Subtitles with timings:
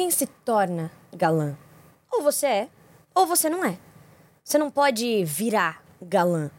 [0.00, 1.54] ninguém se torna galã.
[2.10, 2.68] Ou você é,
[3.14, 3.76] ou você não é.
[4.42, 6.50] Você não pode virar galã.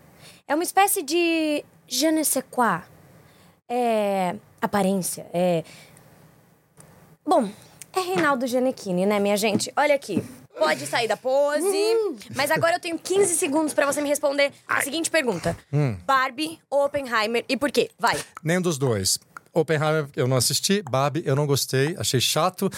[0.48, 2.84] É uma espécie de je ne sais quoi.
[3.68, 5.64] É aparência, é...
[7.26, 7.50] Bom,
[7.94, 9.74] é Reinaldo Gianecchini, né, minha gente?
[9.76, 10.24] Olha aqui.
[10.60, 11.66] Pode sair da pose.
[12.36, 15.58] Mas agora eu tenho 15 segundos pra você me responder a seguinte pergunta:
[16.06, 17.90] Barbie ou Oppenheimer e por quê?
[17.98, 18.20] Vai.
[18.44, 19.18] Nem dos dois.
[19.54, 22.70] Oppenheimer eu não assisti, Barbie eu não gostei, achei chato,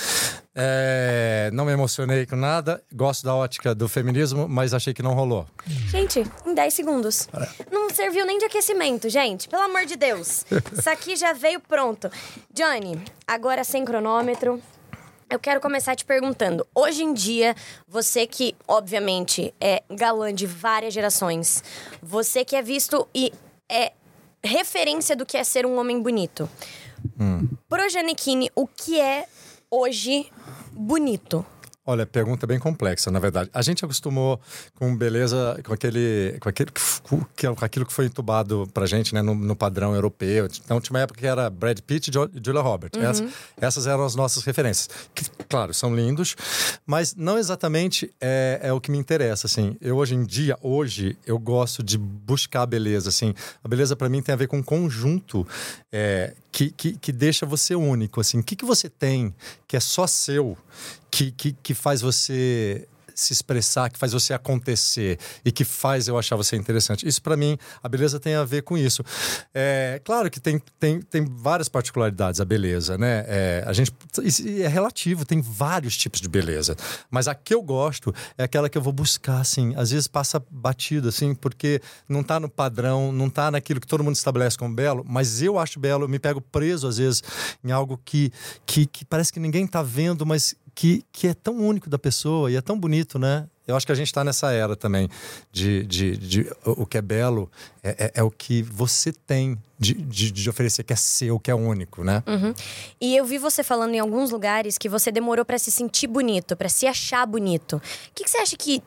[0.56, 5.14] é, não me emocionei com nada, gosto da ótica do feminismo, mas achei que não
[5.14, 5.48] rolou.
[5.90, 7.30] Gente, em 10 segundos.
[7.72, 9.48] Não serviu nem de aquecimento, gente.
[9.48, 10.46] Pelo amor de Deus.
[10.72, 12.10] Isso aqui já veio pronto.
[12.52, 14.62] Johnny, agora sem cronômetro.
[15.30, 16.66] Eu quero começar te perguntando.
[16.76, 17.56] Hoje em dia,
[17.88, 21.64] você que, obviamente, é galã de várias gerações,
[22.02, 23.32] você que é visto e
[23.70, 23.94] é
[24.44, 26.50] referência do que é ser um homem bonito.
[27.70, 29.26] Pro Giannichini, o que é
[29.70, 30.30] hoje
[30.72, 31.46] bonito?
[31.86, 33.50] Olha, pergunta bem complexa, na verdade.
[33.54, 34.40] A gente acostumou
[34.76, 36.72] com beleza, com aquele, com aquele,
[37.04, 40.48] com aquilo que foi entubado pra gente, né, no, no padrão europeu.
[40.64, 42.98] Então tinha uma época que era Brad Pitt e Julia Roberts.
[43.02, 44.90] Essas, essas eram as nossas referências.
[45.14, 46.38] Que, claro, são lindos,
[46.86, 49.76] mas não exatamente é, é o que me interessa, assim.
[49.82, 53.34] Eu hoje em dia, hoje, eu gosto de buscar a beleza, assim.
[53.62, 55.46] A beleza pra mim tem a ver com um conjunto
[55.92, 58.40] é, que, que, que deixa você único, assim.
[58.40, 59.34] O que, que você tem
[59.68, 60.56] que é só seu,
[61.10, 66.18] que, que, que faz você se expressar, que faz você acontecer e que faz eu
[66.18, 67.08] achar você interessante.
[67.08, 69.04] Isso pra mim, a beleza tem a ver com isso.
[69.54, 73.24] É claro que tem, tem, tem várias particularidades a beleza, né?
[73.28, 73.92] É, a gente
[74.62, 76.76] é relativo, tem vários tipos de beleza,
[77.10, 80.44] mas a que eu gosto é aquela que eu vou buscar assim, às vezes passa
[80.50, 84.74] batido assim, porque não tá no padrão, não tá naquilo que todo mundo estabelece como
[84.74, 87.24] belo, mas eu acho belo, eu me pego preso às vezes
[87.64, 88.32] em algo que
[88.66, 92.52] que, que parece que ninguém tá vendo, mas que, que é tão único da pessoa
[92.52, 93.48] e é tão bonito, né?
[93.66, 95.10] Eu acho que a gente está nessa era também
[95.52, 97.50] de, de, de o que é belo
[97.82, 101.50] é, é, é o que você tem de, de, de oferecer, que é seu, que
[101.50, 102.24] é único, né?
[103.00, 106.58] E eu vi você falando em alguns lugares que você demorou pra se sentir bonito,
[106.58, 107.78] pra se achar bonito.
[107.78, 107.82] O
[108.14, 108.84] que, que você acha que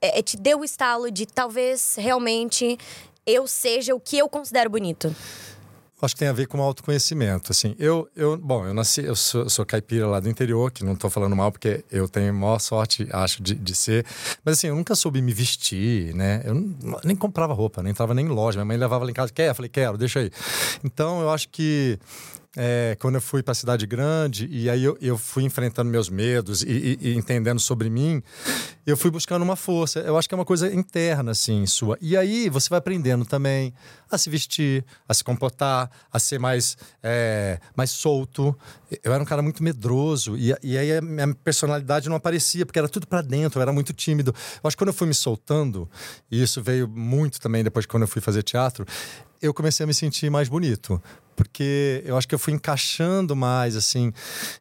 [0.00, 2.78] é, te deu o estalo de talvez realmente
[3.26, 5.14] eu seja o que eu considero bonito?
[6.00, 7.74] Acho que tem a ver com autoconhecimento, assim.
[7.76, 11.10] Eu, eu bom, eu nasci, eu sou, sou caipira lá do interior, que não tô
[11.10, 14.06] falando mal, porque eu tenho maior sorte, acho, de, de ser.
[14.44, 16.42] Mas assim, eu nunca soube me vestir, né?
[16.44, 16.54] Eu
[17.02, 18.58] nem comprava roupa, nem entrava nem em loja.
[18.58, 19.48] Minha mãe levava lá em casa, quer?
[19.50, 20.30] Eu falei, quero, deixa aí.
[20.84, 21.98] Então, eu acho que
[22.56, 26.08] é, quando eu fui para a cidade grande e aí eu, eu fui enfrentando meus
[26.08, 28.22] medos e, e- e entendendo sobre mim,
[28.86, 30.00] eu fui buscando uma força.
[30.00, 31.98] Eu acho que é uma coisa interna, assim, sua.
[32.00, 33.72] E aí você vai aprendendo também
[34.10, 38.56] a se vestir, a se comportar, a ser mais, é, mais solto.
[39.04, 42.78] Eu era um cara muito medroso e, e aí a minha personalidade não aparecia, porque
[42.78, 44.34] era tudo para dentro, eu era muito tímido.
[44.62, 45.88] Eu acho que quando eu fui me soltando,
[46.30, 48.86] e isso veio muito também depois de quando eu fui fazer teatro,
[49.40, 51.00] eu comecei a me sentir mais bonito.
[51.38, 54.12] Porque eu acho que eu fui encaixando mais, assim,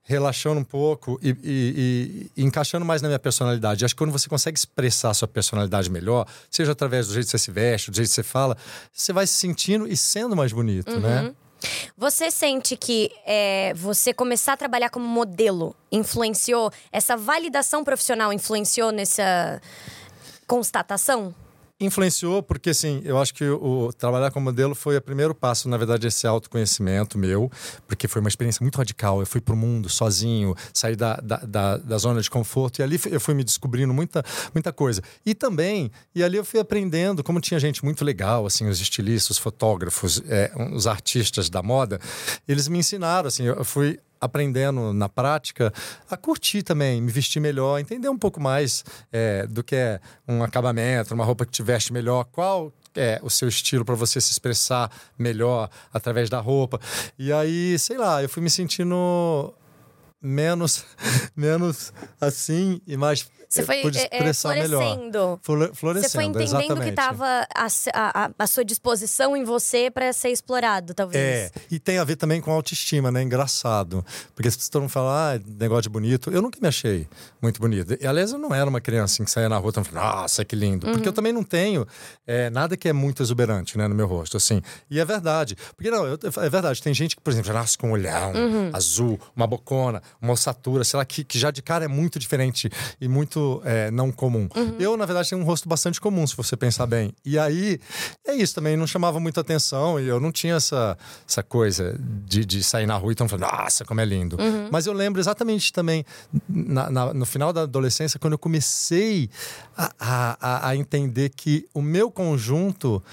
[0.03, 3.83] relaxando um pouco e, e- e- e encaixando mais na minha personalidade.
[3.83, 7.31] Acho que quando você consegue expressar a sua personalidade melhor, seja através do jeito que
[7.31, 8.55] você se veste, do jeito que você fala,
[8.93, 11.33] você vai se sentindo e sendo mais bonito, né?
[11.97, 18.91] Você sente que é, você começar a trabalhar como modelo influenciou, essa validação profissional influenciou
[18.91, 19.59] nessa
[20.45, 21.33] constatação?
[21.79, 25.77] Influenciou porque, assim, eu acho que o trabalhar como modelo foi o primeiro passo, na
[25.77, 27.51] verdade, esse autoconhecimento meu,
[27.88, 29.19] porque foi uma experiência muito radical.
[29.19, 32.99] Eu fui pro mundo sozinho, saí da, da, da, da zona de conforto e ali
[33.11, 34.23] eu fui me descobrindo muita,
[34.55, 35.03] muita coisa.
[35.23, 39.31] E também, e ali eu fui aprendendo, como tinha gente muito legal, assim, os estilistas,
[39.31, 41.99] os fotógrafos, é, os artistas da moda,
[42.47, 45.73] eles me ensinaram, assim, eu fui aprendendo na prática
[46.09, 50.43] a curtir também, me vestir melhor, entender um pouco mais é, do que é um
[50.43, 54.31] acabamento, uma roupa que te veste melhor, qual é o seu estilo para você se
[54.31, 56.79] expressar melhor através da roupa.
[57.17, 59.53] E aí, sei lá, eu fui me sentindo
[60.22, 60.84] menos
[61.35, 64.82] menos assim e mais Você eu foi pude é, é, expressar melhor.
[64.82, 65.40] florescendo.
[65.41, 66.84] Flore- Você Florescendo, foi entendendo exatamente.
[66.84, 67.67] que estava a,
[68.26, 71.23] a, a sua disposição em você para ser explorado, talvez.
[71.23, 73.22] É, e tem a ver também com autoestima, né?
[73.22, 74.05] Engraçado.
[74.35, 77.08] Porque se todo mundo fala, ah, negócio de bonito, eu nunca me achei
[77.41, 77.97] muito bonito.
[78.02, 80.43] E, aliás, eu não era uma criança assim, que saía na rua e falava, nossa,
[80.43, 80.85] que lindo.
[80.91, 81.88] Porque eu também não tenho
[82.26, 84.61] é, nada que é muito exuberante, né, no meu rosto, assim.
[84.90, 85.55] E é verdade.
[85.76, 86.82] Porque não, eu- é verdade.
[86.82, 88.34] Tem gente que, por exemplo, já nasce com um olhão
[88.73, 92.70] azul, uma bocona, uma ossatura, sei lá, que, que já de cara é muito diferente
[93.00, 94.49] e muito rosto é, não comum.
[94.55, 94.75] Uhum.
[94.79, 97.13] Eu, na verdade, tenho um rosto bastante comum, se você pensar bem.
[97.23, 97.79] E aí,
[98.25, 100.97] é isso também, não chamava muita atenção e eu não tinha essa,
[101.28, 104.37] essa coisa de, de sair na rua e então falando, nossa, como é lindo.
[104.39, 104.69] Uhum.
[104.72, 106.03] Mas eu lembro exatamente também,
[106.49, 109.29] na, na, no final da adolescência, quando eu comecei
[109.78, 113.03] a, a, a entender que o meu conjunto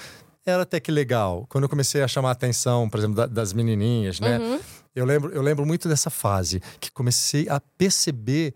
[0.46, 1.46] era até que legal.
[1.48, 4.38] Quando eu comecei a chamar a atenção, por exemplo, da, das menininhas, né?
[4.38, 4.60] Uhum.
[4.94, 8.54] Eu lembro, eu lembro muito dessa fase, que comecei a perceber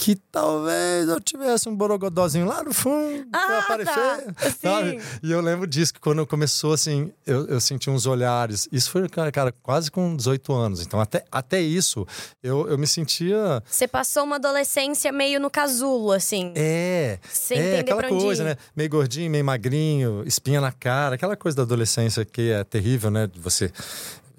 [0.00, 4.32] que talvez eu tivesse um borogodózinho lá no fundo ah, pra aparecer.
[4.32, 4.50] Tá.
[4.50, 4.98] Sabe?
[5.22, 8.66] E eu lembro disso, que quando começou, assim, eu, eu senti uns olhares.
[8.72, 10.80] Isso foi, cara, cara, quase com 18 anos.
[10.80, 12.06] Então, até, até isso,
[12.42, 13.62] eu, eu me sentia.
[13.66, 16.54] Você passou uma adolescência meio no casulo, assim.
[16.56, 17.18] É.
[17.30, 18.56] Sem é, aquela coisa, né?
[18.74, 23.28] Meio gordinho, meio magrinho, espinha na cara, aquela coisa da adolescência que é terrível, né?
[23.36, 23.70] Você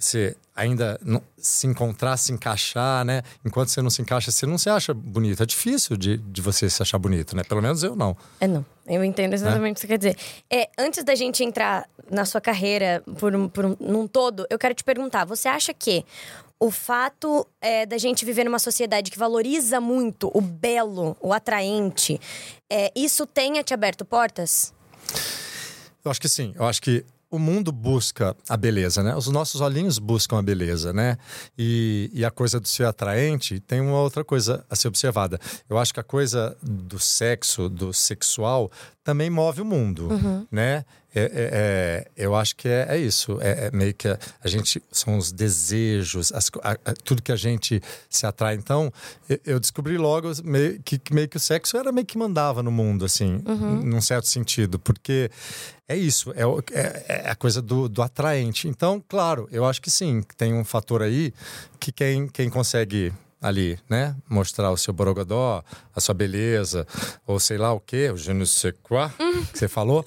[0.06, 3.24] você ainda não, se encontrar, se encaixar, né?
[3.44, 5.42] Enquanto você não se encaixa, você não se acha bonito.
[5.42, 7.44] É difícil de, de você se achar bonito, né?
[7.44, 8.15] Pelo menos eu não.
[8.39, 8.65] É, não.
[8.86, 9.71] Eu entendo exatamente é?
[9.71, 10.18] o que você quer dizer.
[10.50, 14.59] É, antes da gente entrar na sua carreira por um, por um, num todo, eu
[14.59, 16.06] quero te perguntar: você acha que
[16.59, 22.19] o fato é, da gente viver numa sociedade que valoriza muito o belo, o atraente,
[22.69, 24.74] é, isso tenha te aberto portas?
[26.06, 26.54] Eu acho que sim.
[26.56, 29.16] Eu acho que o mundo busca a beleza, né?
[29.16, 31.18] Os nossos olhinhos buscam a beleza, né?
[31.57, 35.39] E, e, a coisa do ser atraente tem uma outra coisa a ser observada.
[35.69, 38.69] Eu acho que a coisa do sexo, do sexual,
[39.03, 40.48] também move o mundo, uhum.
[40.51, 40.86] né?
[41.13, 43.38] É, é, é, eu acho que é, é isso.
[43.42, 47.33] É, é, meio que a, a, gente são os desejos, as, a, a, tudo que
[47.33, 48.56] a gente se atrai.
[48.56, 48.92] Então,
[49.27, 52.63] eu, eu descobri logo meio que, que, meio que o sexo era meio que mandava
[52.63, 53.83] no mundo, assim, uhum.
[53.83, 55.30] num certo sentido, porque
[55.88, 58.69] é isso, é, é, é, a coisa do, do atraente.
[58.69, 61.33] Então, claro, eu acho que sim, tem um fator aí
[61.77, 63.12] que quem, quem consegue
[63.42, 64.16] ali, né?
[64.30, 65.64] Mostrar o seu borogodó,
[65.96, 66.86] a sua beleza,
[67.26, 69.10] ou sei lá o quê, o je ne sais quoi,
[69.52, 70.06] que você falou.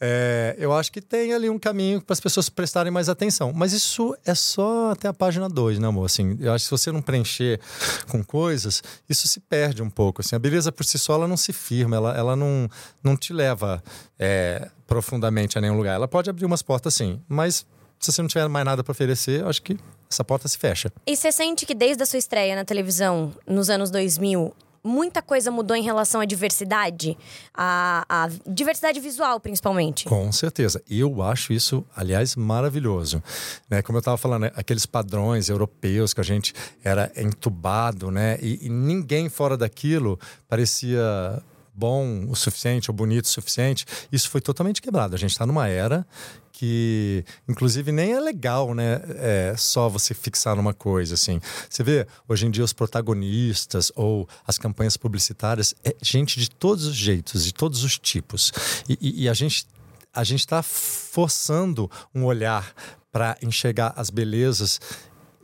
[0.00, 3.52] É, eu acho que tem ali um caminho para as pessoas prestarem mais atenção.
[3.52, 6.06] Mas isso é só até a página 2, né, amor?
[6.06, 7.60] Assim, eu acho que se você não preencher
[8.08, 10.22] com coisas, isso se perde um pouco.
[10.22, 12.68] Assim, a beleza por si só, ela não se firma, ela, ela não,
[13.04, 13.82] não te leva
[14.18, 15.94] é, profundamente a nenhum lugar.
[15.94, 17.66] Ela pode abrir umas portas, sim, mas
[18.00, 19.78] se você não tiver mais nada para oferecer, eu acho que
[20.10, 20.90] essa porta se fecha.
[21.06, 24.52] E você sente que desde a sua estreia na televisão, nos anos 2000,
[24.82, 27.16] muita coisa mudou em relação à diversidade?
[27.54, 30.06] A, diversidade visual, principalmente?
[30.06, 30.82] Com certeza.
[30.88, 33.22] E eu acho isso, aliás, maravilhoso.
[33.68, 33.82] Né?
[33.82, 34.52] Como eu estava falando, né?
[34.56, 38.38] aqueles padrões europeus que a gente era entubado, né?
[38.40, 40.18] E, e ninguém fora daquilo
[40.48, 41.42] parecia
[41.74, 43.86] bom o suficiente ou bonito o suficiente.
[44.10, 45.14] Isso foi totalmente quebrado.
[45.14, 46.06] A gente está numa era
[46.52, 49.00] que, inclusive, nem é legal, né?
[49.16, 51.40] É só você fixar numa coisa, assim.
[51.68, 56.84] Você vê, hoje em dia, os protagonistas ou as campanhas publicitárias, é gente de todos
[56.84, 58.52] os jeitos, de todos os tipos.
[58.88, 59.66] E, e, e a gente
[60.12, 62.74] a gente está forçando um olhar
[63.12, 64.80] para enxergar as belezas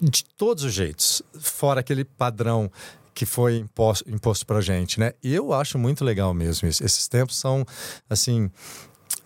[0.00, 2.70] de todos os jeitos, fora aquele padrão
[3.16, 5.14] que foi imposto, imposto para gente, né?
[5.22, 6.84] E eu acho muito legal mesmo isso.
[6.84, 7.64] Esses tempos são,
[8.10, 8.50] assim,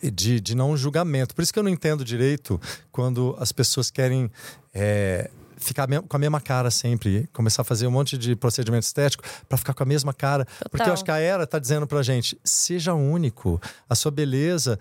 [0.00, 1.34] de, de não julgamento.
[1.34, 2.58] Por isso que eu não entendo direito
[2.92, 4.30] quando as pessoas querem.
[4.72, 9.24] É, ficar com a mesma cara sempre, começar a fazer um monte de procedimento estético
[9.46, 10.44] para ficar com a mesma cara.
[10.44, 10.70] Total.
[10.70, 14.78] Porque eu acho que a era está dizendo pra gente: seja único, a sua beleza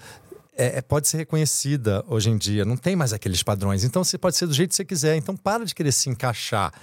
[0.60, 3.86] é, é, pode ser reconhecida hoje em dia, não tem mais aqueles padrões.
[3.86, 6.74] Então você pode ser do jeito que você quiser, então para de querer se encaixar.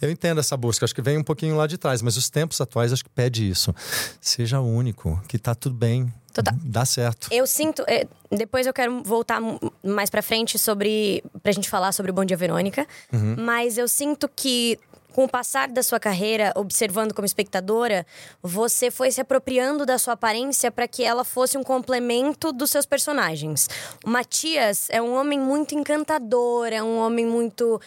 [0.00, 2.58] Eu entendo essa busca, acho que vem um pouquinho lá de trás, mas os tempos
[2.58, 3.74] atuais acho que pede isso.
[4.18, 6.10] Seja único, que tá tudo bem.
[6.32, 6.54] Total.
[6.64, 7.28] Dá certo.
[7.30, 7.84] Eu sinto.
[7.88, 9.40] É, depois eu quero voltar
[9.84, 11.22] mais pra frente sobre.
[11.42, 12.86] pra gente falar sobre o Bom Dia Verônica.
[13.12, 13.34] Uhum.
[13.36, 14.78] Mas eu sinto que
[15.12, 18.06] com o passar da sua carreira, observando como espectadora,
[18.42, 22.86] você foi se apropriando da sua aparência para que ela fosse um complemento dos seus
[22.86, 23.68] personagens.
[24.04, 27.80] O Matias é um homem muito encantador, é um homem muito.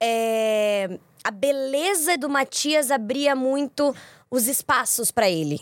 [0.00, 0.98] É...
[1.22, 3.94] A beleza do Matias abria muito
[4.30, 5.60] os espaços para ele.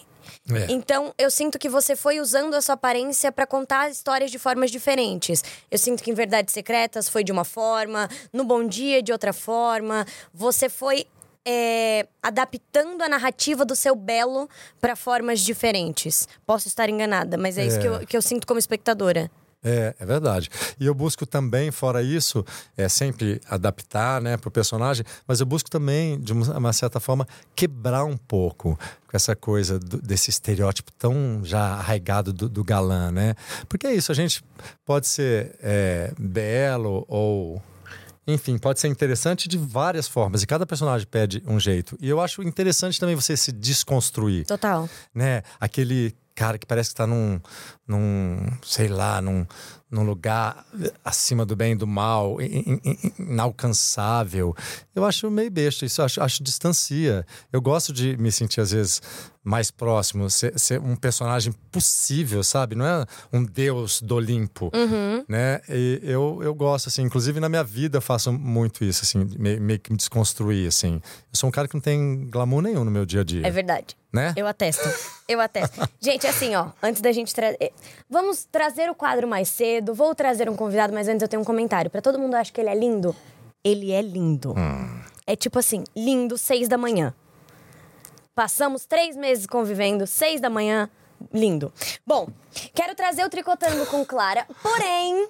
[0.50, 0.66] É.
[0.70, 4.70] Então, eu sinto que você foi usando a sua aparência para contar histórias de formas
[4.70, 5.42] diferentes.
[5.70, 9.32] Eu sinto que em Verdades Secretas foi de uma forma, no Bom Dia de outra
[9.32, 10.06] forma.
[10.32, 11.06] Você foi
[11.44, 14.48] é, adaptando a narrativa do seu belo
[14.80, 16.28] para formas diferentes.
[16.46, 17.66] Posso estar enganada, mas é, é.
[17.66, 19.30] isso que eu, que eu sinto como espectadora.
[19.62, 20.48] É, é verdade.
[20.78, 22.44] E eu busco também, fora isso,
[22.76, 27.26] é sempre adaptar né, para o personagem, mas eu busco também, de uma certa forma,
[27.56, 33.10] quebrar um pouco com essa coisa do, desse estereótipo tão já arraigado do, do, galã,
[33.10, 33.34] né?
[33.68, 34.44] Porque é isso, a gente
[34.84, 37.60] pode ser é, belo ou
[38.26, 40.42] enfim, pode ser interessante de várias formas.
[40.42, 41.96] E cada personagem pede um jeito.
[41.98, 44.44] E eu acho interessante também você se desconstruir.
[44.44, 44.86] Total.
[45.14, 45.42] Né?
[45.58, 47.40] Aquele cara que parece que tá num,
[47.88, 49.46] num sei lá, num,
[49.90, 50.66] num lugar
[51.02, 54.54] acima do bem e do mal, in, in, inalcançável.
[54.94, 57.24] Eu acho meio besta, isso acho, acho distancia.
[57.50, 59.00] Eu gosto de me sentir, às vezes,
[59.42, 62.74] mais próximo, ser, ser, um personagem possível, sabe?
[62.74, 65.24] Não é um deus do Olimpo, uhum.
[65.26, 65.60] né?
[65.70, 69.60] E eu, eu gosto, assim, inclusive na minha vida eu faço muito isso, assim, meio,
[69.60, 71.00] meio que me desconstruir, assim.
[71.32, 73.46] Eu sou um cara que não tem glamour nenhum no meu dia a dia.
[73.46, 73.96] É verdade.
[74.12, 74.32] Né?
[74.36, 74.88] Eu atesto.
[75.28, 75.86] Eu atesto.
[76.00, 77.72] gente, assim, ó, antes da gente trazer.
[78.08, 81.44] Vamos trazer o quadro mais cedo, vou trazer um convidado, mas antes eu tenho um
[81.44, 81.90] comentário.
[81.90, 83.14] para todo mundo acha que ele é lindo.
[83.64, 84.54] Ele é lindo.
[84.56, 85.02] Hum.
[85.26, 87.14] É tipo assim, lindo, seis da manhã.
[88.34, 90.88] Passamos três meses convivendo, seis da manhã,
[91.32, 91.72] lindo.
[92.06, 92.28] Bom,
[92.72, 95.28] quero trazer o Tricotando com Clara, porém,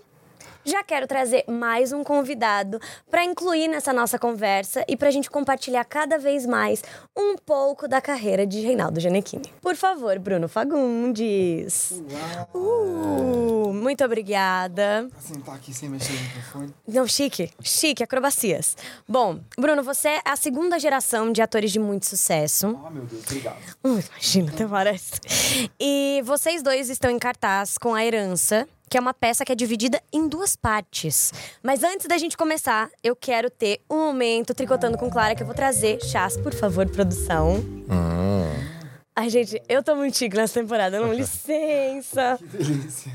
[0.68, 2.78] já quero trazer mais um convidado
[3.10, 6.84] para incluir nessa nossa conversa e para a gente compartilhar cada vez mais
[7.16, 9.50] um pouco da carreira de Reinaldo Gianecchini.
[9.62, 12.02] Por favor, Bruno Fagundes.
[12.54, 15.08] Uh, muito obrigada.
[15.10, 16.74] Vou sentar aqui sem mexer no microfone.
[16.86, 17.50] Não, chique.
[17.62, 18.76] Chique, acrobacias.
[19.08, 22.78] Bom, Bruno, você é a segunda geração de atores de muito sucesso.
[22.84, 23.56] Ah, meu Deus, obrigado.
[23.82, 25.12] Hum, imagina, até parece.
[25.80, 29.54] E vocês dois estão em cartaz com A Herança, que é uma peça que é
[29.54, 31.32] dividida em duas partes.
[31.62, 35.46] Mas antes da gente começar, eu quero ter um momento tricotando com Clara que eu
[35.46, 36.00] vou trazer.
[36.02, 37.56] Chás, por favor, produção.
[37.56, 38.18] Hum.
[39.14, 42.38] Ai, gente, eu tô muito chique nessa temporada, não, licença.
[42.38, 43.12] Que delícia.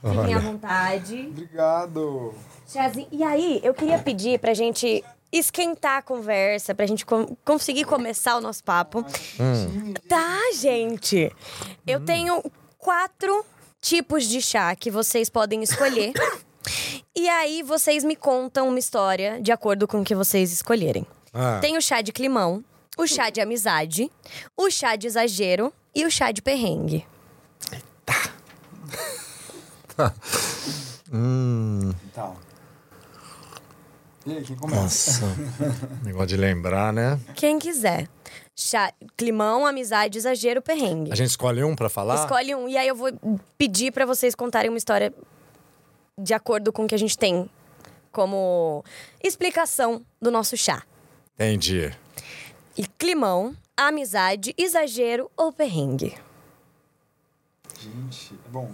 [0.00, 1.28] Fiquem à vontade.
[1.30, 2.34] Obrigado.
[2.66, 3.08] Chazinho.
[3.12, 8.36] E aí, eu queria pedir pra gente esquentar a conversa, pra gente com conseguir começar
[8.36, 9.04] o nosso papo.
[9.38, 9.94] Hum.
[10.08, 11.30] Tá, gente.
[11.86, 12.42] Eu tenho
[12.78, 13.44] quatro
[13.82, 16.12] tipos de chá que vocês podem escolher.
[17.14, 21.04] e aí vocês me contam uma história de acordo com o que vocês escolherem.
[21.34, 21.58] Ah.
[21.60, 22.64] Tem o chá de climão,
[22.96, 24.10] o chá de amizade,
[24.56, 27.04] o chá de exagero e o chá de perrengue.
[31.14, 31.92] Hum.
[32.06, 32.34] Então.
[34.24, 35.26] E aí, quem começa?
[35.26, 35.36] Nossa.
[36.02, 37.20] Negócio de lembrar, né?
[37.34, 38.08] Quem quiser.
[38.54, 41.10] Chá, climão, amizade, exagero, perrengue.
[41.10, 42.16] A gente escolhe um pra falar?
[42.16, 42.68] Escolhe um.
[42.68, 43.10] E aí eu vou
[43.56, 45.12] pedir pra vocês contarem uma história
[46.18, 47.48] de acordo com o que a gente tem
[48.10, 48.84] como
[49.22, 50.82] explicação do nosso chá.
[51.34, 51.90] Entendi.
[52.76, 56.14] E climão, amizade, exagero ou perrengue?
[57.80, 58.70] Gente, bom,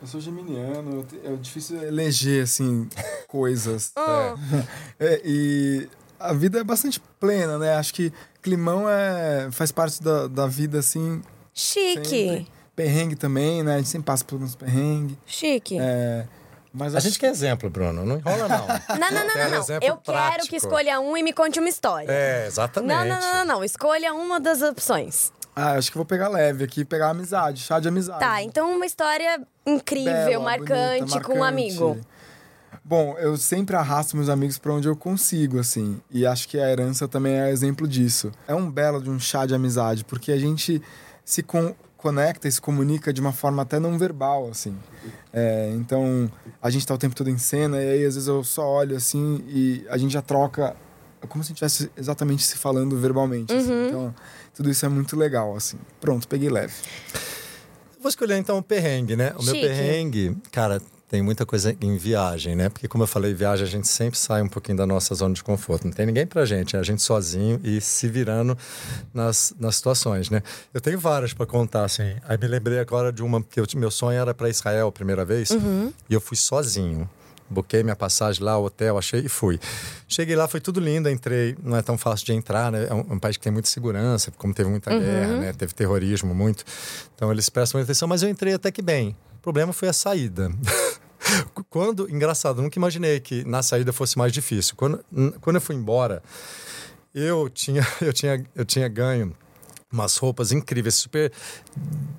[0.00, 2.88] eu sou geminiano, é difícil eleger, assim,
[3.28, 3.92] coisas.
[4.98, 7.74] É, e a vida é bastante plena, né?
[7.76, 11.22] Acho que climão é, faz parte da, da vida, assim,
[11.54, 12.04] Chique.
[12.08, 12.48] sempre.
[12.76, 13.74] Perrengue também, né?
[13.74, 15.16] A gente sempre passa por uns perrengues.
[15.26, 15.76] Chique.
[15.80, 16.24] É,
[16.72, 18.04] mas A acho- gente quer exemplo, Bruno.
[18.04, 18.66] Não enrola, não.
[18.98, 19.74] Não, não, não, não, não.
[19.80, 20.48] Eu quero prático.
[20.48, 22.06] que escolha um e me conte uma história.
[22.10, 22.88] É, exatamente.
[22.94, 23.64] Não, não, não, não, não.
[23.64, 25.32] Escolha uma das opções.
[25.56, 28.20] Ah, acho que vou pegar leve aqui, pegar amizade, chá de amizade.
[28.20, 31.62] Tá, então uma história incrível, Bela, marcante, bonita, com um marcante.
[31.64, 32.00] amigo.
[32.88, 36.00] Bom, eu sempre arrasto meus amigos pra onde eu consigo, assim.
[36.10, 38.32] E acho que a herança também é exemplo disso.
[38.46, 40.80] É um belo de um chá de amizade, porque a gente
[41.22, 44.74] se con- conecta e se comunica de uma forma até não verbal, assim.
[45.34, 48.42] É, então, a gente tá o tempo todo em cena, e aí às vezes eu
[48.42, 50.74] só olho assim e a gente já troca.
[51.20, 53.52] É como se a gente estivesse exatamente se falando verbalmente.
[53.52, 53.70] assim.
[53.70, 53.86] Uhum.
[53.88, 54.14] Então,
[54.54, 55.76] tudo isso é muito legal, assim.
[56.00, 56.72] Pronto, peguei leve.
[58.00, 59.34] Vou escolher então o perrengue, né?
[59.38, 59.66] O meu Chique.
[59.66, 62.68] perrengue, cara, tem muita coisa em viagem, né?
[62.68, 65.42] Porque, como eu falei, viagem a gente sempre sai um pouquinho da nossa zona de
[65.42, 65.86] conforto.
[65.86, 68.56] Não tem ninguém pra gente, é a gente sozinho e se virando
[69.14, 70.42] nas, nas situações, né?
[70.72, 72.14] Eu tenho várias pra contar, assim.
[72.28, 75.24] Aí me lembrei agora de uma, porque eu, meu sonho era pra Israel a primeira
[75.24, 75.50] vez
[76.10, 77.08] e eu fui sozinho.
[77.50, 79.58] Buquei minha passagem lá, o hotel, achei e fui.
[80.06, 81.56] Cheguei lá, foi tudo lindo, entrei.
[81.62, 82.86] Não é tão fácil de entrar, né?
[82.90, 85.52] É um, um país que tem muita segurança, como teve muita guerra, né?
[85.54, 86.62] Teve terrorismo muito.
[87.14, 89.16] Então eles prestam muita atenção, mas eu entrei até que bem.
[89.48, 90.52] O problema foi a saída.
[91.70, 94.74] Quando, engraçado, nunca imaginei que na saída fosse mais difícil.
[94.76, 95.02] Quando,
[95.40, 96.22] quando eu fui embora,
[97.14, 99.34] eu tinha, eu tinha, eu tinha ganho
[99.90, 101.32] umas roupas incríveis, super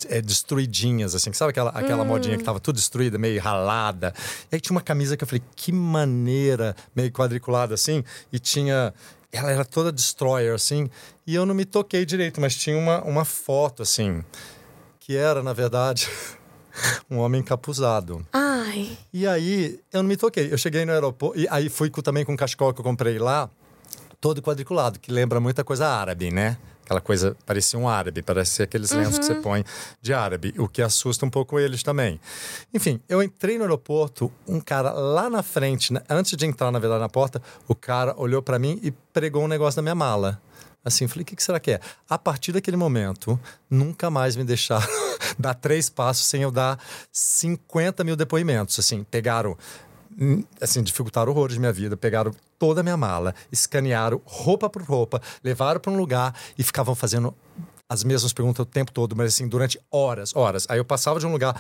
[0.08, 1.32] é, destruidinhas, assim.
[1.34, 4.12] Sabe aquela, aquela modinha que tava tudo destruída, meio ralada?
[4.52, 8.92] E aí tinha uma camisa que eu falei, que maneira, meio quadriculada assim, e tinha.
[9.32, 10.90] Ela era toda destroyer, assim,
[11.28, 14.24] e eu não me toquei direito, mas tinha uma, uma foto, assim,
[15.00, 16.10] que era, na verdade,
[17.10, 18.26] um homem encapuzado.
[18.34, 18.98] Ai.
[19.14, 20.52] E aí, eu não me toquei.
[20.52, 23.18] Eu cheguei no aeroporto, e aí fui com- também com o cachecol que eu comprei
[23.20, 23.50] lá,
[24.22, 26.58] todo quadriculado, que lembra muita coisa árabe, né?
[26.90, 29.64] aquela coisa, parecia um árabe, parecia aqueles lenços que você põe
[30.02, 32.20] de árabe, o que assusta um pouco eles também.
[32.74, 37.02] Enfim, eu entrei no aeroporto, um cara lá na frente, antes de entrar, na verdade,
[37.02, 40.42] na porta, o cara olhou para mim e pregou um negócio na minha mala.
[40.90, 41.80] Assim, falei, o que, que será que é?
[42.10, 44.88] A partir daquele momento, nunca mais me deixaram
[45.40, 46.78] dar três passos sem eu dar
[47.12, 48.78] 50 mil depoimentos.
[48.78, 49.58] Assim, pegaram
[50.60, 51.96] assim, dificultaram horrores de minha vida.
[51.96, 56.94] Pegaram toda a minha mala, escanearam roupa por roupa, levaram para um lugar e ficavam
[56.94, 57.34] fazendo
[57.88, 60.68] as mesmas perguntas o tempo todo, mas assim, durante horas, horas.
[60.70, 61.60] Aí eu passava de um lugar,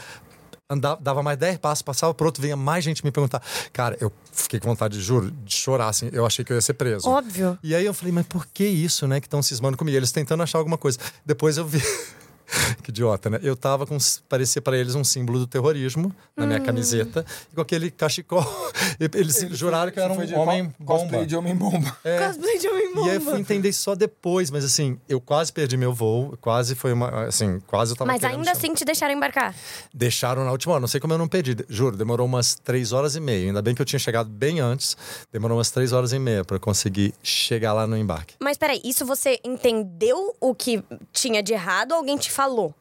[0.69, 3.41] andava, dava mais 10 passos, passava pro outro, vinha mais gente me perguntar.
[3.73, 6.09] Cara, eu fiquei com vontade, juro, de chorar, assim.
[6.13, 7.09] Eu achei que eu ia ser preso.
[7.09, 7.57] Óbvio.
[7.63, 9.19] E aí eu falei, mas por que isso, né?
[9.19, 9.97] Que estão cismando comigo?
[9.97, 10.99] Eles tentando achar alguma coisa.
[11.25, 11.81] Depois eu vi.
[12.83, 13.39] que idiota, né?
[13.43, 13.97] Eu tava com.
[14.27, 16.63] Parecia para eles um símbolo do terrorismo na minha Hum.
[16.65, 18.43] camiseta e com aquele cachecol.
[18.99, 21.25] Eles juraram que eu era um homem co- cosplay bomba.
[21.27, 21.97] de homem bomba.
[22.03, 22.25] É.
[22.27, 23.39] Cosplay de homem E aí eu fui bomba.
[23.39, 27.25] entender só depois, mas assim, eu quase perdi meu voo, quase foi uma.
[27.25, 29.55] Assim, quase eu tava Mas ainda assim te deixaram embarcar.
[29.93, 31.55] Deixaram na última hora, não sei como eu não perdi.
[31.69, 33.47] Juro, demorou umas três horas e meia.
[33.47, 34.97] Ainda bem que eu tinha chegado bem antes.
[35.31, 38.35] Demorou umas três horas e meia para conseguir chegar lá no embarque.
[38.39, 42.73] Mas peraí, isso você entendeu o que tinha de errado ou alguém te falou?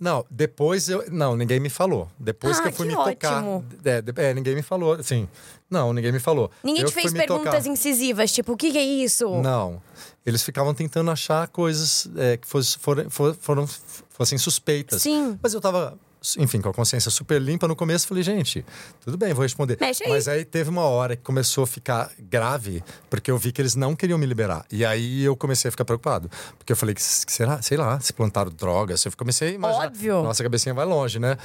[0.00, 1.04] Não, depois eu.
[1.10, 2.08] Não, ninguém me falou.
[2.18, 3.38] Depois Ah, que eu fui que me tocar.
[3.38, 3.64] ótimo.
[3.84, 4.92] É, de- é, ninguém me falou.
[4.94, 5.28] Assim,
[5.68, 6.50] não, ninguém me falou.
[6.62, 7.66] Ninguém Eu te fez perguntas tocar.
[7.68, 9.28] incisivas, tipo, o que, que é isso?
[9.42, 9.82] Não.
[10.24, 13.66] Eles ficavam tentando achar coisas é, que fosse, foram, for- foram,
[14.10, 15.02] fossem suspeitas.
[15.02, 15.36] Sim.
[15.42, 15.98] Mas eu tava,
[16.38, 18.06] enfim, com a consciência super limpa no começo.
[18.06, 18.64] Falei, gente,
[19.04, 19.78] tudo bem, vou responder.
[19.80, 20.10] Mexe aí.
[20.10, 23.74] Mas aí teve uma hora que começou a ficar grave, porque eu vi que eles
[23.74, 24.64] não queriam me liberar.
[24.70, 26.30] E aí eu comecei a ficar preocupado.
[26.58, 27.62] Porque eu falei, será?
[27.62, 29.04] Sei lá, se plantaram drogas.
[29.04, 29.86] Eu comecei a imaginar.
[29.86, 30.22] Óbvio.
[30.22, 31.36] Nossa cabecinha vai longe, né?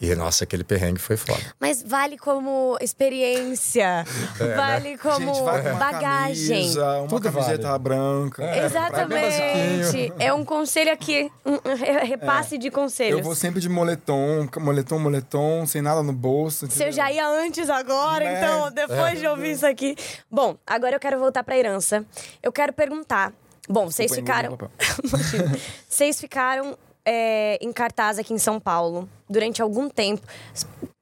[0.00, 1.40] E, nossa, aquele perrengue foi foda.
[1.58, 4.04] Mas vale como experiência.
[4.56, 6.48] vale como Gente, uma bagagem.
[6.60, 7.78] camisa, uma Tudo camiseta vale.
[7.82, 8.56] branca.
[8.64, 10.12] Exatamente.
[10.18, 13.18] É um conselho aqui, um re- repasse de conselhos.
[13.18, 16.70] Eu vou sempre de moletom, moletom, moletom, sem nada no bolso.
[16.70, 18.38] Se eu já ia antes agora, Né?
[18.38, 19.96] então, depois de ouvir isso aqui.
[20.30, 22.04] Bom, agora eu quero voltar pra herança.
[22.42, 23.32] Eu quero perguntar.
[23.68, 24.58] Bom, vocês Desculpa, ficaram.
[25.88, 26.76] vocês ficaram
[27.10, 30.20] é, em cartaz aqui em São Paulo durante algum tempo.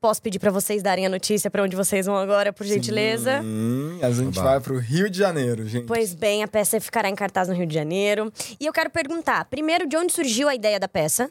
[0.00, 3.42] Posso pedir pra vocês darem a notícia pra onde vocês vão agora, por gentileza?
[3.42, 4.50] Sim, a gente Oba.
[4.50, 5.86] vai pro Rio de Janeiro, gente.
[5.86, 8.32] Pois bem, a peça ficará em cartaz no Rio de Janeiro.
[8.60, 11.28] E eu quero perguntar, primeiro, de onde surgiu a ideia da peça?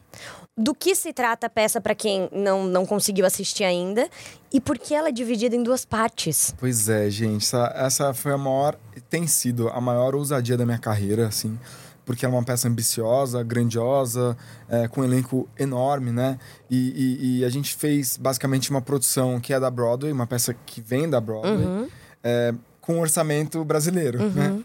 [0.58, 4.10] Do que se trata a peça para quem não, não conseguiu assistir ainda?
[4.52, 6.54] E por que ela é dividida em duas partes?
[6.58, 7.46] Pois é, gente.
[7.46, 8.76] Essa, essa foi a maior.
[9.10, 11.58] Tem sido a maior ousadia da minha carreira, assim.
[12.06, 14.38] Porque é uma peça ambiciosa, grandiosa,
[14.70, 16.38] é, com um elenco enorme, né?
[16.70, 20.54] E, e- e a gente fez basicamente uma produção que é da Broadway, uma peça
[20.65, 21.89] que vem da Broadway,
[22.24, 24.63] é, com um orçamento brasileiro, né?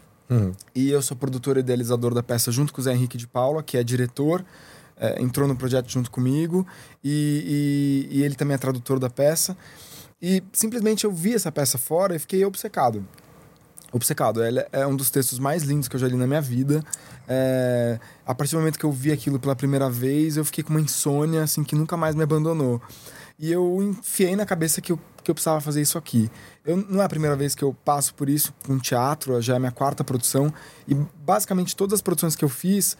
[0.75, 3.61] E eu sou produtor e idealizador da peça junto com o Zé Henrique de Paula,
[3.63, 4.45] que é diretor,
[4.97, 6.65] é, entrou no projeto junto comigo,
[7.03, 9.57] e, e- e ele também é tradutor da peça.
[10.21, 13.03] E simplesmente eu vi essa peça fora e fiquei obcecado.
[13.91, 14.41] Obcecado.
[14.41, 16.83] Ela é um dos textos mais lindos que eu já li na minha vida.
[17.27, 20.69] É, a partir do momento que eu vi aquilo pela primeira vez, eu fiquei com
[20.69, 22.81] uma insônia assim que nunca mais me abandonou.
[23.37, 26.29] E eu enfiei na cabeça que eu, que eu precisava fazer isso aqui.
[26.63, 29.55] Eu, não é a primeira vez que eu passo por isso com teatro, já é
[29.57, 30.53] a minha quarta produção.
[30.87, 32.95] E basicamente todas as produções que eu fiz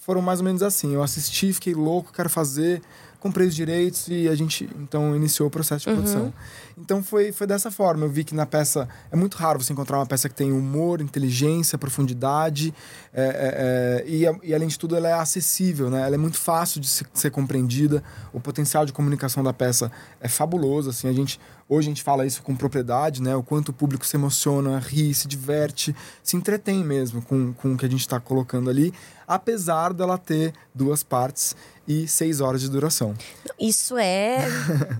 [0.00, 0.94] foram mais ou menos assim.
[0.94, 2.80] Eu assisti, fiquei louco, quero fazer,
[3.22, 6.34] comprei os direitos e a gente então iniciou o processo de produção.
[6.76, 8.04] Então foi, foi dessa forma.
[8.04, 11.00] Eu vi que na peça é muito raro você encontrar uma peça que tem humor,
[11.00, 12.74] inteligência, profundidade
[13.14, 16.02] é, é, é, e, e além de tudo ela é acessível, né?
[16.04, 18.02] Ela é muito fácil de se- ser compreendida.
[18.32, 20.90] O potencial de comunicação da peça é fabuloso.
[20.90, 23.36] Assim, a gente hoje a gente fala isso com propriedade, né?
[23.36, 27.76] O quanto o público se emociona, ri, se diverte, se entretém mesmo com, com o
[27.78, 28.92] que a gente está colocando ali,
[29.28, 31.54] apesar dela ter duas partes
[31.86, 33.14] e seis horas de duração.
[33.58, 34.38] Isso é.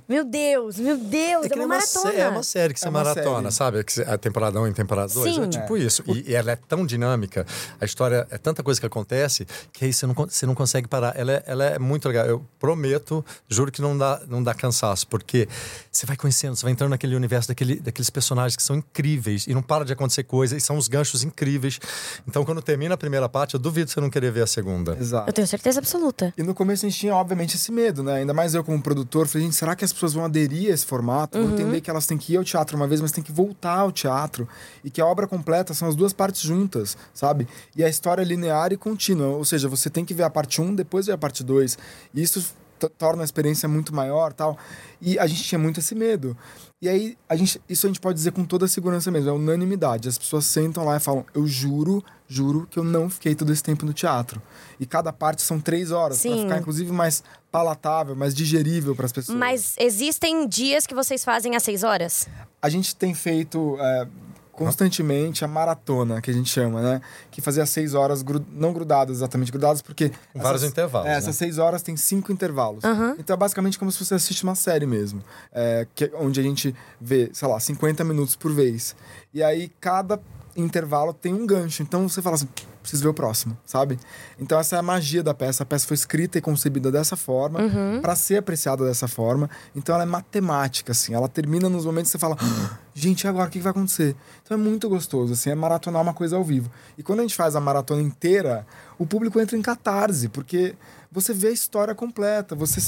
[0.08, 2.10] meu Deus, meu Deus, é, que uma nem maratona.
[2.12, 3.84] sé- É uma série que você É uma maratona, série.
[3.92, 4.04] sabe?
[4.12, 5.34] A temporada 1 e temporada 2.
[5.34, 5.42] Sim.
[5.44, 6.02] É tipo isso.
[6.06, 7.46] E, e ela é tão dinâmica,
[7.80, 11.14] a história é tanta coisa que acontece, que aí você não, você não consegue parar.
[11.16, 12.26] Ela é, ela é muito legal.
[12.26, 15.48] Eu prometo, juro que não dá, não dá cansaço, porque
[15.90, 19.54] você vai conhecendo, você vai entrando naquele universo daquele, daqueles personagens que são incríveis e
[19.54, 21.78] não para de acontecer coisa, e são uns ganchos incríveis.
[22.26, 24.96] Então, quando termina a primeira parte, eu duvido você não querer ver a segunda.
[25.00, 25.28] Exato.
[25.28, 26.32] Eu tenho certeza absoluta.
[26.36, 28.14] E no começo a gente tinha, obviamente, esse medo, né?
[28.14, 30.86] Ainda mais eu como produtor, falei, gente, será que as pessoas vão aderir a esse
[30.86, 31.38] formato?
[31.38, 33.78] Vão entender que elas têm que ir ao teatro uma vez, mas têm que voltar
[33.78, 34.48] ao teatro.
[34.82, 37.46] E que a obra completa são as duas partes juntas, sabe?
[37.76, 39.28] E a história é linear e contínua.
[39.28, 41.78] Ou seja, você tem que ver a parte 1, depois ver a parte 2.
[42.14, 42.54] E isso
[42.98, 44.56] torna a experiência muito maior tal.
[45.00, 46.36] E a gente tinha muito esse medo.
[46.82, 49.32] E aí, a gente, isso a gente pode dizer com toda a segurança mesmo, é
[49.32, 50.08] unanimidade.
[50.08, 53.62] As pessoas sentam lá e falam: Eu juro, juro que eu não fiquei todo esse
[53.62, 54.42] tempo no teatro.
[54.80, 59.12] E cada parte são três horas, para ficar inclusive mais palatável, mais digerível para as
[59.12, 59.38] pessoas.
[59.38, 62.26] Mas existem dias que vocês fazem às seis horas?
[62.60, 63.76] A gente tem feito.
[63.78, 64.08] É,
[64.52, 67.00] constantemente a maratona, que a gente chama, né?
[67.30, 68.44] Que fazia seis horas, gru...
[68.52, 70.10] não grudadas exatamente, grudadas porque...
[70.32, 71.16] Com vários intervalos, é, né?
[71.16, 72.84] Essas seis horas tem cinco intervalos.
[72.84, 73.16] Uhum.
[73.18, 75.22] Então é basicamente como se você assiste uma série mesmo.
[75.52, 78.94] É, que, onde a gente vê, sei lá, 50 minutos por vez.
[79.32, 80.20] E aí cada
[80.56, 81.82] intervalo tem um gancho.
[81.82, 82.48] Então você fala assim,
[82.82, 83.98] preciso ver o próximo, sabe?
[84.38, 85.62] Então essa é a magia da peça.
[85.62, 88.00] A peça foi escrita e concebida dessa forma, uhum.
[88.02, 89.48] para ser apreciada dessa forma.
[89.74, 91.14] Então ela é matemática, assim.
[91.14, 94.16] Ela termina nos momentos que você fala, ah, gente, e agora o que vai acontecer?
[94.42, 96.70] Então é muito gostoso, assim, é maratonar uma coisa ao vivo.
[96.98, 98.66] E quando a gente faz a maratona inteira,
[98.98, 100.74] o público entra em catarse, porque
[101.10, 102.80] você vê a história completa, você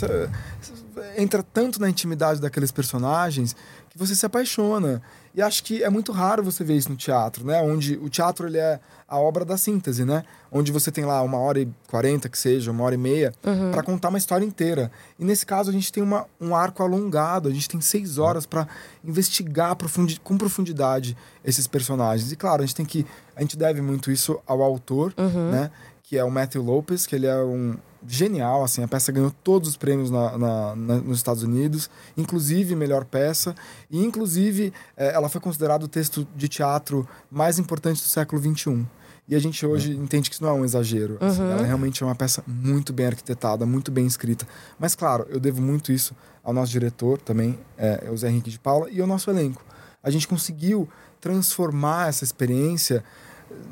[1.17, 3.55] entra tanto na intimidade daqueles personagens
[3.91, 5.03] que você se apaixona.
[5.35, 7.61] E acho que é muito raro você ver isso no teatro, né?
[7.61, 10.23] Onde o teatro ele é a obra da síntese, né?
[10.51, 13.73] Onde você tem lá uma hora e quarenta, que seja, uma hora e meia, uhum.
[13.73, 14.93] para contar uma história inteira.
[15.19, 18.47] E nesse caso a gente tem uma, um arco alongado, a gente tem seis horas
[18.47, 18.69] para
[19.05, 22.31] investigar profundi com profundidade esses personagens.
[22.31, 23.05] E claro, a gente tem que.
[23.35, 25.51] A gente deve muito isso ao autor, uhum.
[25.51, 25.71] né?
[26.05, 29.69] Que é o Matthew Lopes, que ele é um genial, assim, a peça ganhou todos
[29.69, 33.55] os prêmios na, na, na, nos Estados Unidos, inclusive melhor peça,
[33.91, 38.87] e inclusive é, ela foi considerada o texto de teatro mais importante do século XXI.
[39.27, 40.05] E a gente hoje uhum.
[40.05, 41.17] entende que isso não é um exagero.
[41.19, 41.51] Assim, uhum.
[41.51, 44.47] ela realmente é uma peça muito bem arquitetada, muito bem escrita.
[44.79, 48.59] Mas, claro, eu devo muito isso ao nosso diretor também, é, o Zé Henrique de
[48.59, 49.65] Paula, e ao nosso elenco.
[50.03, 50.87] A gente conseguiu
[51.21, 53.03] transformar essa experiência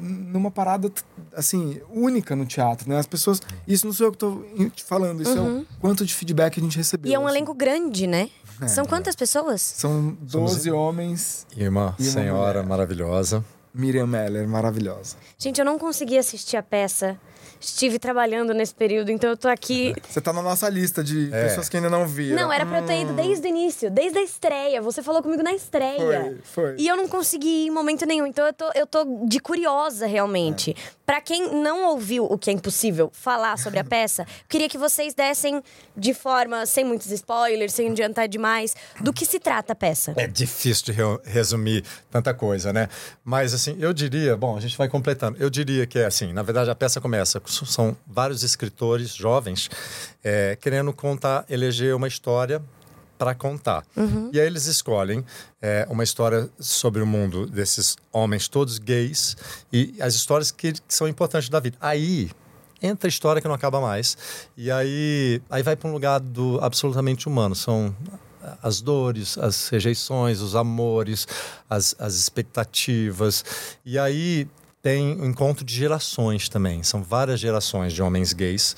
[0.00, 0.90] numa parada
[1.34, 2.98] assim única no teatro, né?
[2.98, 4.44] As pessoas, isso não sou eu que estou
[4.86, 5.58] falando, isso uhum.
[5.58, 7.10] é o quanto de feedback a gente recebeu.
[7.10, 7.36] E é um assim.
[7.36, 8.30] elenco grande, né?
[8.60, 9.18] É, São quantas é.
[9.18, 9.60] pessoas?
[9.60, 10.66] São 12 Somos...
[10.66, 12.68] homens e uma, e uma senhora mulher.
[12.68, 13.44] maravilhosa.
[13.74, 15.16] Miriam Meller, maravilhosa.
[15.38, 17.18] Gente, eu não consegui assistir a peça
[17.62, 19.94] estive trabalhando nesse período, então eu tô aqui.
[20.08, 21.44] Você tá na nossa lista de é.
[21.44, 22.36] pessoas que ainda não viram.
[22.36, 23.16] Não, era pra eu ter ido hum.
[23.16, 24.82] desde o início, desde a estreia.
[24.82, 26.38] Você falou comigo na estreia.
[26.42, 26.76] Foi, foi.
[26.78, 28.26] E eu não consegui ir em momento nenhum.
[28.26, 30.72] Então eu tô, eu tô de curiosa, realmente.
[30.72, 31.02] É.
[31.04, 35.14] Para quem não ouviu o que é impossível falar sobre a peça, queria que vocês
[35.14, 35.62] dessem
[35.96, 40.14] de forma, sem muitos spoilers, sem adiantar demais, do que se trata a peça.
[40.16, 42.88] É difícil de re resumir tanta coisa, né?
[43.24, 45.36] Mas assim, eu diria, bom, a gente vai completando.
[45.38, 49.70] Eu diria que é assim, na verdade a peça começa são vários escritores jovens
[50.22, 52.62] é, querendo contar, eleger uma história
[53.18, 53.84] para contar.
[53.96, 54.30] Uhum.
[54.32, 55.24] E aí eles escolhem
[55.60, 59.36] é, uma história sobre o mundo desses homens todos gays
[59.72, 61.76] e as histórias que, que são importantes da vida.
[61.80, 62.30] Aí
[62.82, 64.16] entra a história que não acaba mais.
[64.56, 67.54] E aí, aí vai para um lugar do absolutamente humano.
[67.54, 67.94] São
[68.60, 71.26] as dores, as rejeições, os amores,
[71.70, 73.44] as, as expectativas.
[73.84, 74.48] E aí
[74.82, 76.82] tem um encontro de gerações também.
[76.82, 78.74] São várias gerações de homens gays.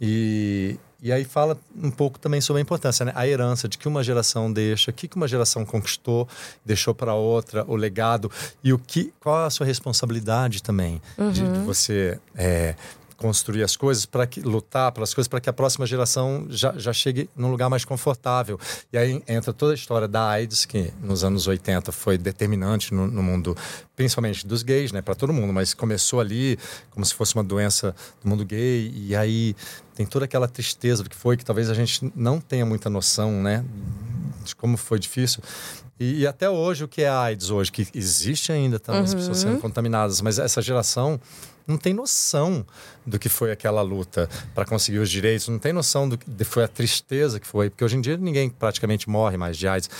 [0.00, 3.12] E, e aí fala um pouco também sobre a importância, né?
[3.14, 6.28] A herança de que uma geração deixa, o que uma geração conquistou,
[6.64, 8.30] deixou para outra, o legado
[8.62, 11.32] e o que, qual a sua responsabilidade também uhum.
[11.32, 12.76] de, de, você é,
[13.18, 16.92] construir as coisas, para que lutar pelas coisas, para que a próxima geração já, já
[16.92, 18.58] chegue num lugar mais confortável.
[18.92, 23.08] E aí entra toda a história da AIDS, que nos anos 80 foi determinante no,
[23.08, 23.56] no mundo,
[23.96, 26.56] principalmente dos gays, né, para todo mundo, mas começou ali
[26.90, 29.56] como se fosse uma doença do mundo gay, e aí
[29.96, 33.42] tem toda aquela tristeza do que foi, que talvez a gente não tenha muita noção,
[33.42, 33.64] né,
[34.44, 35.42] de como foi difícil.
[35.98, 37.72] E, e, até hoje, o que é a AIDS hoje?
[37.72, 39.06] Que existe ainda também uhum.
[39.08, 41.20] as pessoas sendo contaminadas, mas essa geração
[41.68, 42.66] não tem noção
[43.06, 46.64] do que foi aquela luta para conseguir os direitos, não tem noção do que foi
[46.64, 49.90] a tristeza que foi, porque hoje em dia ninguém praticamente morre mais de AIDS.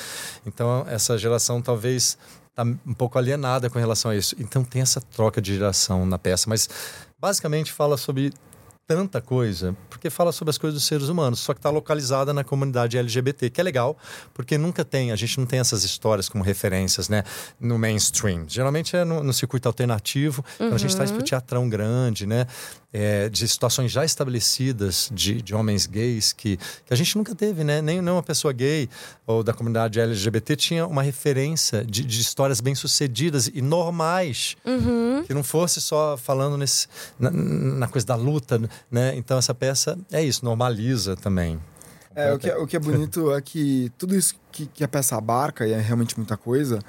[0.47, 2.17] Então, essa geração talvez
[2.49, 4.35] está um pouco alienada com relação a isso.
[4.39, 6.69] Então, tem essa troca de geração na peça, mas
[7.21, 8.33] basicamente fala sobre
[8.89, 12.43] tanta coisa, porque fala sobre as coisas dos seres humanos, só que está localizada na
[12.43, 13.99] comunidade LGBT, que é legal,
[14.33, 17.23] porque nunca tem, a gente não tem essas histórias como referências, né,
[17.61, 18.47] no mainstream.
[18.49, 20.67] Geralmente é no, no circuito alternativo, uhum.
[20.67, 22.47] então a gente traz para o teatrão grande, né,
[22.93, 27.63] é, de situações já estabelecidas de, de homens gays que, que a gente nunca teve,
[27.63, 28.89] né, nem uma pessoa gay
[29.27, 35.23] ou da comunidade LGBT tinha uma referência de, de histórias bem-sucedidas e normais, uhum.
[35.27, 36.87] que não fosse só falando nesse,
[37.19, 39.15] na, na coisa da luta, né?
[39.17, 41.61] Então essa peça é isso, normaliza também.
[42.15, 44.89] É, o que, é, o que é bonito é que tudo isso que, que a
[44.89, 46.81] peça abarca, e é realmente muita coisa,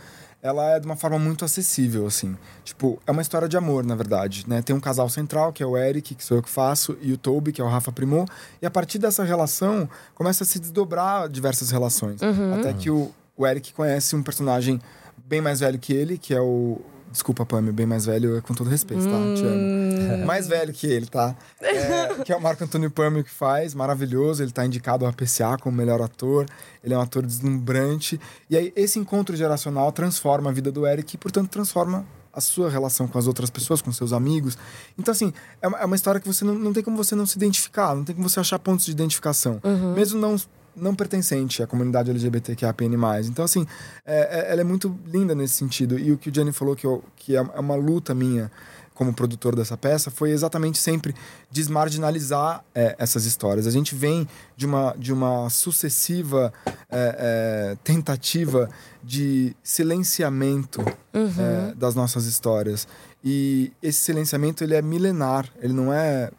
[0.42, 2.38] ela é de uma forma muito acessível, assim.
[2.64, 4.62] Tipo, é uma história de amor, na verdade, né?
[4.62, 7.18] Tem um casal central, que é o Eric, que sou eu que faço, e o
[7.18, 8.26] Toby, que é o Rafa Primor.
[8.62, 12.22] E a partir dessa relação, começa a se desdobrar diversas relações.
[12.58, 14.80] Até que o, o Eric conhece um personagem
[15.26, 16.80] bem mais velho que ele, que é o...
[17.12, 19.10] Desculpa, Pamela, bem mais velho, é com todo respeito, tá?
[19.36, 20.26] Te amo.
[20.26, 21.36] Mais velho que ele, tá?
[21.60, 24.44] É, que é o Marco Antônio Pâmio que faz, maravilhoso.
[24.44, 26.46] Ele tá indicado ao PCA como melhor ator.
[26.84, 28.20] Ele é um ator deslumbrante.
[28.50, 32.70] E aí, esse encontro geracional transforma a vida do Eric e, portanto, transforma a sua
[32.70, 34.56] relação com as outras pessoas, com seus amigos.
[34.98, 37.26] Então, assim, é uma, é uma história que você não, não tem como você não
[37.26, 39.60] se identificar, não tem como você achar pontos de identificação.
[39.96, 40.38] Mesmo não
[40.80, 42.96] não pertencente à comunidade LGBTQIAPN+.
[43.26, 43.66] Então, assim,
[44.06, 46.00] é, é, ela é muito linda nesse sentido.
[46.00, 48.52] E o que o Jenny falou que, eu, que é é uma luta minha
[48.94, 51.16] como produtor dessa peça foi exatamente sempre
[51.50, 53.66] desmarginalizar é, essas histórias.
[53.66, 58.70] A gente vem de uma, de uma sucessiva é, é, tentativa
[59.02, 60.82] de silenciamento
[61.14, 62.90] é, das nossas histórias.
[63.24, 66.30] E esse silenciamento ele é milenar, ele não é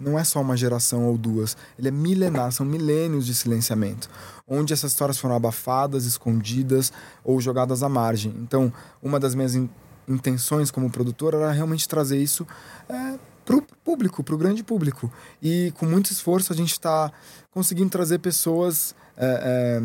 [0.00, 4.08] não é só uma geração ou duas, ele é milenar, são milênios de silenciamento,
[4.48, 8.34] onde essas histórias foram abafadas, escondidas ou jogadas à margem.
[8.38, 9.68] Então, uma das minhas in
[10.08, 12.44] intenções como produtor era realmente trazer isso
[12.88, 15.12] é, para o público, para o grande público.
[15.40, 17.12] E com muito esforço a gente está
[17.52, 19.82] conseguindo trazer pessoas é, é,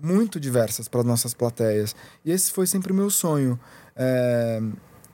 [0.00, 1.94] muito diversas para nossas plateias.
[2.24, 3.58] E esse foi sempre o meu sonho.
[3.94, 4.60] É,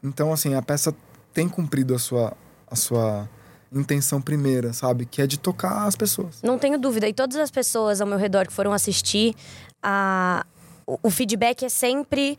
[0.03, 0.94] então, assim, a peça
[1.35, 3.29] tem cumprido a sua, a sua
[3.73, 5.05] intenção primeira, sabe?
[5.07, 6.43] Que é de tocar as pessoas.
[6.43, 7.09] Não tenho dúvida.
[7.09, 9.35] E todas as pessoas ao meu redor que foram assistir,
[9.83, 10.45] a...
[10.87, 12.39] o, feedback é sempre: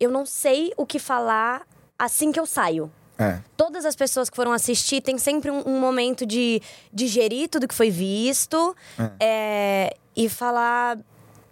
[0.00, 1.62] eu não sei o que falar
[1.98, 2.90] assim que eu saio.
[3.16, 3.38] É.
[3.56, 6.60] Todas as pessoas que foram assistir têm sempre um, um momento de
[6.92, 8.74] digerir tudo que foi visto
[9.20, 10.98] é, e falar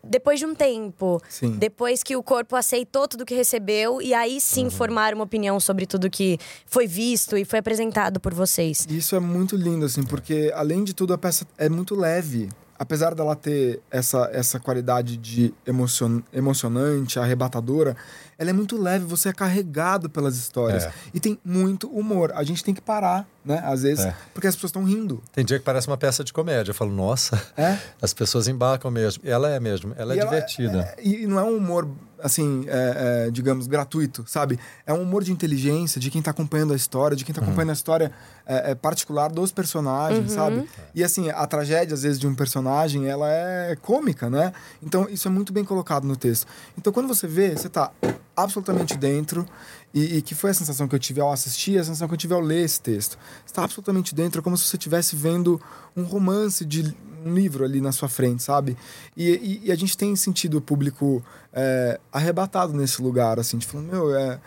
[0.05, 1.21] depois de um tempo.
[1.29, 1.53] Sim.
[1.53, 5.87] Depois que o corpo aceitou tudo que recebeu e aí sim formar uma opinião sobre
[5.87, 8.87] tudo que foi visto e foi apresentado por vocês.
[8.89, 12.49] Isso é muito lindo, assim, porque além de tudo a peça é muito leve.
[12.79, 17.97] Apesar dela ter essa, essa qualidade de emocion, emocionante, arrebatadora,
[18.39, 20.85] ela é muito leve, você é carregado pelas histórias.
[20.85, 20.93] É.
[21.15, 22.33] E tem muito humor.
[22.35, 23.61] A gente tem que parar, né?
[23.65, 24.15] Às vezes, É.
[24.35, 25.23] porque as pessoas estão rindo.
[25.33, 26.71] Tem dia que parece uma peça de comédia.
[26.71, 27.79] Eu falo, nossa, É?
[28.03, 29.23] as pessoas embarcam mesmo.
[29.25, 30.95] E ela é mesmo, ela é E ela divertida.
[30.97, 31.89] é- e não é um humor,
[32.23, 34.59] assim, é, é, digamos, gratuito, sabe?
[34.87, 37.71] É um humor de inteligência, de quem tá acompanhando a história, de quem tá acompanhando
[37.71, 38.13] a história
[38.47, 40.69] é, é, particular dos personagens, sabe?
[40.95, 44.53] E, assim, a tragédia, às vezes, de um personagem, ela é cômica, né?
[44.83, 46.47] Então, isso é muito bem colocado no texto.
[46.77, 47.91] Então, quando você vê, você tá
[48.37, 49.47] absolutamente dentro
[49.93, 52.19] e, e que foi a sensação que eu tive ao assistir, a sensação que eu
[52.19, 53.19] tive ao ler esse texto.
[53.45, 55.61] Você tá absolutamente dentro, é como se você estivesse vendo
[55.97, 58.77] um romance de um livro ali na sua frente, sabe?
[59.17, 63.67] E, e- e a gente tem sentido o público é, arrebatado nesse lugar, assim, de
[63.67, 64.41] falando, meu, é,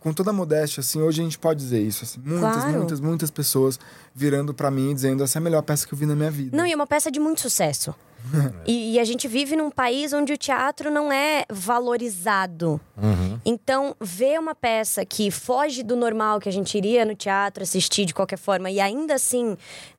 [0.00, 2.78] com toda a modéstia, assim, hoje a gente pode dizer isso, assim, muitas, Claro.
[2.78, 3.78] muitas, muitas pessoas
[4.14, 6.30] virando pra mim e dizendo, essa é a melhor peça que eu vi na minha
[6.30, 6.56] vida.
[6.56, 7.94] Não, e é uma peça de muito sucesso.
[8.66, 12.80] E, e a gente vive num país onde o teatro não é valorizado.
[13.44, 18.04] Então, ver uma peça que foge do normal que a gente iria no teatro assistir
[18.04, 19.56] de qualquer forma e ainda assim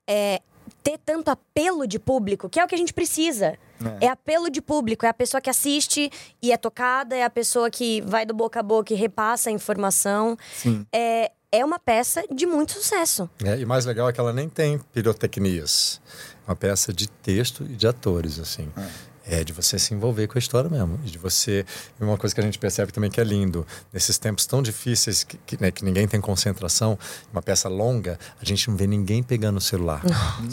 [0.08, 0.42] é,
[0.84, 3.58] ter tanto apelo de público, que é o que a gente precisa.
[4.02, 4.10] É.
[4.10, 8.02] apelo de público, é a pessoa que assiste e é tocada, é a pessoa que
[8.02, 10.38] vai do boca a boca e repassa a informação.
[10.54, 10.86] Sim.
[10.94, 13.30] É, é uma peça de muito sucesso.
[13.44, 16.02] É, e mais legal é que ela nem tem pirotecnias.
[16.50, 18.68] É uma peça de texto e de atores, assim.
[19.24, 21.00] É de você se envolver com a história mesmo.
[21.06, 21.64] E de você.
[22.02, 25.24] E uma coisa que a gente percebe também que é lindo, nesses tempos tão difíceis
[25.24, 26.98] que, que, né, que ninguém tem concentração,
[27.32, 30.02] uma peça longa, a gente não vê ninguém pegando o celular.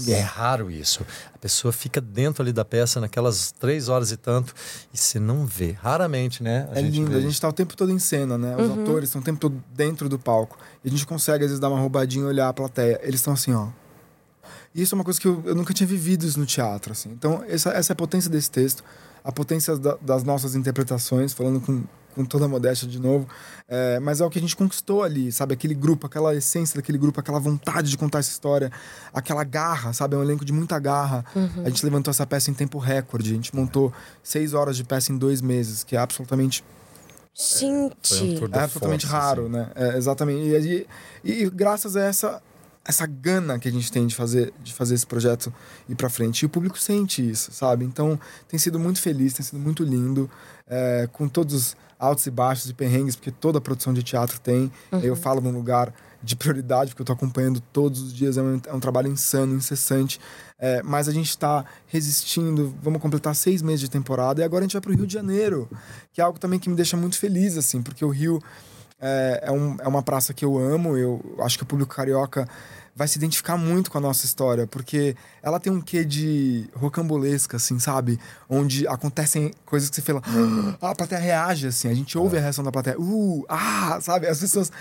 [0.07, 1.07] É raro isso.
[1.35, 4.53] A pessoa fica dentro ali da peça naquelas três horas e tanto,
[4.93, 5.73] e você não vê.
[5.81, 6.69] Raramente, né?
[6.75, 8.55] É lindo, vê a gente tá o tempo todo em cena, né?
[8.55, 10.59] Os atores estão o tempo todo dentro do palco.
[10.85, 13.01] E a gente consegue, às vezes, dar uma roubadinha e olhar a plateia.
[13.03, 13.69] Eles estão assim, ó.
[14.77, 17.09] E isso é uma coisa que eu, eu nunca tinha vivido isso no teatro, assim.
[17.11, 18.85] Então, essa, essa é a potência desse texto,
[19.25, 21.83] a potência da- das nossas interpretações, falando com,
[22.15, 23.27] com toda a modéstia de novo.
[23.69, 25.55] É, mas é o que a gente conquistou ali, sabe?
[25.55, 28.71] Aquele grupo, aquela essência daquele grupo, aquela vontade de contar essa história,
[29.15, 30.15] aquela garra, sabe?
[30.15, 31.25] É um elenco de muita garra.
[31.65, 33.31] A gente levantou essa peça em tempo recorde.
[33.31, 33.91] A gente montou
[34.23, 36.63] seis horas de peça em dois meses, que é absolutamente
[37.65, 38.39] um Gente.
[38.39, 39.51] tour de é absolutamente força, raro, assim.
[39.53, 39.71] né?
[39.75, 40.41] É, exatamente.
[40.49, 40.87] E,
[41.25, 42.43] e, e graças a essa
[42.87, 45.53] essa gana que a gente tem de fazer de fazer esse projeto
[45.89, 47.85] ir para frente, e o público sente isso, sabe?
[47.85, 48.19] Então
[48.49, 50.31] tem sido muito feliz, tem sido muito lindo,
[50.67, 54.71] é, com todos os altos e baixos e perrengues, porque toda produção de teatro tem.
[55.03, 58.61] Eu falo num lugar de prioridade, porque eu tô acompanhando todos os dias, é um,
[58.67, 60.21] é um trabalho insano, incessante.
[60.59, 64.67] É, mas a gente está resistindo, vamos completar seis meses de temporada e agora a
[64.67, 65.69] gente vai para o Rio de Janeiro,
[66.13, 68.41] que é algo também que me deixa muito feliz, assim, porque o Rio
[69.01, 72.49] é, é, um, é uma praça que eu amo, eu acho que o público carioca
[72.97, 77.59] vai se identificar muito com a nossa história, porque ela tem um quê de rocambolesca,
[77.59, 78.19] assim, sabe?
[78.49, 80.23] Onde acontecem coisas que você fala,
[80.81, 84.27] ah, a plateia reage, assim, a gente ouve a reação da plateia, uh, ah, sabe?
[84.27, 84.73] As pessoas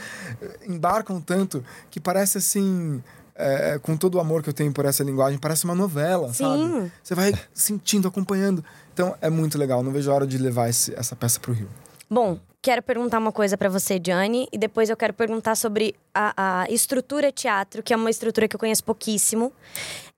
[0.66, 3.04] embarcam tanto que parece assim.
[3.38, 6.46] É, com todo o amor que eu tenho por essa linguagem, parece uma novela, Sim.
[6.46, 6.92] sabe?
[7.04, 8.64] Você vai sentindo, acompanhando.
[8.94, 9.84] Então é muito legal.
[9.84, 11.68] Não vejo a hora de levar esse, essa peça para o Rio.
[12.10, 16.62] Bom, quero perguntar uma coisa para você, Johnny, e depois eu quero perguntar sobre a,
[16.64, 19.52] a, estrutura teatro, que é uma estrutura que eu conheço pouquíssimo.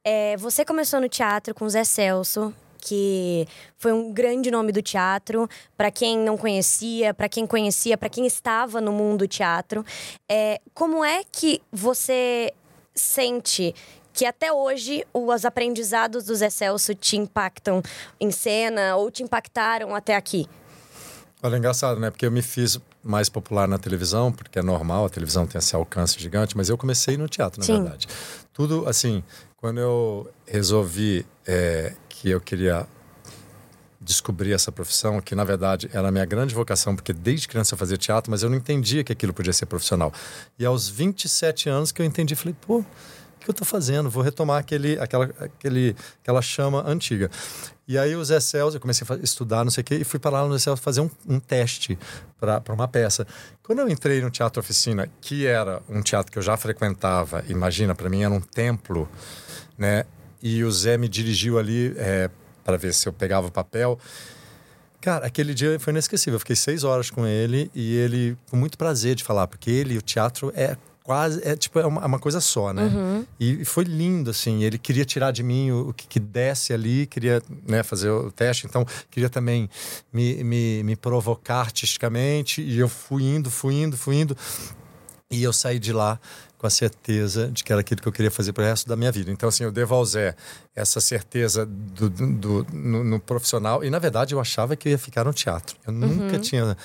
[0.03, 3.47] É, você começou no teatro com Zé Celso, que
[3.77, 8.25] foi um grande nome do teatro para quem não conhecia, para quem conhecia, para quem
[8.25, 9.85] estava no mundo do teatro.
[10.29, 12.53] É, como é que você
[12.93, 13.73] sente
[14.13, 17.81] que até hoje os aprendizados do Zé Celso te impactam
[18.19, 20.47] em cena ou te impactaram até aqui?
[21.41, 22.09] Olha, é engraçado, né?
[22.09, 25.75] Porque eu me fiz mais popular na televisão, porque é normal, a televisão tem esse
[25.75, 27.81] alcance gigante, mas eu comecei no teatro, na Sim.
[27.83, 28.07] verdade.
[28.51, 29.23] Tudo, assim,
[29.55, 32.87] quando eu resolvi é, que eu queria
[34.01, 37.77] descobrir essa profissão, que na verdade era a minha grande vocação, porque desde criança eu
[37.77, 40.13] fazia teatro, mas eu não entendia que aquilo podia ser profissional.
[40.57, 42.83] E aos 27 anos que eu entendi, falei, pô,
[43.47, 44.09] que eu estou fazendo?
[44.09, 47.31] Vou retomar aquele, aquela, aquele, aquela chama antiga.
[47.87, 50.19] E aí o Zé Celso, eu comecei a estudar, não sei o quê, e fui
[50.19, 51.97] para lá no Zé Celso fazer um, um teste
[52.37, 53.25] para uma peça.
[53.63, 57.95] Quando eu entrei no Teatro Oficina, que era um teatro que eu já frequentava, imagina,
[57.95, 59.09] para mim era um templo,
[59.77, 60.03] né?
[60.43, 62.29] E o Zé me dirigiu ali é,
[62.65, 63.97] para ver se eu pegava o papel.
[64.99, 66.35] Cara, aquele dia foi inesquecível.
[66.35, 69.97] Eu fiquei seis horas com ele e ele, com muito prazer de falar, porque ele,
[69.97, 70.75] o teatro é
[71.07, 71.41] quase.
[71.47, 72.83] É tipo, é uma, é uma coisa só, né?
[72.83, 73.25] Uhum.
[73.39, 74.65] E, foi lindo, assim.
[74.65, 78.29] Ele queria tirar de mim o, o que, que desce ali, queria né, fazer o
[78.29, 79.69] teste, então queria também
[80.11, 82.61] me, me, me provocar artisticamente.
[82.61, 84.35] E eu fui indo, fui indo, fui indo.
[85.31, 86.19] E eu saí de lá
[86.57, 88.95] com a certeza de que era aquilo que eu queria fazer para o resto da
[88.97, 89.31] minha vida.
[89.31, 90.35] Então, assim, eu devo ao Zé
[90.75, 93.83] essa certeza do, do, do no, no, profissional.
[93.83, 95.77] E, na verdade, eu achava que eu ia ficar no teatro.
[95.87, 95.99] Eu uhum.
[95.99, 96.75] nunca tinha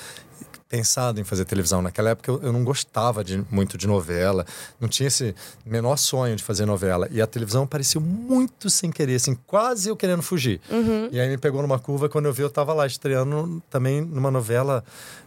[0.73, 1.83] pensado em fazer televisão.
[1.83, 4.43] Naquela época eu, eu não gostava de, muito de novela,
[4.81, 7.07] não tinha esse menor sonho de fazer novela.
[7.11, 10.59] E a televisão apareceu muito sem querer, assim, quase eu querendo fugir.
[10.71, 11.09] Uhum.
[11.11, 14.31] E aí me pegou numa curva quando eu vi, eu estava lá estreando também numa
[14.31, 14.83] novela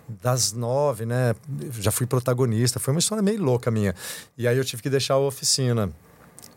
[0.09, 1.37] das nove, né?
[1.79, 3.95] Já fui protagonista, foi uma história meio louca minha.
[4.37, 5.93] E aí eu tive que deixar a oficina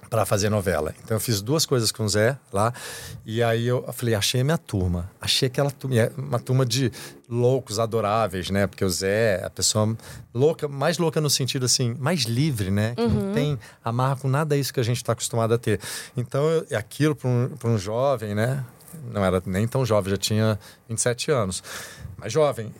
[0.10, 0.94] para fazer novela.
[1.04, 2.74] Então eu fiz duas coisas com o Zé lá.
[3.26, 5.10] E aí eu falei, achei a minha turma.
[5.22, 6.92] Achei aquela turma, é uma turma de
[7.30, 8.66] loucos adoráveis, né?
[8.66, 9.96] Porque o Zé é a pessoa
[10.34, 12.96] louca, mais louca no sentido assim, mais livre, né?
[12.96, 13.28] Que uhum.
[13.28, 15.80] não tem amarra com nada isso que a gente está acostumado a ter.
[16.18, 18.66] Então é aquilo para um, um jovem, né?
[19.14, 21.64] Não era nem tão jovem, já tinha 27 anos.
[22.18, 22.74] Mas jovem,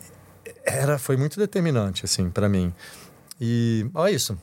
[0.64, 2.74] era foi muito determinante assim para mim.
[3.40, 4.36] E olha isso.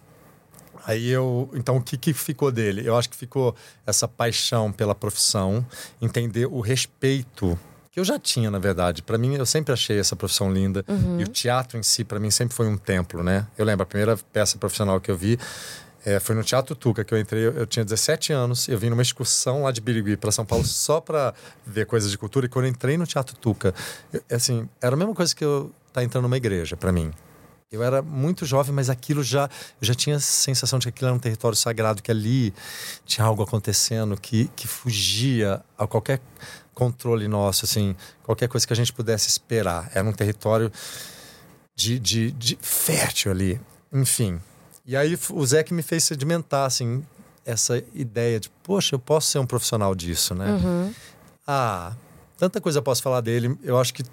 [0.88, 1.50] Aí eu.
[1.54, 2.88] Então, o que, que ficou dele?
[2.88, 3.54] Eu acho que ficou
[3.86, 5.66] essa paixão pela profissão,
[6.02, 7.60] entender o respeito
[7.92, 9.02] que eu já tinha, na verdade.
[9.02, 10.86] Para mim, eu sempre achei essa profissão linda.
[10.88, 11.20] Uhum.
[11.20, 13.46] E o teatro em si, para mim, sempre foi um templo, né?
[13.58, 15.38] Eu lembro, a primeira peça profissional que eu vi
[16.06, 17.48] é, foi no Teatro Tuca que eu entrei.
[17.48, 18.70] Eu, eu, tinha 17 anos.
[18.70, 21.34] Eu vim numa excursão lá de Birigui para São Paulo só para
[21.66, 22.46] ver coisas de cultura.
[22.46, 23.76] E quando eu entrei no Teatro Tuca,
[24.14, 27.12] eu, assim, era a mesma coisa que eu estar tá entrando numa igreja para mim.
[27.70, 29.50] Eu era muito jovem, mas aquilo já.
[29.82, 32.54] Eu já tinha a sensação de que aquilo era um território sagrado, que ali
[33.06, 36.22] tinha algo acontecendo que, que fugia a qualquer
[36.74, 39.92] controle nosso, assim, qualquer coisa que a gente pudesse esperar.
[39.94, 40.72] Era um território
[41.76, 43.60] de, de, de fértil ali.
[43.92, 44.40] Enfim.
[44.86, 47.04] E aí o Zé que me fez sedimentar, assim,
[47.46, 50.52] essa ideia de, poxa, eu posso ser um profissional disso, né?
[50.52, 50.94] Uhum.
[51.46, 51.94] Ah,
[52.38, 53.58] tanta coisa eu posso falar dele.
[53.62, 54.04] Eu acho que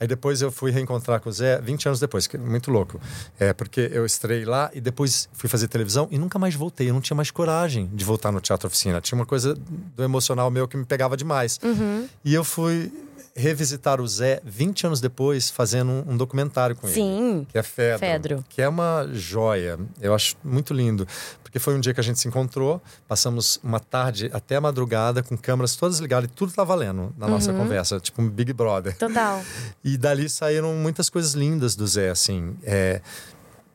[0.00, 2.98] Aí depois eu fui reencontrar com o Zé 20 anos depois, que é muito louco.
[3.38, 6.88] É, porque eu estrei lá e depois fui fazer televisão e nunca mais voltei.
[6.88, 8.98] Eu não tinha mais coragem de voltar no teatro oficina.
[9.00, 11.60] Tinha uma coisa do emocional meu que me pegava demais.
[11.62, 12.08] Uhum.
[12.24, 12.90] E eu fui
[13.34, 17.38] revisitar o Zé 20 anos depois, fazendo um, um documentário com Sim, ele.
[17.40, 17.46] Sim.
[17.50, 18.44] Que é Fedro, Fedro.
[18.48, 19.78] Que é uma joia.
[20.00, 21.06] Eu acho muito lindo.
[21.42, 25.20] Porque foi um dia que a gente se encontrou, passamos uma tarde até a madrugada
[25.20, 27.58] com câmeras todas ligadas e tudo tá valendo na nossa uhum.
[27.58, 28.96] conversa, tipo um Big Brother.
[28.96, 29.42] Total.
[29.82, 32.54] E dali saíram muitas coisas lindas do Zé, assim.
[32.62, 33.00] É,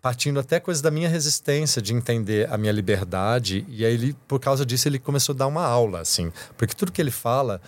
[0.02, 3.65] partindo até coisas da minha resistência de entender a minha liberdade.
[3.68, 6.32] E aí, ele, por causa disso, ele começou a dar uma aula, assim.
[6.56, 7.60] Porque tudo que ele fala,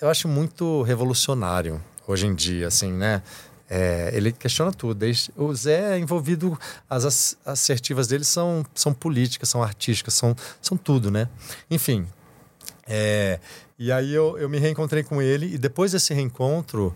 [0.00, 3.22] eu acho muito revolucionário hoje em dia, assim, né?
[3.68, 5.04] É, ele questiona tudo.
[5.36, 11.10] O Zé é envolvido, as assertivas dele são, são políticas, são artísticas, são, são tudo,
[11.10, 11.28] né?
[11.70, 12.06] Enfim.
[12.86, 13.40] É,
[13.78, 16.94] e aí eu, eu me reencontrei com ele e depois desse reencontro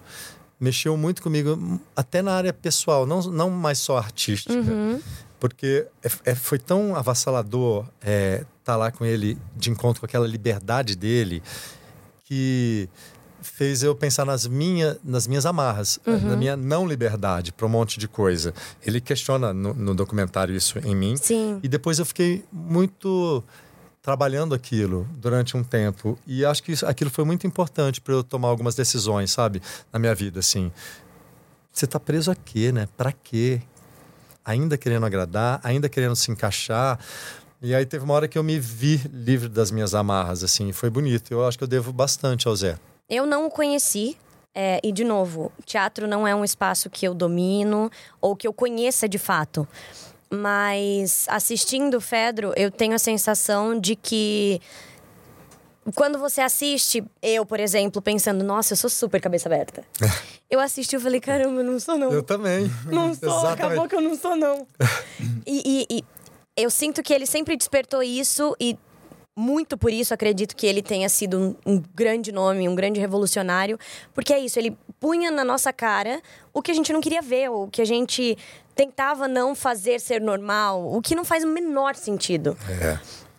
[0.61, 4.55] mexeu muito comigo, até na área pessoal, não, não mais só artística.
[4.55, 5.01] Uhum.
[5.41, 10.07] Porque é, é, foi tão avassalador estar é, tá lá com ele de encontro com
[10.07, 11.43] aquela liberdade dele
[12.31, 12.89] que
[13.43, 16.29] fez eu pensar nas, minha, nas minhas amarras, uhum.
[16.29, 18.55] na minha não liberdade para um monte de coisa.
[18.87, 21.17] Ele questiona no, no, documentário isso em mim.
[21.17, 21.59] Sim.
[21.61, 23.43] E depois eu fiquei muito
[24.01, 28.23] trabalhando aquilo durante um tempo e acho que isso, aquilo foi muito importante para eu
[28.23, 29.61] tomar algumas decisões, sabe,
[29.93, 30.71] na minha vida, assim.
[31.73, 32.89] Você tá preso a quê, né?
[32.97, 33.61] Para quê?
[34.45, 36.97] Ainda querendo agradar, ainda querendo se encaixar.
[37.63, 40.89] E aí teve uma hora que eu me vi livre das minhas amarras, assim, foi
[40.89, 41.31] bonito.
[41.31, 42.79] Eu acho que eu devo bastante ao Zé.
[43.09, 44.17] Eu não o conheci,
[44.55, 47.91] é, e, de novo, teatro não é um espaço que eu domino
[48.21, 49.67] ou que eu conheça de fato.
[50.31, 54.61] Mas assistindo o Fedro, eu tenho a sensação de que
[55.95, 59.85] quando você assiste, eu, por exemplo, pensando, nossa, eu sou super cabeça aberta.
[60.49, 62.13] eu assisti e falei, caramba, eu não sou, não.
[62.13, 62.71] Eu também.
[62.87, 63.63] Não sou, Exatamente.
[63.63, 64.67] acabou que eu não sou, não.
[65.47, 66.05] e, e, e
[66.57, 68.79] eu sinto que ele sempre despertou isso e
[69.37, 73.79] muito por isso acredito que ele tenha sido um, um, grande nome, um grande revolucionário,
[74.13, 76.21] porque é isso, ele punha na nossa cara
[76.53, 78.37] o que a gente não queria ver, o que a gente
[78.75, 82.57] tentava não fazer ser normal, o que não faz o menor sentido.
[82.83, 82.99] É.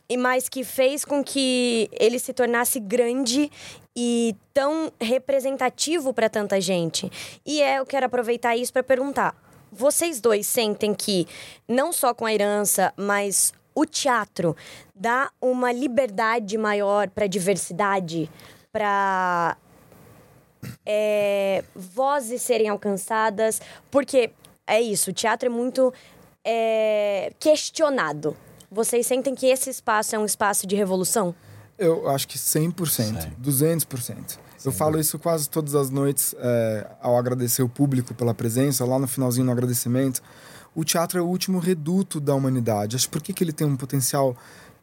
[0.09, 3.49] E mais que fez com que ele se tornasse grande
[3.95, 7.09] e tão representativo para tanta gente.
[7.45, 9.35] E é, eu quero aproveitar isso para perguntar:
[9.71, 11.27] vocês dois sentem que
[11.67, 14.55] não só com a herança, mas o teatro
[14.93, 18.29] dá uma liberdade maior para diversidade,
[18.71, 19.57] para
[20.85, 24.31] é, vozes serem alcançadas, porque
[24.67, 25.93] é isso, o teatro é muito
[26.45, 28.35] é, questionado.
[28.69, 31.35] Vocês sentem que esse espaço é um espaço de revolução?
[31.77, 33.17] Eu acho que 100%, Sim.
[33.41, 34.37] 200%.
[34.63, 38.99] Eu falo isso quase todas as noites é, ao agradecer o público pela presença, lá
[38.99, 40.21] no finalzinho no agradecimento
[40.73, 42.95] o teatro é o último reduto da humanidade.
[42.95, 44.35] Acho por que, que ele tem um potencial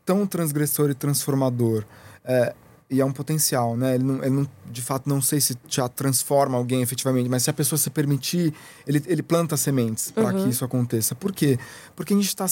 [0.04, 1.84] tão transgressor e transformador.
[2.24, 2.54] É,
[2.90, 3.94] e é um potencial, né?
[3.94, 7.50] Ele não, ele não, de fato, não sei se teatro transforma alguém efetivamente, mas se
[7.50, 8.54] a pessoa se permitir,
[8.86, 10.44] ele, ele planta sementes para uhum.
[10.44, 11.14] que isso aconteça.
[11.14, 11.58] Por quê?
[11.94, 12.46] Porque a gente está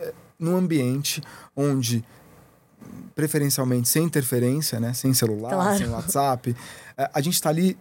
[0.00, 1.22] é, num ambiente
[1.54, 2.02] onde,
[3.14, 4.92] preferencialmente sem interferência, né?
[4.92, 5.78] Sem celular, claro.
[5.78, 6.56] sem WhatsApp,
[6.96, 7.76] é, a gente está ali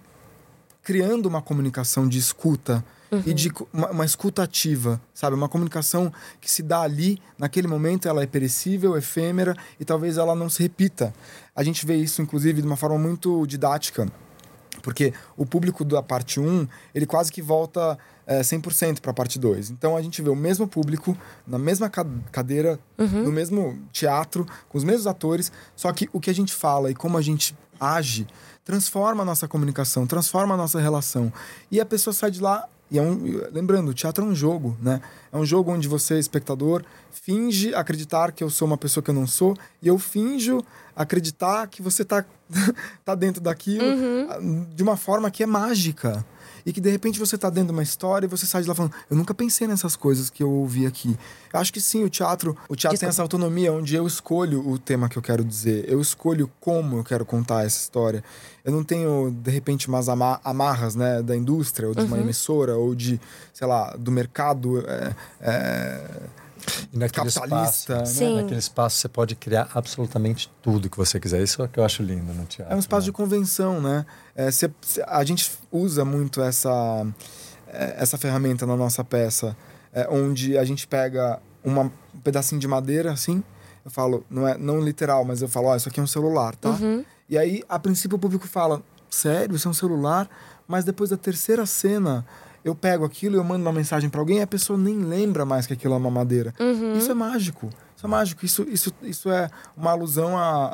[0.84, 3.22] criando uma comunicação de escuta uhum.
[3.26, 5.36] e de uma, uma escuta ativa, sabe?
[5.36, 10.36] Uma comunicação que se dá ali, naquele momento, ela é perecível, efêmera e talvez ela
[10.36, 11.14] não se repita.
[11.55, 14.08] A gente vê isso, inclusive, de uma forma muito didática,
[14.82, 17.97] porque o público da parte 1, ele quase que volta
[18.28, 19.72] é, 100% para a parte 2.
[19.72, 21.18] Então a gente vê o mesmo público,
[21.48, 23.24] na mesma cadeira, uhum.
[23.24, 26.94] no mesmo teatro, com os mesmos atores, só que o que a gente fala e
[26.94, 28.28] como a gente age
[28.66, 31.32] transforma a nossa comunicação, transforma a nossa relação.
[31.72, 34.78] E a pessoa sai de lá e é um, lembrando, o teatro é um jogo,
[34.82, 35.02] né?
[35.32, 39.14] É um jogo onde você, espectador, finge acreditar que eu sou uma pessoa que eu
[39.14, 40.64] não sou, e eu finjo
[40.96, 42.26] acreditar que você tá,
[43.04, 44.66] tá dentro daquilo uhum.
[44.74, 46.26] de uma forma que é mágica
[46.68, 48.76] e que de repente você está dentro de uma história e você sai de lá
[48.76, 51.18] falando, eu nunca pensei nessas coisas que eu ouvi aqui.
[51.53, 52.99] Eu acho que sim, o teatro, o teatro Desculpa.
[52.99, 56.97] tem essa autonomia onde eu escolho o tema que eu quero dizer, eu escolho como
[56.97, 58.22] eu quero contar essa história.
[58.65, 62.07] Eu não tenho, de repente, umas amarras né, da indústria, ou de uhum.
[62.07, 63.18] uma emissora, ou de,
[63.53, 64.86] sei lá, do mercado.
[64.86, 66.03] É, é
[66.91, 67.93] e naquele capitalista.
[68.03, 68.41] Espaço, né?
[68.41, 71.41] Naquele espaço você pode criar absolutamente tudo que você quiser.
[71.41, 72.74] Isso é o que eu acho lindo no teatro.
[72.74, 73.05] É um espaço né?
[73.05, 74.05] de convenção, né?
[74.36, 74.70] É, cê,
[75.07, 77.05] a gente usa muito essa,
[77.68, 79.55] é, essa ferramenta na nossa peça,
[79.93, 83.43] é, onde a gente pega uma, um pedacinho de madeira, assim,
[83.84, 86.07] eu falo, não é não literal, mas eu falo, ó, oh, isso aqui é um
[86.07, 86.72] celular, tá?
[86.72, 87.05] Uhum.
[87.30, 90.30] E aí, a princípio, o público fala, sério, isso é um celular?
[90.68, 92.26] Mas depois da terceira cena
[92.70, 95.45] eu pego aquilo e eu mando uma mensagem para alguém e a pessoa nem lembra
[95.45, 96.53] mais que aquilo é uma madeira.
[96.59, 96.97] Uhum.
[96.97, 97.70] Isso é mágico.
[97.95, 98.45] Isso é mágico.
[98.45, 100.65] Isso, isso, isso é uma alusão à,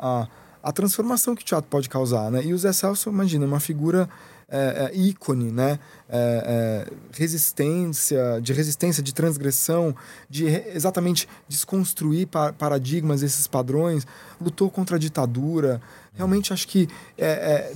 [0.62, 2.42] à, à transformação que o teatro pode causar, né?
[2.44, 4.08] E o Zé Celso, imagina, uma figura
[4.48, 5.78] é, é, ícone, né?
[6.08, 9.94] É, é resistência, de resistência, de transgressão,
[10.28, 14.06] de exatamente desconstruir pa paradigmas, esses padrões,
[14.40, 15.80] lutou contra a ditadura.
[16.12, 17.72] Realmente acho que é, é,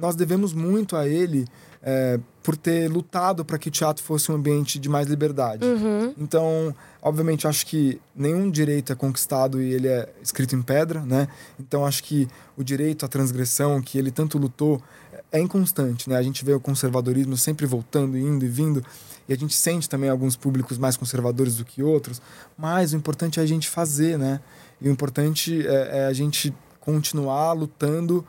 [0.00, 1.46] nós devemos muito a ele
[1.82, 5.64] é, por ter lutado para que o teatro fosse um ambiente de mais liberdade.
[5.64, 6.14] Uhum.
[6.18, 11.28] Então, obviamente, acho que nenhum direito é conquistado e ele é escrito em pedra, né?
[11.60, 12.26] Então, acho que
[12.56, 14.82] o direito à transgressão, que ele tanto lutou,
[15.30, 16.16] é inconstante, né?
[16.16, 18.82] A gente vê o conservadorismo sempre voltando, indo e vindo,
[19.28, 22.20] e a gente sente também alguns públicos mais conservadores do que outros,
[22.56, 24.40] mas o importante é a gente fazer, né?
[24.80, 28.26] E o importante é, é a gente continuar lutando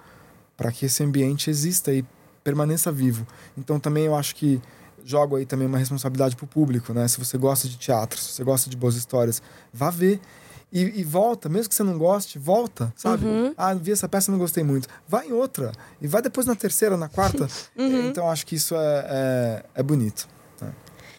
[0.58, 2.04] para que esse ambiente exista e
[2.50, 3.26] permaneça vivo.
[3.58, 4.60] Então também eu acho que
[5.06, 7.08] jogo aí também uma responsabilidade para o público, né?
[7.08, 9.42] Se você gosta de teatro, se você gosta de boas histórias,
[9.74, 10.20] vá ver.
[10.72, 13.26] E, e volta, mesmo que você não goste, volta, sabe?
[13.26, 13.54] Uhum.
[13.58, 14.88] Ah, vi essa peça não gostei muito.
[15.08, 15.72] Vai em outra.
[16.00, 17.48] E vai depois na terceira, na quarta.
[17.76, 18.10] Uhum.
[18.10, 20.28] Então acho que isso é, é, é bonito.
[20.62, 20.72] né?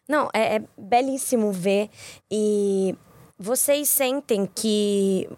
[0.08, 1.88] Não, é, é belíssimo ver.
[2.30, 2.94] E
[3.38, 5.28] vocês sentem que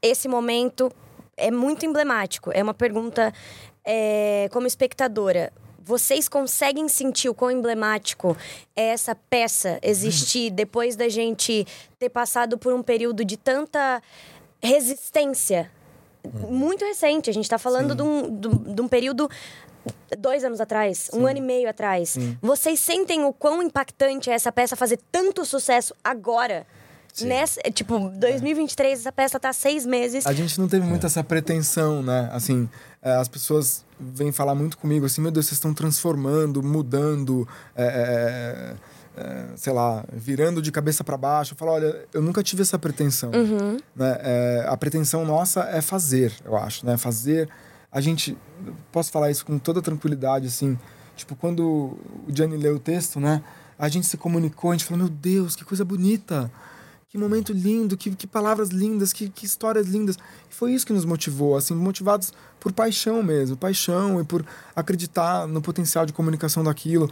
[0.00, 0.90] esse momento
[1.36, 2.50] é muito emblemático.
[2.54, 3.32] É uma pergunta
[3.84, 5.52] é, como espectadora.
[5.82, 8.36] Vocês conseguem sentir o quão emblemático
[8.76, 11.66] é essa peça existir depois da gente
[11.98, 14.02] ter passado por um período de tanta
[14.62, 15.70] resistência?
[16.48, 17.30] Muito recente.
[17.30, 19.28] A gente tá falando de um, de de um período
[20.18, 22.16] dois anos atrás, um ano e meio atrás.
[22.40, 26.66] Vocês sentem o quão impactante é essa peça fazer tanto sucesso agora?
[27.22, 30.24] Nessa, tipo, 2023, essa peça tá há seis meses.
[30.26, 32.30] A gente não teve muito essa pretensão, né?
[32.32, 37.48] Assim, é, as pessoas vêm falar muito comigo assim, meu Deus, vocês estão transformando, mudando,
[37.74, 38.76] é,
[39.16, 41.54] é, é, sei lá, virando de cabeça para baixo.
[41.54, 43.30] Eu falo, olha, eu nunca tive essa pretensão.
[43.94, 44.18] Né?
[44.20, 46.96] É, a pretensão nossa é fazer, eu acho, né?
[46.96, 47.48] Fazer.
[47.90, 48.36] A gente,
[48.92, 50.78] posso falar isso com toda tranquilidade, assim,
[51.16, 51.98] tipo, quando o
[52.28, 53.42] Gianni leu o texto, né?
[53.78, 56.50] A gente se comunicou, a gente falou, meu Deus, que coisa bonita.
[57.10, 60.16] Que momento lindo, que, que palavras lindas, que, que histórias lindas.
[60.48, 64.46] E foi isso que nos motivou, assim, motivados por paixão mesmo, paixão e por
[64.76, 67.10] acreditar no potencial de comunicação daquilo.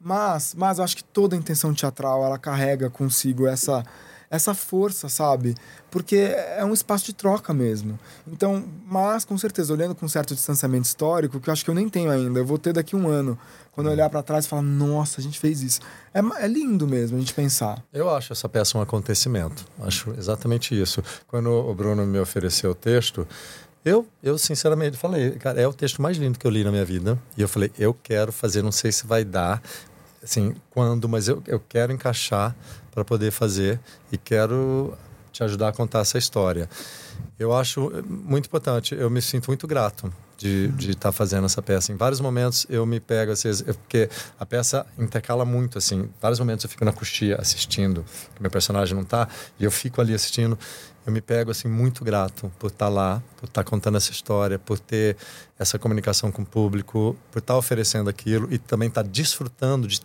[0.00, 3.84] Mas, mas eu acho que toda a intenção teatral, ela carrega consigo essa
[4.30, 5.56] essa força, sabe?
[5.90, 6.14] Porque
[6.56, 7.98] é um espaço de troca mesmo.
[8.28, 11.74] Então, mas com certeza, olhando com um certo distanciamento histórico, que eu acho que eu
[11.74, 13.36] nem tenho ainda, eu vou ter daqui um ano,
[13.72, 15.80] quando olhar para trás e falar, nossa, a gente fez isso.
[16.12, 17.82] É, é lindo mesmo a gente pensar.
[17.92, 19.64] Eu acho essa peça um acontecimento.
[19.80, 21.02] Acho exatamente isso.
[21.26, 23.26] Quando o Bruno me ofereceu o texto,
[23.84, 26.84] eu, eu sinceramente falei, cara, é o texto mais lindo que eu li na minha
[26.84, 27.18] vida.
[27.36, 29.62] E eu falei, eu quero fazer, não sei se vai dar,
[30.22, 32.54] assim, quando, mas eu, eu quero encaixar
[32.90, 34.94] para poder fazer e quero
[35.32, 36.68] te ajudar a contar essa história.
[37.38, 41.92] Eu acho muito importante, eu me sinto muito grato de estar fazendo essa peça.
[41.92, 46.00] Em vários momentos eu me pego, eu- porque a peça intercala muito, assim.
[46.00, 49.28] Em vários momentos eu fico na coxia assistindo, que meu personagem não tá,
[49.58, 50.58] e eu fico ali assistindo.
[51.04, 54.78] Eu me pego, assim, muito grato por estar lá, por estar contando essa história, por
[54.78, 55.16] ter
[55.58, 60.00] essa comunicação com o público, por estar oferecendo aquilo e também estar desfrutando de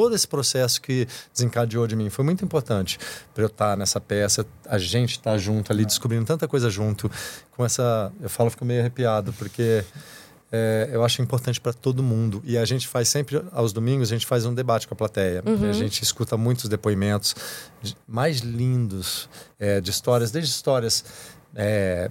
[0.00, 2.98] todo esse processo que desencadeou de mim foi muito importante
[3.34, 7.10] para eu estar nessa peça, a gente estar junto ali, descobrindo tanta coisa junto,
[7.50, 8.12] com essa.
[8.20, 9.84] Eu falo, fico meio arrepiado, porque
[10.52, 12.40] é, eu acho importante para todo mundo.
[12.44, 15.42] E a gente faz sempre, aos domingos, a gente faz um debate com a plateia.
[15.68, 17.34] A gente escuta muitos depoimentos
[17.82, 19.28] de- mais lindos
[19.58, 21.04] é, de histórias, desde histórias.
[21.54, 22.10] é,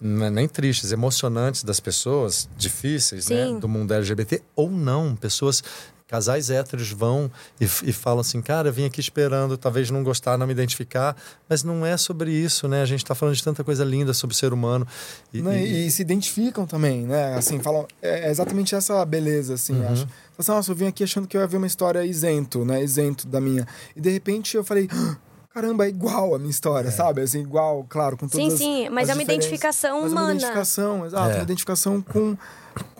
[0.00, 5.62] não é nem tristes, emocionantes das pessoas, difíceis, né, do mundo LGBT, ou não, pessoas
[6.06, 7.30] casais héteros vão
[7.60, 11.16] e, e falam assim, cara, eu vim aqui esperando, talvez não gostar, não me identificar,
[11.48, 12.82] mas não é sobre isso, né?
[12.82, 14.86] A gente está falando de tanta coisa linda sobre o ser humano.
[15.32, 15.64] E, né?
[15.64, 17.34] e- E, se identificam também, né?
[17.34, 17.86] Assim, falam.
[18.00, 19.92] É é exatamente essa beleza, assim, Uhum.
[19.92, 20.08] acho.
[20.38, 22.82] Assim, nossa, eu vim aqui achando que eu ia ver uma história isento, né?
[22.82, 23.66] Isento da minha.
[23.94, 24.88] E de repente eu falei.
[24.92, 25.16] "Ah,
[25.56, 27.22] Caramba, é igual a minha história, sabe?
[27.22, 30.12] Assim, igual, claro, com todas Sim, as- sim, mas as é uma identificação Mas é
[30.12, 30.26] humana.
[30.26, 31.34] uma identificação, exato, É.
[31.36, 32.36] uma identificação com,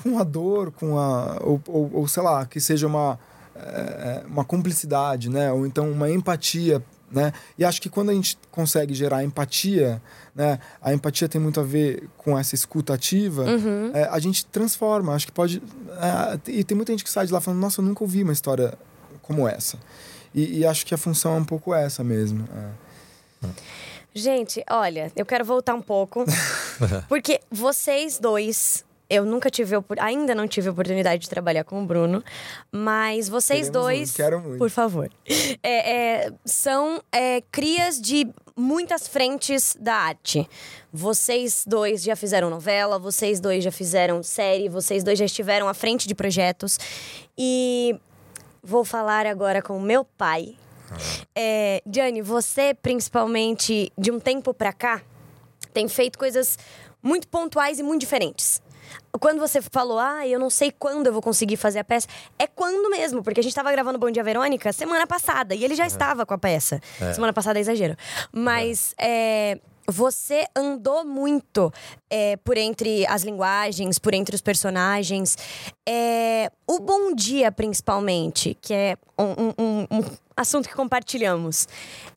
[0.03, 1.37] com a dor, com a.
[1.43, 3.19] Ou, ou, ou, sei lá, que seja uma,
[3.55, 5.53] é, uma cumplicidade, né?
[5.53, 6.83] Ou então uma empatia.
[7.13, 7.31] Né?
[7.59, 10.01] E acho que quando a gente consegue gerar empatia,
[10.35, 10.59] né?
[10.81, 13.43] A empatia tem muito a ver com essa escuta ativa.
[13.45, 13.91] Uhum.
[13.93, 15.13] é, a gente transforma.
[15.15, 15.63] Acho que pode.
[16.01, 18.33] é, e tem muita gente que sai de lá falando: Nossa, eu nunca ouvi uma
[18.33, 18.73] história
[19.23, 19.77] como essa.
[20.37, 22.47] E, e acho que a função é um pouco essa mesmo.
[23.43, 23.49] é.
[24.17, 26.25] Gente, olha, eu quero voltar um pouco.
[27.09, 28.85] porque vocês dois.
[29.09, 32.25] Eu nunca tive, ainda não tive a oportunidade de trabalhar com o Bruno,
[32.73, 34.59] mas vocês Queremos dois, muito, quero muito.
[34.59, 35.09] por favor,
[35.63, 38.27] é, é, são é, crias de
[38.57, 40.49] muitas frentes da arte.
[40.93, 45.75] Vocês dois já fizeram novela, vocês dois já fizeram série, vocês dois já estiveram à
[45.75, 46.77] frente de projetos
[47.39, 47.95] e
[48.67, 50.57] vou falar agora com o meu pai.
[51.35, 55.03] É, Gianni, você principalmente de um tempo pra cá
[55.73, 56.59] tem feito coisas
[57.03, 58.61] muito pontuais e muito diferentes.
[59.21, 62.07] Quando você falou, ah, eu não sei quando eu vou conseguir fazer a peça,
[62.39, 65.75] é quando mesmo, porque a gente tava gravando Bom Dia Verônica semana passada e ele
[65.75, 66.81] já estava com a peça.
[67.15, 67.97] Semana passada é exagero.
[68.33, 69.59] Mas é,
[69.89, 71.73] você andou muito
[72.11, 75.37] é, por entre as linguagens, por entre os personagens.
[75.89, 80.05] É, o Bom Dia, principalmente, que é um, um- um-
[80.37, 81.67] assunto que compartilhamos.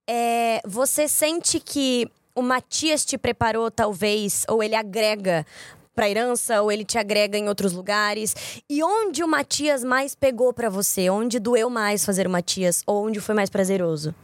[0.09, 5.45] É, você sente que o Matias te preparou, talvez, ou ele agrega
[5.93, 8.33] pra herança, ou ele te agrega em outros lugares?
[8.69, 11.09] E onde o Matias mais pegou pra você?
[11.09, 12.81] Onde doeu mais fazer o Matias?
[12.87, 14.15] Ou onde foi mais prazeroso?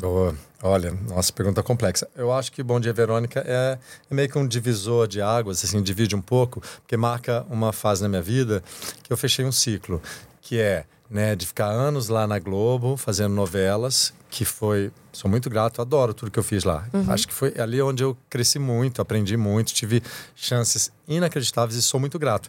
[0.00, 0.34] Boa.
[0.62, 2.08] Olha, nossa, pergunta complexa.
[2.16, 3.78] Eu acho que Bom Dia Verônica é,
[4.10, 8.02] é meio que um divisor de águas, assim, divide um pouco, porque marca uma fase
[8.02, 8.62] na minha vida
[9.02, 10.00] que eu fechei um ciclo,
[10.40, 15.50] que é, né, de ficar anos lá na Globo fazendo novelas, que foi, sou muito
[15.50, 16.86] grato, adoro tudo que eu fiz lá.
[17.08, 20.00] Acho que foi ali onde eu cresci muito, aprendi muito, tive
[20.36, 22.48] chances inacreditáveis e sou muito grato.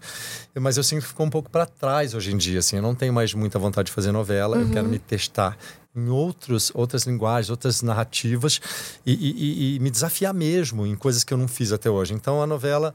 [0.60, 2.94] Mas eu sinto que ficou um pouco para trás hoje em dia, assim, eu não
[2.94, 5.58] tenho mais muita vontade de fazer novela, eu quero me testar
[5.96, 8.62] em outros, outras linguagens, outras narrativas
[9.06, 9.32] e, e-
[9.74, 12.14] e- e me desafiar mesmo em coisas que eu não fiz até hoje.
[12.14, 12.94] Então a novela.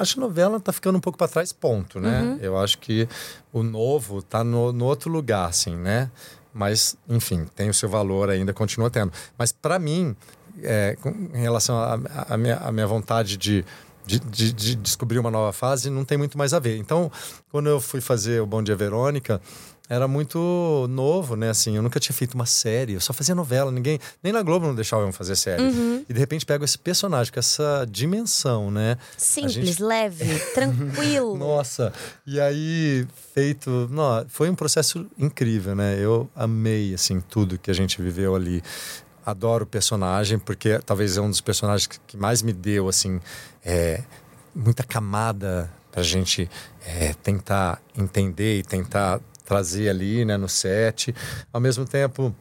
[0.00, 2.38] Acho que a novela tá ficando um pouco para trás, ponto, né?
[2.40, 3.08] Eu acho que
[3.52, 6.10] o novo tá no, no outro lugar, assim, né?
[6.52, 9.12] Mas, enfim, tem o seu valor ainda, continua tendo.
[9.36, 10.16] Mas para mim,
[10.62, 11.76] é, com- em relação
[12.28, 13.64] à minha, minha vontade de,
[14.06, 16.76] de, de- de descobrir uma nova fase, não tem muito mais a ver.
[16.78, 17.12] Então,
[17.50, 19.40] quando eu fui fazer o Bom Dia Verônica,
[19.88, 21.50] era muito novo, né?
[21.50, 24.66] Assim, eu nunca tinha feito uma série, eu só fazia novela, ninguém, nem na Globo
[24.66, 25.62] não deixava eu fazer série.
[26.08, 28.96] E de repente pego esse personagem com essa dimensão, né?
[29.16, 30.24] Simples, gente- leve,
[30.54, 31.36] tranquilo.
[31.36, 31.92] nossa,
[32.26, 35.96] e aí feito, não, foi um processo incrível, né?
[35.98, 38.62] Eu amei assim tudo que a gente viveu ali.
[39.24, 43.20] Adoro o personagem porque talvez é um dos personagens que, que mais me deu assim
[43.64, 44.02] é,
[44.54, 46.48] muita camada pra gente
[46.86, 51.14] é, tentar entender e tentar trazer ali, né, no set.
[51.50, 52.34] Ao mesmo tempo,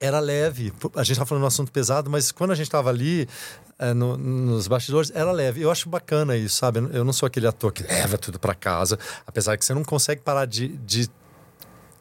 [0.00, 0.72] era leve.
[0.94, 3.28] A gente tá falando um assunto pesado, mas quando a gente tava ali
[3.78, 5.60] eh, no- nos bastidores, era leve.
[5.60, 6.78] Eu acho bacana isso, sabe?
[6.92, 10.22] Eu não sou aquele ator que leva tudo para casa, apesar que você não consegue
[10.22, 11.10] parar de, de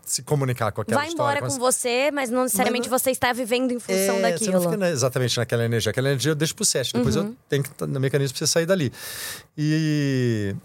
[0.06, 1.40] se comunicar com aquela Vai história.
[1.40, 4.46] embora com você, mas não necessariamente você está vivendo em função é, daquilo.
[4.46, 5.90] Você não fica na- exatamente naquela energia.
[5.90, 6.94] Aquela energia eu deixo pro set.
[6.94, 7.24] Depois Uhum.
[7.30, 8.94] eu tenho que estar no mecanismo pra você sair dali.
[9.58, 10.56] E.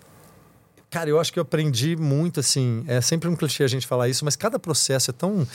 [0.91, 2.85] Cara, eu acho que eu aprendi muito, assim.
[2.89, 5.47] É sempre um clichê a gente falar isso, mas cada processo é tão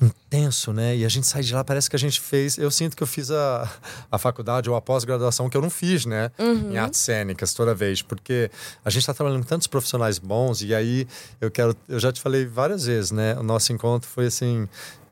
[0.00, 0.96] intenso, né?
[0.96, 2.58] E a gente sai de lá, parece que a gente fez.
[2.58, 3.70] Eu sinto que eu fiz a,
[4.10, 6.30] a faculdade ou a pós-graduação que eu não fiz, né?
[6.38, 6.72] Uhum.
[6.72, 8.50] Em artes cênicas toda vez, porque
[8.84, 11.06] a gente está trabalhando com tantos profissionais bons e aí
[11.40, 11.76] eu quero.
[11.88, 13.34] Eu já te falei várias vezes, né?
[13.38, 14.68] O nosso encontro foi assim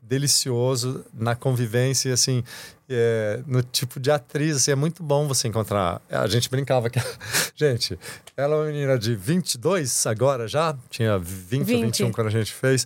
[0.07, 2.43] delicioso na convivência, assim,
[2.89, 6.01] é, no tipo de atriz, assim, é muito bom você encontrar.
[6.09, 6.99] A gente brincava que,
[7.55, 7.97] gente,
[8.37, 11.85] ela é uma menina de 22 agora já, tinha 20, ou 20.
[11.85, 12.85] 21 quando a gente fez.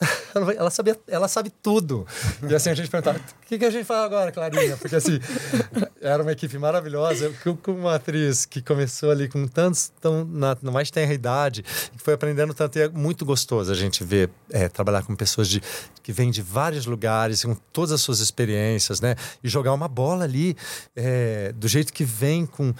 [0.34, 2.04] Ela, sabia, ela sabe tudo.
[2.50, 4.76] E assim a gente perguntava: o que, que a gente faz agora, Clarinha?
[4.76, 5.20] Porque assim,
[6.02, 10.56] era uma equipe maravilhosa, com- com uma atriz que começou ali com tantos, tão na,
[10.60, 12.76] na mais tenra idade, que foi aprendendo tanto.
[12.78, 15.62] E é muito gostoso a gente ver, é, trabalhar com pessoas de,
[16.02, 19.14] que vêm de vários lugares, com todas as suas experiências, né?
[19.42, 20.56] E jogar uma bola ali
[20.96, 22.74] é, do jeito que vem com.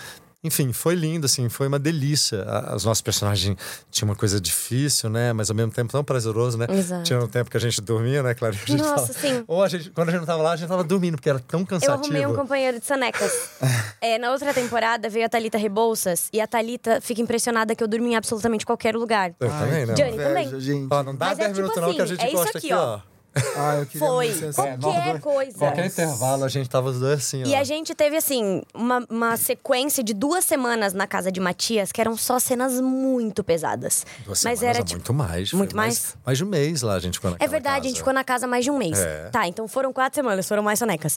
[0.44, 2.44] Enfim, foi lindo, assim, foi uma delícia.
[2.76, 3.56] Os nossos personagens
[3.90, 5.32] tinham uma coisa difícil, né?
[5.32, 6.66] Mas ao mesmo tempo tão prazeroso, né?
[6.70, 7.02] Exato.
[7.02, 8.54] Tinha um tempo que a gente dormia, né, Claro?
[8.54, 9.44] A gente Nossa, fala- sim.
[9.48, 11.38] Ou a gente, quando a gente não tava lá, a gente tava dormindo, porque era
[11.40, 12.04] tão Eu cansativo.
[12.04, 13.32] arrumei um companheiro de sonecas.
[14.00, 17.88] É, na outra temporada veio a Thalita Rebouças e a Thalita fica impressionada que eu
[17.88, 19.32] durmo em absolutamente qualquer lugar.
[19.40, 19.94] Eu também, né?
[19.94, 20.60] Johnny também.
[20.60, 20.88] gente.
[20.90, 22.36] Ó, não dá Mas é 10 tipo minutos não que a assim, gente é isso
[22.36, 22.96] gosta aqui, aqui, ó.
[22.96, 23.13] ó.
[23.56, 24.28] Ah, eu queria Foi.
[24.30, 24.46] assim.
[24.48, 25.58] É, Qualquer dois- coisa.
[25.58, 27.46] Qualquer intervalo, a gente tava os dois assim, ó.
[27.46, 31.90] E a gente teve, assim, uma, uma sequência de duas semanas na casa de Matias
[31.92, 34.06] que eram só cenas muito pesadas.
[34.24, 34.98] Duas Mas semanas, era é tipo.
[34.98, 35.52] muito mais.
[35.52, 36.16] Muito mais?
[36.24, 37.98] Mais de um mês lá a gente ficou É naquela verdade, a gente casa.
[37.98, 38.98] ficou na casa mais de um mês.
[38.98, 39.28] É.
[39.30, 41.16] Tá, então foram quatro semanas, foram mais sonecas.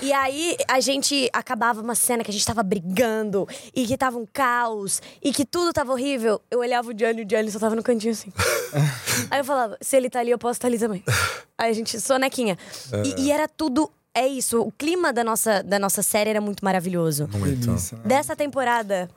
[0.00, 4.18] E aí a gente acabava uma cena que a gente tava brigando e que tava
[4.18, 6.40] um caos e que tudo tava horrível.
[6.50, 8.32] Eu olhava o Johnny e o Johnny só tava no cantinho assim.
[9.30, 11.02] aí eu falava, se ele tá ali, eu posso estar ali também.
[11.56, 12.56] Aí a gente, sonequinha.
[13.04, 13.90] E, e era tudo.
[14.14, 17.28] É isso, o clima da nossa, da nossa série era muito maravilhoso.
[17.34, 17.70] Muito.
[17.70, 17.78] Né?
[18.02, 19.10] Dessa temporada,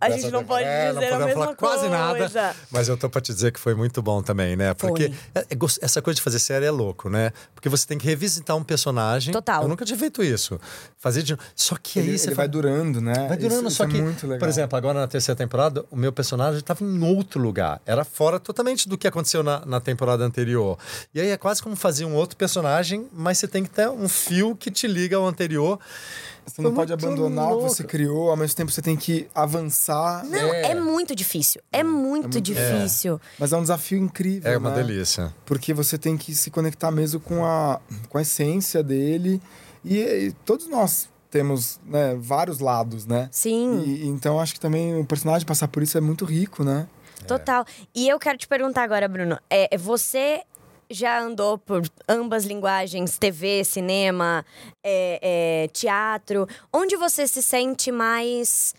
[0.00, 1.96] a Dessa gente não pode é, dizer a podemos mesma falar quase coisa.
[2.40, 2.56] nada.
[2.70, 4.72] Mas eu tô pra te dizer que foi muito bom também, né?
[4.74, 5.16] Porque Foi.
[5.34, 7.32] é- é essa coisa de fazer série é louco, né?
[7.54, 9.32] Porque você tem que revisitar um personagem.
[9.32, 9.62] Total.
[9.62, 10.58] Eu nunca tinha feito isso.
[10.96, 13.12] Fazer de Só que aí Ele, você ele fala- vai durando, né?
[13.28, 14.38] Vai durando, isso, só isso que, é muito legal.
[14.38, 17.80] por exemplo, agora na terceira temporada, o meu personagem estava em outro lugar.
[17.84, 20.78] Era fora totalmente do que aconteceu na, na temporada anterior.
[21.14, 24.08] E aí é quase como fazer um outro personagem, mas você tem que ter um
[24.08, 25.78] fio que te liga ao anterior.
[26.50, 30.24] Você não pode abandonar o que você criou, ao mesmo tempo você tem que avançar.
[30.26, 30.74] Não, é, É.
[30.74, 31.60] muito difícil.
[31.72, 33.20] É muito muito- difícil.
[33.38, 34.50] Mas é um desafio incrível.
[34.50, 34.76] É uma né?
[34.82, 35.32] delícia.
[35.46, 39.40] Porque você tem que se conectar mesmo com a, com a essência dele.
[39.84, 43.28] E, e todos nós temos né, vários lados, né?
[43.30, 43.82] Sim.
[43.86, 46.88] E, então acho que também o personagem passar por isso é muito rico, né?
[47.26, 47.64] Total.
[47.94, 49.38] E eu quero te perguntar agora, Bruno.
[49.48, 50.42] É, você
[50.90, 54.44] já andou por ambas linguagens, TV, cinema,
[54.82, 56.48] é, é, teatro.
[56.72, 58.74] Onde você se sente mais.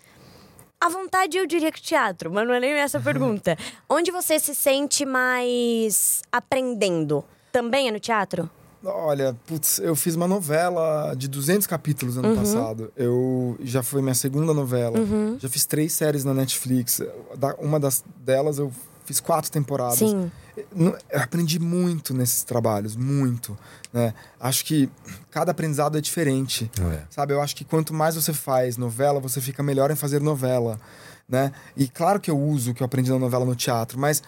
[0.80, 3.55] À vontade, eu diria que teatro, mas não é nem essa a pergunta.
[3.88, 7.24] Onde você se sente mais aprendendo?
[7.51, 8.49] Também é no teatro?
[8.84, 12.91] Olha, putz, eu fiz uma novela de 200 capítulos ano passado.
[12.97, 14.97] Eu já foi minha segunda novela.
[15.38, 16.99] Já fiz três séries na Netflix.
[17.59, 18.72] Uma das delas eu
[19.12, 19.99] fiz quatro temporadas.
[19.99, 20.32] Sim.
[20.76, 23.57] Eu aprendi muito nesses trabalhos, muito.
[23.91, 24.14] Né?
[24.39, 24.89] Acho que
[25.30, 26.72] cada aprendizado é diferente.
[26.80, 27.03] É.
[27.09, 30.80] Sabe, eu acho que quanto mais você faz novela, você fica melhor em fazer novela.
[31.28, 31.51] Né?
[31.76, 34.22] E claro que eu uso o que eu aprendi na novela no teatro, mas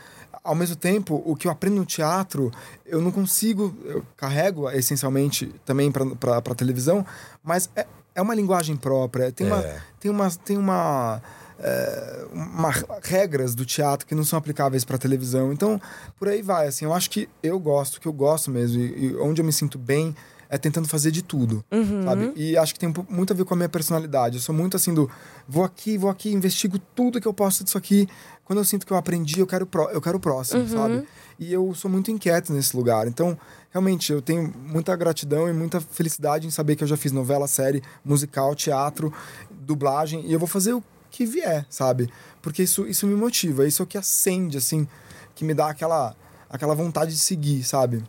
[0.43, 2.51] ao mesmo tempo, o que eu aprendo no teatro,
[2.85, 7.05] eu não consigo, eu carrego essencialmente também para a televisão,
[7.41, 9.81] mas é, é uma linguagem própria, tem uma, É.
[9.99, 11.21] tem uma, tem uma,
[11.59, 12.71] é, uma
[13.03, 15.51] regras do teatro que não são aplicáveis para televisão.
[15.53, 15.79] Então,
[16.17, 16.67] por aí vai.
[16.67, 19.53] Assim, eu acho que eu gosto, que eu gosto mesmo, e, e onde eu me
[19.53, 20.15] sinto bem
[20.49, 21.65] é tentando fazer de tudo,
[22.05, 22.31] sabe?
[22.35, 24.35] E acho que tem muito a ver com a minha personalidade.
[24.37, 25.09] Eu sou muito assim do
[25.47, 28.07] vou aqui, vou aqui, investigo tudo que eu posso disso aqui.
[28.45, 31.07] Quando eu sinto que eu aprendi, eu quero o pró- eu quero o próximo, sabe?
[31.39, 33.07] E eu sou muito inquieto nesse lugar.
[33.07, 33.35] Então,
[33.71, 37.47] realmente, eu tenho muita gratidão e muita felicidade em saber que eu já fiz novela,
[37.47, 39.11] série, musical, teatro,
[39.49, 40.83] dublagem, e eu vou fazer o
[41.13, 42.09] que vier, sabe?
[42.41, 44.87] Porque isso, isso me motiva, isso é o que acende, assim,
[45.35, 46.15] que me dá aquela,
[46.49, 48.03] aquela vontade de seguir, sabe?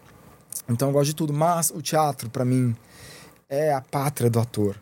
[0.69, 1.33] Então eu gosto de tudo.
[1.33, 2.75] Mas o teatro, pra mim,
[3.49, 4.77] é a pátria do ator.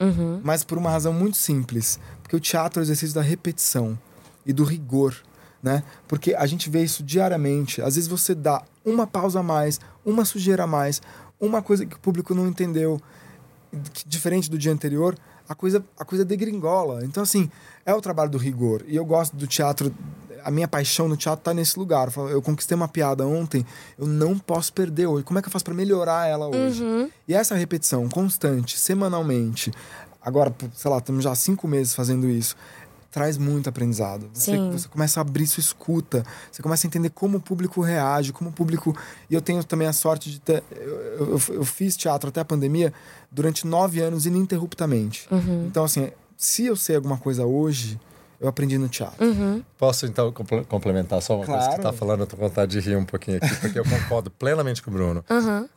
[0.44, 1.98] Mas por uma razão muito simples.
[2.22, 3.98] Porque o teatro é o exercício da repetição
[4.46, 5.16] e do rigor,
[5.60, 5.82] né?
[6.06, 7.82] Porque a gente vê isso diariamente.
[7.82, 11.02] Às vezes você dá uma pausa a mais, uma sujeira a mais,
[11.40, 13.00] uma coisa que o público não entendeu,
[13.92, 15.16] que- diferente do dia anterior,
[15.52, 17.04] a coisa, a coisa degringola.
[17.04, 17.50] Então, assim,
[17.84, 18.82] é o trabalho do rigor.
[18.86, 19.94] E eu gosto do teatro.
[20.42, 22.08] A minha paixão no teatro tá nesse lugar.
[22.30, 23.64] Eu conquistei uma piada ontem,
[23.96, 25.24] eu não posso perder hoje.
[25.24, 26.82] Como é que eu faço para melhorar ela hoje?
[27.28, 29.70] E essa repetição constante, semanalmente,
[30.20, 32.56] agora, sei lá, estamos já há cinco meses fazendo isso,
[33.12, 34.28] traz muito aprendizado.
[34.32, 38.32] Você, você começa a abrir sua escuta, você começa a entender como o público reage,
[38.32, 38.96] como o público.
[39.28, 40.64] E eu tenho também a sorte de ter.
[40.70, 42.92] Eu, eu, eu fiz teatro até a pandemia
[43.30, 45.28] durante nove anos ininterruptamente.
[45.66, 48.00] Então, assim, se eu sei alguma coisa hoje,
[48.42, 49.16] eu aprendi no teatro.
[49.78, 51.80] Posso então comple- complementar só uma coisa que Claro.
[51.80, 52.20] tu tá falando?
[52.20, 54.92] Eu tô com vontade de rir um pouquinho aqui, porque eu concordo plenamente com o
[54.94, 55.24] Bruno.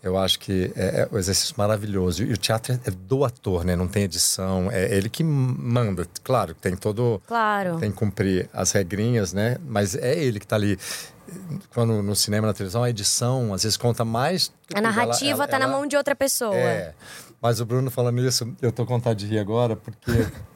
[0.03, 2.23] Eu acho que é, é um exercício maravilhoso.
[2.23, 3.75] E o teatro é, é do ator, né?
[3.75, 4.69] Não tem edição.
[4.71, 6.07] É ele que manda.
[6.23, 7.21] Claro, tem todo.
[7.27, 7.77] Claro.
[7.79, 9.57] Tem que cumprir as regrinhas, né?
[9.65, 10.77] Mas é ele que tá ali.
[11.73, 14.51] Quando no cinema, na televisão, a edição às vezes conta mais.
[14.73, 16.55] A narrativa Ela- tá na ela- mão de outra pessoa.
[16.55, 16.93] é.
[17.41, 20.01] Mas o Bruno falando isso, eu tô com vontade de rir agora, porque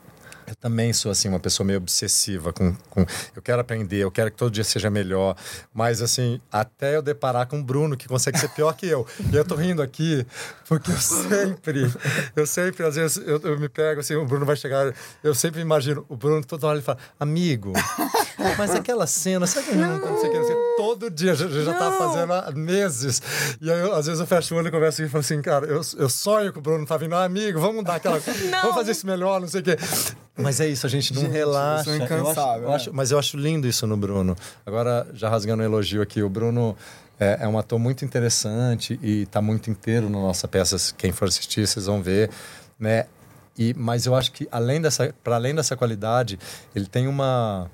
[0.50, 3.06] eu também sou assim, uma pessoa meio obsessiva com, com.
[3.36, 5.36] Eu quero aprender, eu quero que todo dia seja melhor.
[5.72, 9.06] Mas assim, até eu deparar com o Bruno, que consegue ser pior que eu.
[9.32, 10.26] E eu tô rindo aqui,
[10.68, 11.93] porque eu sempre,
[12.36, 14.91] eu sempre, às vezes, eu, eu me pego assim, o Bruno vai chegar,
[15.24, 17.74] eu sempre imagino, o Bruno toda hora ele fala, amigo.
[18.58, 21.10] Mas aquela cena, sabe que não, não sei o que, não sei o que, todo
[21.10, 21.98] dia, já, já tá Não.
[21.98, 23.22] fazendo há meses.
[23.62, 25.66] E aí, eu, às vezes, eu fecho o olho e converso e falo assim, cara,
[25.66, 28.20] eu, eu sonho que o Bruno tá vindo, ah, amigo, vamos dar aquela.
[28.62, 29.78] Vamos fazer isso melhor, não sei o quê.
[30.38, 31.90] Mas é isso, a gente não Gente, eu relaxa.
[31.90, 32.76] Eu acho- incansável, eu né?
[32.76, 34.36] acho- mas eu acho lindo isso no Bruno.
[34.66, 36.76] Agora, já rasgando um elogio aqui, o Bruno
[37.20, 40.78] é, é um ator muito interessante e tá muito inteiro na nossa peça.
[40.98, 42.30] Quem for assistir, vocês vão ver,
[42.80, 43.06] né?
[43.58, 46.40] E, mas eu acho que além dessa, para além dessa qualidade,
[46.74, 47.70] ele tem uma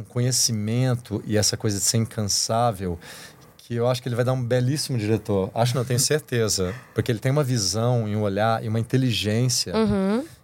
[0.00, 2.98] um conhecimento e essa coisa de ser incansável
[3.56, 5.50] que eu acho que ele vai dar um belíssimo diretor.
[5.52, 8.78] Acho não, eu tenho certeza, porque ele tem uma visão e um olhar e uma
[8.78, 9.72] inteligência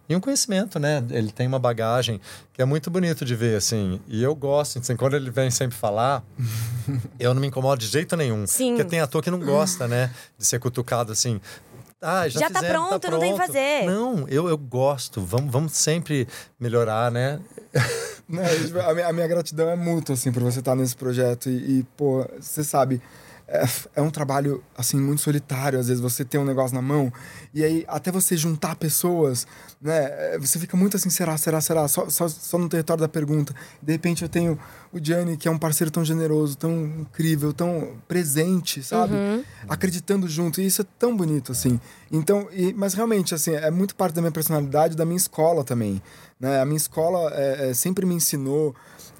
[0.09, 1.01] e um conhecimento, né?
[1.09, 2.19] Ele tem uma bagagem
[2.51, 4.01] que é muito bonito de ver, assim.
[4.07, 6.21] E eu gosto, assim, quando ele vem sempre falar,
[7.17, 8.45] eu não me incomodo de jeito nenhum.
[8.45, 8.75] Sim.
[8.75, 10.11] Porque tem ator que não gosta, né?
[10.37, 11.39] De ser cutucado assim.
[12.03, 13.85] Ah, já, Já tá fizemos, pronto, não tem que pronto." fazer.
[13.85, 15.21] Não, eu, eu gosto.
[15.21, 16.27] Vamos, vamos sempre
[16.59, 17.39] melhorar, né?
[18.29, 18.43] Né,
[18.87, 21.49] a, minha, a minha gratidão é mútua, assim, por você estar nesse projeto.
[21.49, 23.01] E, e, pô, você sabe,
[23.47, 23.65] é,
[23.95, 25.79] é, um trabalho, assim, muito solitário.
[25.79, 27.11] Às vezes você tem um negócio na mão
[27.53, 29.45] e aí até você juntar pessoas,
[29.81, 30.33] né?
[30.35, 31.87] É, você fica muito assim, será, será, será?
[31.87, 33.53] Só, só, só no território da pergunta.
[33.81, 34.57] De repente eu tenho
[34.91, 39.13] o Gianni, que é um parceiro tão generoso, tão incrível, tão presente, sabe?
[39.13, 39.43] Uhum.
[39.67, 40.61] Acreditando junto.
[40.61, 41.79] E isso é tão bonito, assim.
[42.11, 46.01] Então, e, mas realmente, assim, é muito parte da minha personalidade, da minha escola também.
[46.39, 46.61] Né?
[46.61, 48.75] A minha escola é, é, sempre me ensinou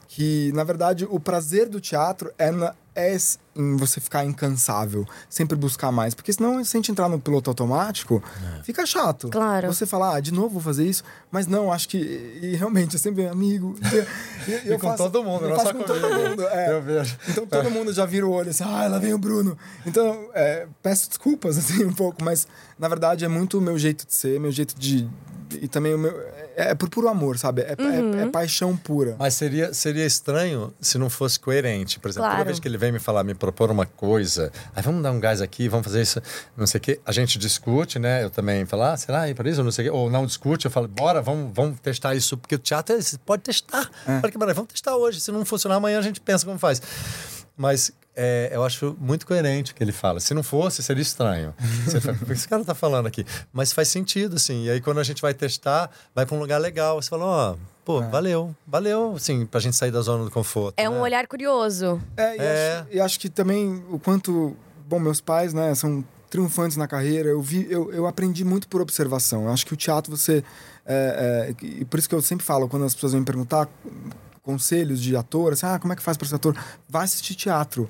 [0.07, 3.15] que, na verdade, o prazer do teatro é, na, é
[3.55, 6.13] em você ficar incansável, sempre buscar mais.
[6.13, 8.23] Porque senão, se a gente entrar no piloto automático,
[8.59, 8.63] é.
[8.63, 9.29] fica chato.
[9.29, 9.71] Claro.
[9.71, 11.97] Você falar, ah, de novo vou fazer isso, mas não, acho que.
[11.97, 13.75] E realmente, eu sempre amigo.
[14.47, 16.47] E, eu, com faço, todo mundo, não só com todo mundo.
[16.47, 16.71] É.
[16.71, 17.17] Eu vejo.
[17.29, 19.57] Então todo mundo já vira o olho assim, ah, lá vem o Bruno.
[19.85, 24.05] Então, é, peço desculpas, assim, um pouco, mas na verdade é muito o meu jeito
[24.05, 25.07] de ser, meu jeito de.
[25.61, 26.11] E também o meu
[26.55, 27.61] é, é por puro amor, sabe?
[27.61, 28.19] É, é uhum.
[28.19, 29.15] é, é, paixão pura.
[29.19, 31.99] Mas seria, seria estranho se não fosse coerente.
[31.99, 32.37] Por exemplo, claro.
[32.37, 35.19] toda vez que ele vem me falar, me propor uma coisa, aí vamos dar um
[35.19, 36.21] gás aqui, vamos fazer isso,
[36.55, 36.99] não sei o quê.
[37.05, 38.23] A gente discute, né?
[38.23, 39.63] Eu também falo, ah, será ir para isso?
[39.63, 39.97] Não sei o quê.
[39.97, 42.37] Ou não discute, eu falo, bora, vamos, vamos testar isso.
[42.37, 43.89] Porque o teatro, você pode testar.
[44.07, 44.17] É.
[44.23, 45.19] Olha que maravilha, vamos testar hoje.
[45.19, 46.81] Se não funcionar amanhã, a gente pensa como faz.
[47.55, 50.19] Mas é, eu acho muito coerente o que ele fala.
[50.19, 51.53] Se não fosse, seria estranho.
[51.85, 53.25] Você fala, o que esse cara tá falando aqui?
[53.51, 54.65] Mas faz sentido, assim.
[54.65, 57.01] E aí, quando a gente vai testar, vai para um lugar legal.
[57.01, 58.09] Você fala, ó, oh, pô, é.
[58.09, 60.75] valeu, valeu, assim, pra gente sair da zona do conforto.
[60.77, 60.89] É né?
[60.89, 62.01] um olhar curioso.
[62.15, 62.77] É, e, é.
[62.77, 64.55] Acho, e acho que também o quanto.
[64.85, 67.29] Bom, meus pais, né, são triunfantes na carreira.
[67.29, 69.45] Eu vi, eu, eu aprendi muito por observação.
[69.45, 70.43] Eu acho que o teatro você.
[70.85, 73.67] É, é, e por isso que eu sempre falo, quando as pessoas vêm me perguntar
[74.43, 76.55] conselhos de ator, assim, ah, como é que faz para ser ator?
[76.87, 77.89] Vai assistir teatro.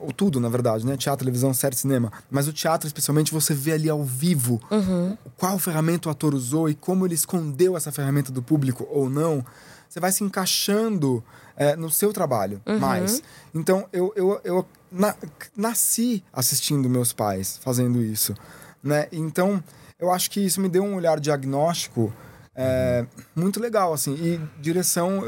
[0.00, 0.96] Ou tudo, na verdade, né?
[0.96, 2.12] Teatro, televisão, série, cinema.
[2.30, 5.18] Mas o teatro, especialmente, você vê ali ao vivo uhum.
[5.36, 9.44] qual ferramenta o ator usou e como ele escondeu essa ferramenta do público ou não.
[9.88, 11.22] Você vai se encaixando
[11.56, 12.78] é, no seu trabalho uhum.
[12.78, 13.20] mais.
[13.52, 15.16] Então, eu, eu, eu na,
[15.56, 18.34] nasci assistindo meus pais fazendo isso.
[18.80, 19.08] Né?
[19.10, 19.62] Então,
[19.98, 22.12] eu acho que isso me deu um olhar diagnóstico
[22.54, 24.14] é, muito legal, assim.
[24.14, 25.22] E direção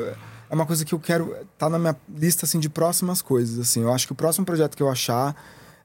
[0.51, 3.83] é uma coisa que eu quero tá na minha lista assim de próximas coisas assim.
[3.83, 5.35] Eu acho que o próximo projeto que eu achar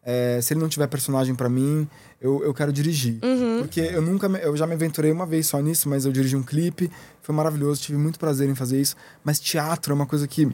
[0.04, 1.88] é, se ele não tiver personagem para mim
[2.20, 3.20] eu, eu quero dirigir.
[3.24, 3.60] Uhum.
[3.60, 6.44] porque eu nunca eu já me aventurei uma vez só nisso mas eu dirigi um
[6.44, 6.92] clipe
[7.22, 8.96] foi maravilhoso tive muito prazer em fazer isso.
[9.24, 10.52] Mas teatro é uma coisa que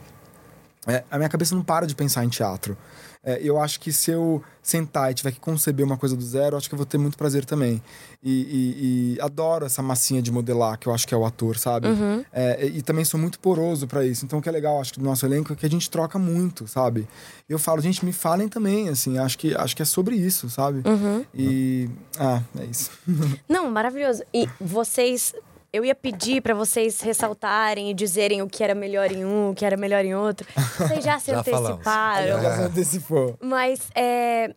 [0.88, 2.78] é, a minha cabeça não para de pensar em teatro
[3.24, 6.58] é, eu acho que se eu sentar e tiver que conceber uma coisa do zero,
[6.58, 7.82] acho que eu vou ter muito prazer também.
[8.24, 11.58] E, e, e adoro essa massinha de modelar, que eu acho que é o ator,
[11.58, 11.88] sabe?
[11.88, 12.26] Uhum.
[12.34, 14.26] É, e também sou muito poroso para isso.
[14.26, 16.18] Então, o que é legal, acho que do nosso elenco é que a gente troca
[16.18, 17.08] muito, sabe?
[17.48, 20.82] Eu falo, gente, me falem também, assim, acho que, acho que é sobre isso, sabe?
[20.88, 21.26] Uhum.
[21.34, 21.90] E.
[22.20, 22.92] Ah, é isso.
[23.48, 24.24] Não, maravilhoso.
[24.34, 25.34] E vocês
[25.74, 29.56] eu ia pedir para vocês ressaltarem e dizerem o que era melhor em um, o
[29.56, 30.46] que era melhor em outro.
[30.78, 32.42] Vocês já se já anteciparam.
[32.42, 33.38] Já se antecipou.
[33.40, 34.54] Mas é,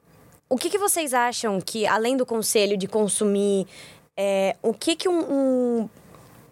[0.49, 3.67] o que, que vocês acham que, além do conselho de consumir,
[4.17, 5.89] é, o que, que um, um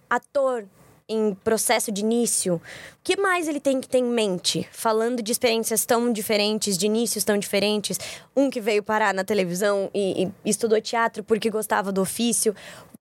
[0.09, 0.65] ator
[1.09, 2.61] em processo de início, o
[3.03, 4.67] que mais ele tem que ter em mente?
[4.73, 7.99] Falando de experiências tão diferentes, de inícios tão diferentes.
[8.35, 12.55] Um que veio parar na televisão e, e estudou teatro porque gostava do ofício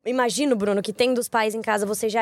[0.05, 2.21] imagino, Bruno, que tendo os pais em casa, você já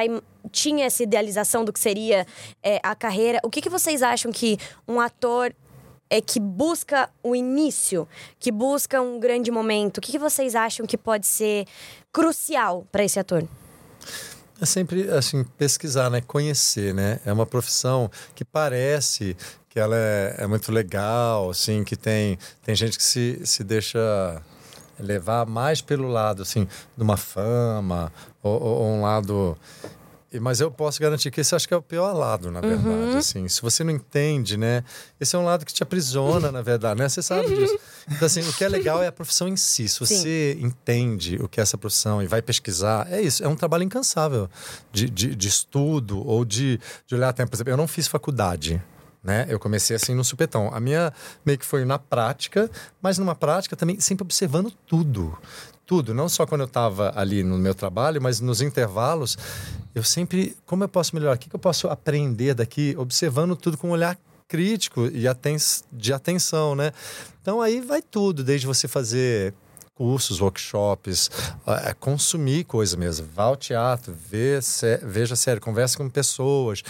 [0.52, 2.26] tinha essa idealização do que seria
[2.62, 3.40] é, a carreira.
[3.44, 4.58] O que, que vocês acham que
[4.88, 5.54] um ator
[6.10, 8.08] é que busca o início,
[8.40, 10.00] que busca um grande momento?
[10.00, 11.66] O que, que vocês acham que pode ser
[12.12, 13.48] crucial para esse ator?
[14.62, 16.20] É sempre assim pesquisar, né?
[16.20, 17.20] Conhecer, né?
[17.26, 19.38] É uma profissão que parece
[19.70, 24.42] que ela é, é muito legal, assim, que tem tem gente que se, se deixa
[25.00, 29.58] levar mais pelo lado assim de uma fama ou, ou, um lado
[30.40, 32.88] mas eu posso garantir que esse acho que é o pior lado, na verdade.
[32.88, 33.18] Uhum.
[33.18, 34.84] Assim, se você não entende, né?
[35.20, 37.10] Esse é um lado que te aprisiona, na verdade, né?
[37.10, 37.80] Você sabe disso.
[38.08, 39.90] Então, assim, o que é legal é a profissão em si.
[39.90, 40.66] Se você Sim.
[40.68, 43.44] entende o que é essa profissão e vai pesquisar, é isso.
[43.44, 44.48] É um trabalho incansável
[44.92, 47.50] de, de, de estudo ou de, de olhar tempo.
[47.50, 48.80] Por exemplo, eu não fiz faculdade
[49.24, 49.46] né?
[49.50, 50.74] Eu comecei assim no supetão.
[50.74, 51.14] A minha
[51.46, 52.70] meio que foi na prática,
[53.02, 55.38] mas numa prática também sempre observando tudo.
[55.86, 59.36] Tudo, não só quando eu estava ali no meu trabalho, mas nos intervalos,
[59.96, 61.36] eu sempre, como eu posso melhorar?
[61.36, 62.94] O que eu posso aprender daqui?
[62.96, 64.16] Observando tudo com um olhar
[64.48, 65.58] crítico e aten
[65.92, 66.92] de atenção, né?
[67.42, 69.54] Então aí vai tudo, desde você fazer
[69.96, 71.30] cursos, workshops,
[72.00, 73.28] consumir coisa mesmo.
[73.34, 74.60] Vá ao teatro, vê,
[75.04, 76.84] veja série, converse com pessoas,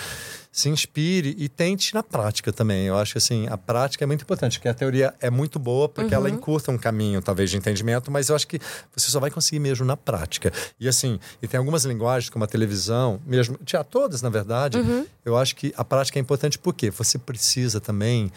[0.60, 2.86] se inspire e tente na prática também.
[2.86, 5.88] Eu acho que assim, a prática é muito importante, porque a teoria é muito boa
[5.88, 6.22] porque uhum.
[6.22, 8.60] ela encurta um caminho, talvez, de entendimento, mas eu acho que
[8.95, 10.51] você só vai conseguir mesmo na prática.
[10.80, 15.05] E assim, e tem algumas linguagens, como a televisão, mesmo, tinha todas, na verdade, uhum.
[15.24, 18.32] eu acho que a prática é importante porque você precisa também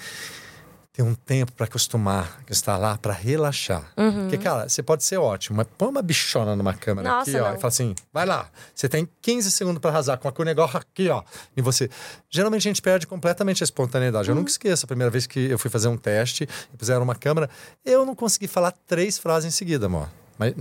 [0.92, 3.90] ter um tempo para acostumar, estar lá para relaxar.
[3.96, 4.22] Uhum.
[4.28, 7.48] Porque, cara, você pode ser ótimo, mas põe uma bichona numa câmera Nossa, aqui, ó,
[7.48, 7.56] não.
[7.56, 11.08] e fala assim: vai lá, você tem 15 segundos para arrasar com aquele negócio aqui,
[11.08, 11.22] ó,
[11.56, 11.88] em você.
[12.28, 14.28] Geralmente a gente perde completamente a espontaneidade.
[14.28, 17.14] Eu nunca esqueço a primeira vez que eu fui fazer um teste e puseram uma
[17.14, 17.48] câmera,
[17.84, 20.08] eu não consegui falar três frases em seguida, amor.
[20.38, 20.54] Mas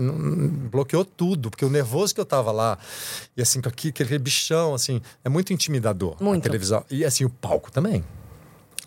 [0.71, 2.77] bloqueou tudo, porque o nervoso que eu tava lá,
[3.35, 6.15] e assim, com aquele bichão, assim, é muito intimidador.
[6.19, 6.43] A Muito.
[6.43, 6.85] televisão.
[6.89, 8.03] E assim, o palco também.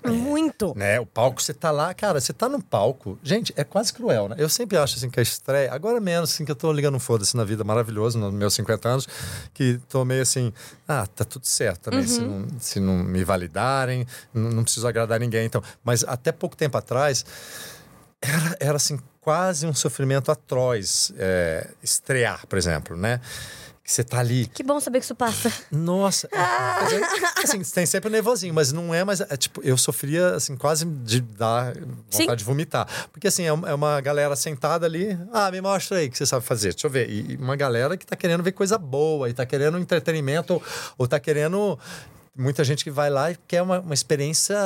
[0.05, 0.75] Muito.
[0.77, 1.01] Né?
[1.01, 3.19] O palco, você tá lá, cara, você tá no palco.
[3.23, 4.37] Gente, é quase cruel, né?
[4.39, 7.01] Eu sempre acho assim que a estreia, agora menos assim que eu tô ligando um
[7.01, 9.09] foda-se na vida maravilhoso, nos meus 50 anos,
[9.53, 10.53] que tô meio assim,
[10.87, 15.19] ah, tá tudo certo também, se, não, se não me validarem, não, não preciso agradar
[15.21, 15.63] ninguém, então.
[15.83, 17.25] Mas até pouco tempo atrás,
[18.21, 23.21] era, era assim, quase um sofrimento atroz é, estrear, por exemplo, né?
[23.85, 25.53] Que você tá ali, Que bom saber que isso passa.
[25.71, 29.21] nossa, é, quer dizer, assim, tem sempre o nervosinho, mas não é mais.
[29.21, 32.35] É, tipo, eu sofria, assim, quase de dar vontade Sim.
[32.35, 32.89] de vomitar.
[33.13, 35.19] Porque, assim, é uma, é uma galera sentada ali.
[35.31, 36.73] Ah, me mostra aí o que você sabe fazer.
[36.73, 37.11] Deixa eu ver.
[37.11, 40.63] E, uma galera que tá querendo ver coisa boa, e tá querendo entretenimento, ou,
[40.97, 41.79] ou tá querendo.
[42.35, 44.57] Muita gente que vai lá e quer uma, uma experiência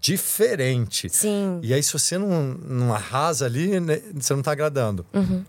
[0.00, 1.08] diferente.
[1.10, 1.58] Sim.
[1.62, 5.04] E aí, se você não, não arrasa ali, né, você não tá agradando.
[5.12, 5.44] Uhum.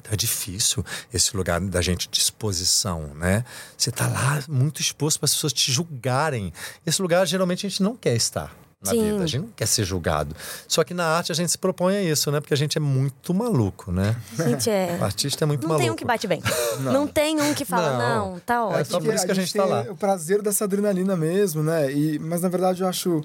[0.00, 3.44] Então é difícil esse lugar da gente de exposição, né?
[3.76, 6.52] Você tá lá muito exposto para as pessoas te julgarem.
[6.86, 9.02] Esse lugar geralmente a gente não quer estar na Sim.
[9.12, 10.36] vida, a gente não quer ser julgado.
[10.68, 12.38] Só que na arte a gente se propõe a isso, né?
[12.38, 14.14] Porque a gente é muito maluco, né?
[14.36, 14.98] Gente, é.
[15.00, 15.82] O artista é muito Não maluco.
[15.84, 16.42] tem um que bate bem.
[16.80, 18.32] Não, tem um que fala, Não.
[18.32, 18.84] não, tá É ótimo.
[18.84, 19.80] só por isso que a gente tá tem lá.
[19.90, 21.90] O prazer dessa adrenalina mesmo, né?
[21.90, 23.22] E, mas na verdade eu acho.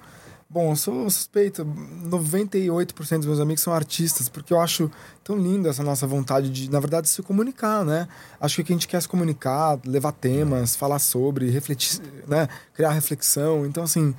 [0.52, 1.64] Bom, eu sou suspeito.
[1.64, 4.89] 98% dos meus amigos são artistas, porque eu acho
[5.24, 8.08] tão lindo essa nossa vontade de, na verdade, se comunicar, né?
[8.41, 12.47] Acho que a gente quer se comunicar, levar temas, falar sobre, refletir, né?
[12.74, 13.64] Criar reflexão.
[13.64, 14.16] Então, assim,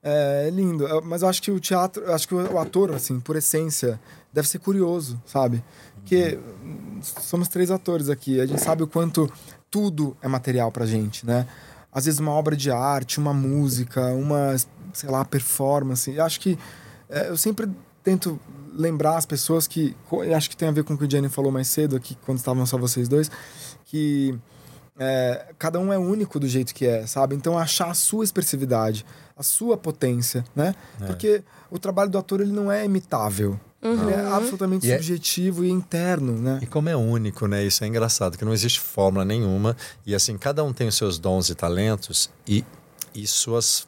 [0.00, 0.86] é lindo.
[0.86, 3.98] Eu- Mas eu acho que o teatro, acho que o ator, assim, por essência,
[4.32, 5.60] deve ser curioso, sabe?
[5.96, 6.38] Porque
[7.20, 9.28] somos três atores aqui, a gente sabe o quanto
[9.68, 11.48] tudo é material pra gente, né?
[11.94, 14.56] Às vezes uma obra de arte, uma música, uma,
[14.92, 16.10] sei lá, performance.
[16.10, 16.58] Eu acho que
[17.08, 17.70] é, eu sempre
[18.02, 18.38] tento
[18.72, 19.96] lembrar as pessoas que,
[20.36, 22.38] acho que tem a ver com o que o Jenny falou mais cedo aqui, quando
[22.38, 23.30] estavam só vocês dois,
[23.84, 24.36] que
[24.98, 27.34] é, cada um é único do jeito que é, sabe?
[27.34, 30.74] Então achar a sua expressividade, a sua potência, né?
[31.06, 33.58] Porque o trabalho do ator ele não é imitável.
[33.84, 36.58] Ele é absolutamente E é- subjetivo e interno, né?
[36.62, 37.64] E como é único, né?
[37.64, 39.76] Isso é engraçado, que não existe fórmula nenhuma.
[40.06, 42.64] E assim, cada um tem os seus dons e talentos e,
[43.14, 43.86] e suas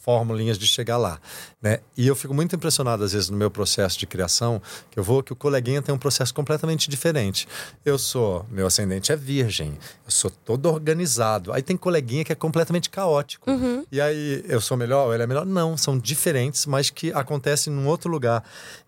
[0.00, 1.20] formulinhas de chegar lá,
[1.60, 1.80] né?
[1.96, 5.22] E eu fico muito impressionado às vezes no meu processo de criação, que eu vou
[5.22, 7.46] que o coleguinha tem um processo completamente diferente.
[7.84, 11.52] Eu sou, meu ascendente é virgem, eu sou todo organizado.
[11.52, 13.50] Aí tem coleguinha que é completamente caótico.
[13.90, 15.44] E aí eu sou melhor ou ele é melhor?
[15.44, 18.42] Não, são diferentes, mas que acontecem num outro lugar.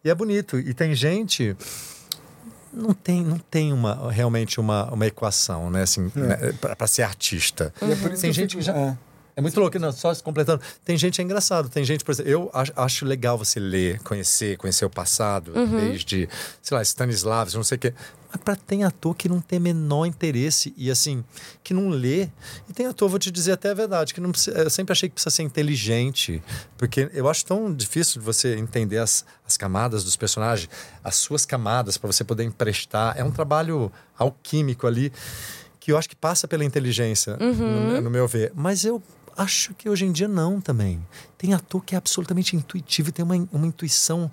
[0.04, 0.58] E é bonito.
[0.58, 1.56] E tem gente
[2.72, 5.82] não tem, não tem uma, realmente uma, uma equação, né?
[5.82, 7.72] Assim, né, para ser artista.
[7.82, 8.76] E é por isso Tem gente que já.
[8.76, 8.96] é.
[9.36, 10.60] É muito louco, não, só se completando.
[10.84, 14.56] Tem gente é engraçado, tem gente, por exemplo, eu acho, acho legal você ler, conhecer,
[14.56, 16.28] conhecer o passado, desde,
[16.62, 17.94] sei lá, Stanislavski, não sei o quê.
[18.32, 21.24] Mas pra, tem ator que não tem menor interesse e assim,
[21.64, 22.28] que não lê.
[22.68, 25.08] E tem ator, vou te dizer até a verdade, que não precisa, eu sempre achei
[25.08, 26.42] que precisa ser inteligente,
[26.78, 30.68] porque eu acho tão difícil de você entender as, as camadas dos personagens,
[31.02, 33.18] as suas camadas, para você poder emprestar.
[33.18, 35.12] É um trabalho alquímico ali
[35.80, 38.52] que eu acho que passa pela inteligência, no, no meu ver.
[38.54, 39.02] Mas eu
[39.40, 41.00] acho que hoje em dia não também.
[41.38, 44.30] Tem ator que é absolutamente intuitivo e tem uma, uma intuição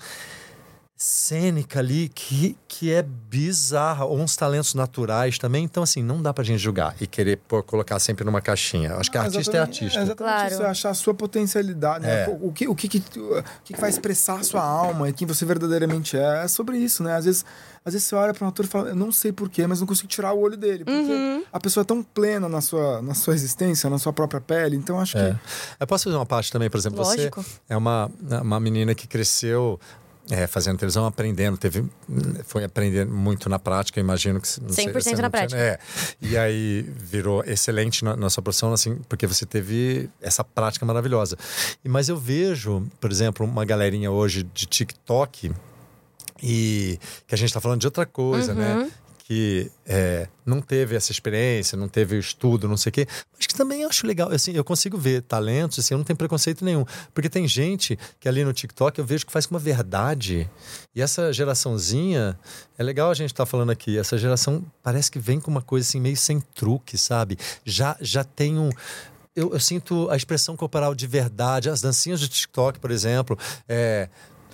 [1.00, 5.64] cênica ali que, que é bizarra, ou uns talentos naturais também.
[5.64, 8.96] Então, assim, não dá pra gente julgar e querer pôr, colocar sempre numa caixinha.
[8.96, 10.00] Acho que Ah, artista é artista.
[10.00, 10.54] É exatamente Claro.
[10.54, 12.24] isso, é achar a sua potencialidade, né?
[12.24, 12.38] É.
[12.42, 15.28] O, que, o, que, que, o que que vai expressar a sua alma e quem
[15.28, 16.44] você verdadeiramente é.
[16.44, 17.16] É sobre isso, né?
[17.16, 17.46] Às vezes,
[17.86, 19.86] às vezes você olha para um ator e fala, eu não sei porquê, mas não
[19.86, 20.84] consigo tirar o olho dele.
[20.84, 24.76] Porque a pessoa é tão plena na sua, na sua existência, na sua própria pele.
[24.76, 25.34] Então, acho É.
[25.34, 25.40] que...
[25.80, 27.44] Eu posso fazer uma parte também, por exemplo, Lógico.
[27.44, 28.10] você é uma,
[28.42, 29.80] uma menina que cresceu
[30.30, 31.86] é, fazendo televisão, aprendendo, teve,
[32.46, 34.48] foi aprendendo muito na prática, imagino que...
[34.62, 35.58] não sei, 100% você na não tinha- prática.
[35.60, 35.80] É,
[36.22, 41.38] e aí virou excelente na, na sua profissão, assim, porque você teve essa prática maravilhosa.
[41.84, 45.52] E, mas eu vejo, por exemplo, uma galerinha hoje de TikTok
[46.44, 48.90] e que a gente está falando de outra coisa, né?
[49.28, 53.46] Que é, não teve essa experiência, não teve o estudo, não sei o quê, mas
[53.46, 54.32] que também acho legal.
[54.32, 56.86] Assim, eu consigo ver talentos, assim, eu não tenho preconceito nenhum.
[57.14, 60.50] Porque tem gente que ali no TikTok eu vejo que faz com uma verdade.
[60.96, 62.40] E essa geraçãozinha,
[62.78, 65.86] é legal a gente estar falando aqui, essa geração parece que vem com uma coisa
[65.86, 67.38] assim meio sem truque, sabe?
[67.66, 68.70] Já, já tem um
[69.36, 73.38] eu, eu sinto a expressão corporal de verdade, as dancinhas do TikTok, por exemplo,
[73.70, 74.10] é,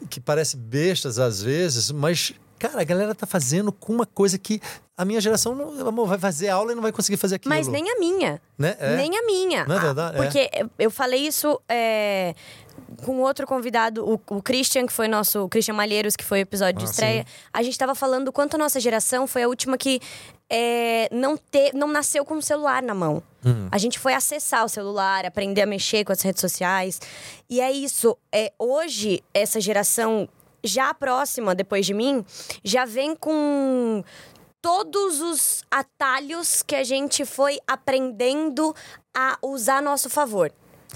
[0.09, 2.33] que parece bestas às vezes, mas
[2.67, 4.61] cara, a galera tá fazendo com uma coisa que
[4.95, 7.53] a minha geração não, amor, vai fazer aula e não vai conseguir fazer aquilo.
[7.53, 8.41] Mas nem a minha.
[8.57, 8.77] Né?
[8.79, 8.95] É.
[8.95, 9.65] Nem a minha.
[9.65, 10.15] Não é verdade?
[10.17, 10.49] Porque
[10.79, 12.33] eu falei isso é,
[13.03, 15.43] com outro convidado, o, o Christian, que foi nosso.
[15.43, 17.23] O Christian Malheiros, que foi o episódio de Ah, estreia.
[17.23, 17.47] sim.
[17.51, 19.99] A gente tava falando do quanto a nossa geração foi a última que
[20.49, 23.21] é, não, te, não nasceu com o celular na mão.
[23.43, 23.67] Uhum.
[23.69, 27.01] A gente foi acessar o celular, aprender a mexer com as redes sociais.
[27.49, 28.17] E é isso.
[28.31, 30.29] É, hoje, essa geração
[30.63, 32.25] já próxima, depois de mim,
[32.63, 34.03] já vem com
[34.61, 38.73] todos os atalhos que a gente foi aprendendo
[39.13, 40.51] a usar a nosso favor.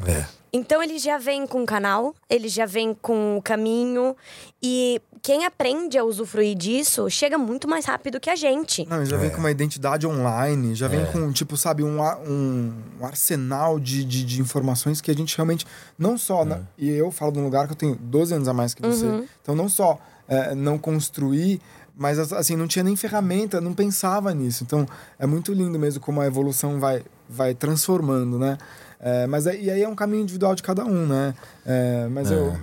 [0.08, 0.26] É.
[0.54, 4.16] Então ele já vem com o canal, ele já vem com o caminho
[4.64, 8.88] e quem aprende a usufruir disso chega muito mais rápido que a gente.
[8.88, 9.30] Não, já vem É.
[9.30, 11.06] com uma identidade online, já vem É.
[11.08, 15.68] com, tipo, sabe, um, um, um arsenal de, de, de informações que a gente realmente.
[16.00, 16.46] Não só.
[16.46, 18.82] né, e eu falo de um lugar que eu tenho 12 anos a mais que
[18.82, 19.06] você.
[19.06, 19.26] Uhum.
[19.42, 20.00] Então, não só
[20.30, 21.60] é, não construir,
[21.94, 24.64] mas assim, não tinha nem ferramenta, não pensava nisso.
[24.64, 24.88] Então,
[25.20, 28.58] é muito lindo mesmo como a evolução vai, vai transformando, né?
[28.98, 31.34] É, mas é- e aí é um caminho individual de cada um, né?
[31.66, 32.34] É, mas É.
[32.36, 32.56] eu.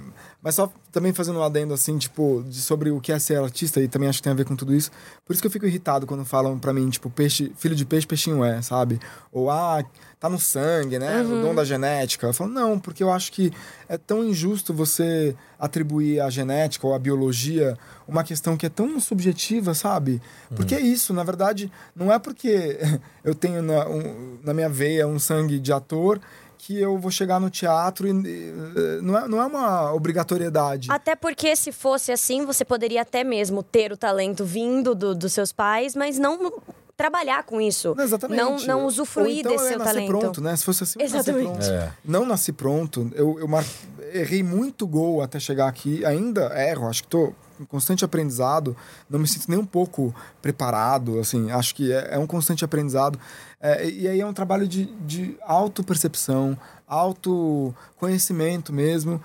[0.44, 3.80] Mas só também fazendo um adendo, assim, tipo, de- sobre o que é ser artista,
[3.80, 4.90] e também acho que tem a ver com tudo isso.
[5.24, 8.06] Por isso que eu fico irritado quando falam pra mim, tipo, peixe, filho de peixe,
[8.06, 9.00] peixinho é, sabe?
[9.32, 9.82] Ou, ah,
[10.20, 11.22] tá no sangue, né?
[11.22, 12.26] O dom da genética.
[12.26, 13.50] Eu falo, não, porque eu acho que
[13.88, 17.76] é tão injusto você atribuir à genética ou à biologia
[18.06, 20.20] uma questão que é tão subjetiva, sabe?
[20.54, 22.78] Porque é isso, na verdade, não é porque
[23.24, 26.20] eu tenho na, um- na minha veia um sangue de ator
[26.66, 30.90] que eu vou chegar no teatro e eh, não é, não é uma obrigatoriedade.
[30.90, 35.32] Até porque se fosse assim, você poderia até mesmo ter o talento vindo do- dos
[35.32, 36.52] seus pais, mas não
[36.96, 37.94] trabalhar com isso.
[37.94, 38.38] Não, exatamente.
[38.40, 40.08] Não, não usufruir então desse eu ia seu nascer talento.
[40.18, 40.56] pronto, né?
[40.56, 41.48] Se fosse assim, nascer Exatamente.
[41.50, 41.70] pronto.
[41.70, 41.92] É.
[42.04, 43.10] Não nasci pronto.
[43.14, 43.66] Eu, eu mar-
[44.12, 46.02] errei muito gol até chegar aqui.
[46.06, 46.88] Ainda erro.
[46.88, 48.76] Acho que tô em constante aprendizado.
[49.08, 51.18] Não me sinto nem um pouco preparado.
[51.18, 53.18] Assim, acho que é, é um constante aprendizado.
[53.60, 59.20] É, e aí é um trabalho de, de autopercepção, autoconhecimento mesmo.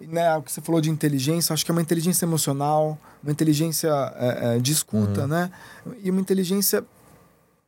[0.00, 3.88] Né, o que você falou de inteligência, acho que é uma inteligência emocional, uma inteligência
[4.16, 5.50] é, é, de escuta, né?
[6.02, 6.84] E uma inteligência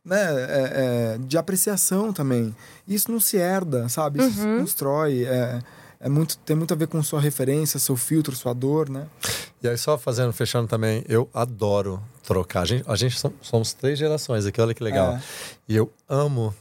[0.07, 2.55] né, é, é, de apreciação também.
[2.87, 4.19] Isso não se herda, sabe?
[4.19, 5.25] Isso se constrói.
[5.25, 5.59] É,
[5.99, 9.07] é muito, tem muito a ver com sua referência, seu filtro, sua dor, né?
[9.61, 12.61] E aí, só fazendo, fechando também, eu adoro trocar.
[12.61, 15.13] A gente, a gente som- somos três gerações aqui, olha que legal.
[15.13, 15.21] É.
[15.67, 16.53] E eu amo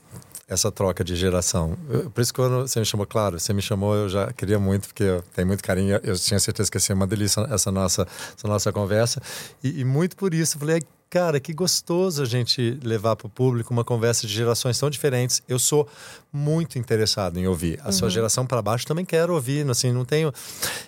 [0.49, 1.77] essa troca de geração.
[1.91, 4.59] Eu- por isso que quando você me chamou, claro, você me chamou, eu já queria
[4.59, 5.99] muito, porque eu tenho muito carinho.
[6.03, 8.07] Eu tinha certeza que ia ser uma delícia essa nossa,
[8.37, 9.21] essa nossa conversa.
[9.63, 13.27] E, e muito por isso, eu falei, "Ai, cara, que gostoso a gente levar para
[13.27, 15.43] o público uma conversa de gerações tão diferentes.
[15.49, 15.89] Eu sou
[16.33, 17.81] muito interessado em ouvir.
[17.83, 20.33] A sua geração para baixo também quero ouvir, assim, não tenho...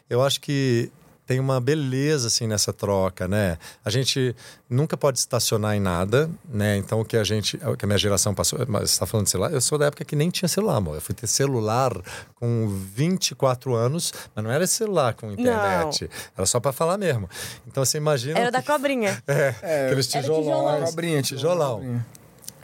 [0.08, 0.90] Eu acho que
[1.28, 3.58] tem uma beleza assim nessa troca, né?
[3.84, 4.34] A gente
[4.68, 6.78] nunca pode estacionar em nada, né?
[6.78, 9.26] Então o que a gente, o que a minha geração passou, mas você está falando
[9.26, 10.94] de celular, eu sou da época que nem tinha celular, amor.
[10.94, 11.92] Eu fui ter celular
[12.34, 17.28] com 24 anos, mas não era celular com internet, era só para falar mesmo.
[17.66, 19.22] Então você imagina Era o da que- cobrinha.
[19.28, 20.84] é, aqueles Era tijolões, tijolão.
[20.86, 21.74] Cobrinha, tijolão.
[21.74, 22.06] cobrinha.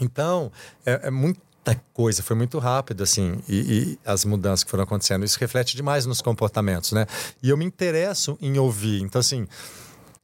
[0.01, 0.51] Então,
[0.87, 1.11] é, é
[1.65, 5.25] muita coisa, foi muito rápido, assim, e, e as mudanças que foram acontecendo.
[5.25, 7.07] Isso reflete demais nos comportamentos, né?
[7.43, 9.01] E eu me interesso em ouvir.
[9.01, 9.49] Então, assim,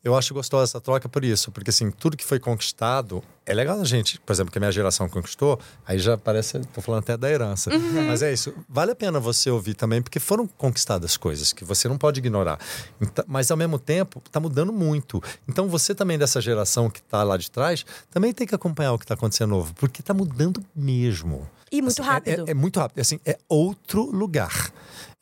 [0.05, 3.81] eu acho gostosa essa troca por isso, porque, assim, tudo que foi conquistado é legal
[3.81, 7.17] a gente, por exemplo, que a minha geração conquistou, aí já parece, tô falando até
[7.17, 7.71] da herança.
[8.07, 11.89] Mas é isso, vale a pena você ouvir também, porque foram conquistadas coisas que você
[11.89, 12.59] não pode ignorar.
[13.01, 15.23] Então, mas, ao mesmo tempo, tá mudando muito.
[15.49, 18.99] Então, você também dessa geração que tá lá de trás, também tem que acompanhar o
[18.99, 21.49] que tá acontecendo novo, porque tá mudando mesmo.
[21.73, 22.45] E muito Assim, é- rápido.
[22.49, 23.01] É, é muito rápido.
[23.01, 24.73] Assim, é outro lugar.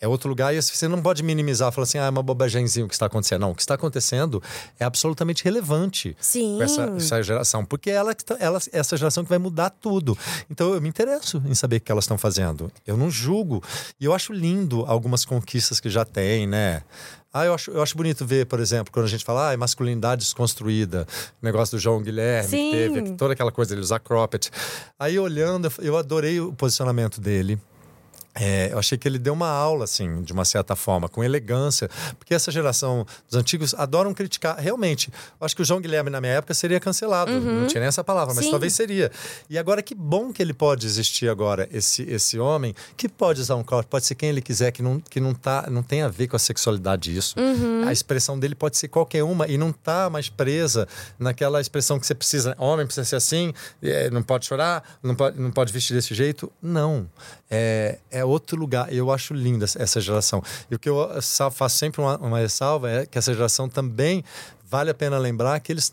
[0.00, 2.88] É outro lugar e você não pode minimizar, falar assim, ah, é uma bobagemzinha o
[2.88, 3.40] que está acontecendo.
[3.40, 4.40] Não, o que está acontecendo
[4.78, 6.56] é absolutamente relevante Sim.
[6.56, 10.16] com essa, essa geração, porque ela, tá- ela, essa geração que vai mudar tudo.
[10.48, 12.70] Então eu me interesso em saber o que elas estão fazendo.
[12.86, 13.62] Eu não julgo.
[14.00, 16.82] E eu acho lindo algumas conquistas que já tem, né?
[17.32, 19.56] Ah, eu acho, eu acho bonito ver, por exemplo, quando a gente fala, ah, é
[19.56, 21.06] masculinidade desconstruída,
[21.42, 22.70] o negócio do João Guilherme, Sim.
[22.70, 24.50] que teve toda aquela coisa dele usar cropped.
[24.98, 27.58] Aí olhando, eu adorei o posicionamento dele.
[28.40, 31.88] É, eu achei que ele deu uma aula, assim, de uma certa forma, com elegância,
[32.18, 34.58] porque essa geração dos antigos adoram criticar.
[34.58, 35.10] Realmente,
[35.40, 37.32] eu acho que o João Guilherme, na minha época, seria cancelado.
[37.32, 38.50] Não tinha nem essa palavra, mas Sim.
[38.50, 39.10] talvez seria.
[39.48, 43.56] E agora, que bom que ele pode existir agora, esse, esse homem, que pode usar
[43.56, 46.08] um corte, pode ser quem ele quiser, que não, que não, tá, não tem a
[46.08, 47.34] ver com a sexualidade isso.
[47.86, 50.86] A expressão dele pode ser qualquer uma e não tá mais presa
[51.18, 52.54] naquela expressão que você precisa.
[52.58, 56.50] Homem precisa ser assim, é, não pode chorar, não pode, não pode vestir desse jeito.
[56.62, 57.08] Não.
[57.50, 58.92] É é outro lugar.
[58.92, 60.42] Eu acho linda essa geração.
[60.70, 61.08] E o que eu
[61.50, 64.24] faço sempre uma, uma ressalva é que essa geração também
[64.64, 65.92] vale a pena lembrar que eles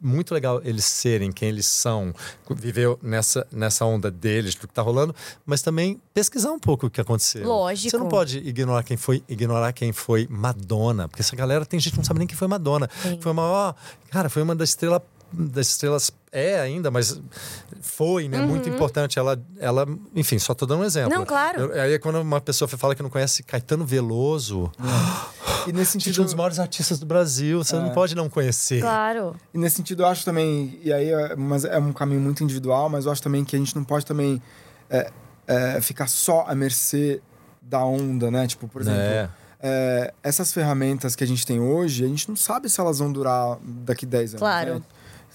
[0.00, 2.12] muito legal eles serem quem eles são,
[2.50, 6.90] viveu nessa, nessa onda deles, do que está rolando, mas também pesquisar um pouco o
[6.90, 7.46] que aconteceu.
[7.46, 7.90] Lógico.
[7.90, 11.92] Você não pode ignorar quem foi, ignorar quem foi Madonna, porque essa galera tem gente
[11.92, 12.90] que não sabe nem quem foi Madonna.
[13.02, 13.18] Sim.
[13.20, 13.74] Foi uma, ó,
[14.10, 17.20] cara, foi uma das estrelas das estrelas é ainda, mas
[17.80, 18.40] foi, né?
[18.40, 18.48] Uhum.
[18.48, 19.18] Muito importante.
[19.18, 21.10] Ela, ela, enfim, só tô dando um exemplo.
[21.10, 21.72] Não, claro.
[21.72, 24.70] Eu, aí quando uma pessoa fala que não conhece Caetano Veloso.
[25.66, 26.20] E nesse sentido.
[26.20, 27.80] um dos maiores artistas do Brasil, você é.
[27.80, 28.80] não pode não conhecer.
[28.80, 29.34] Claro.
[29.52, 30.78] E nesse sentido, eu acho também.
[30.82, 33.58] E aí, é, mas é um caminho muito individual, mas eu acho também que a
[33.58, 34.42] gente não pode também
[34.90, 35.10] é,
[35.46, 37.20] é, ficar só à mercê
[37.62, 38.46] da onda, né?
[38.46, 39.00] Tipo, por exemplo.
[39.00, 39.28] É.
[39.58, 43.10] É, essas ferramentas que a gente tem hoje, a gente não sabe se elas vão
[43.10, 44.38] durar daqui 10 anos.
[44.38, 44.74] Claro.
[44.74, 44.82] Né?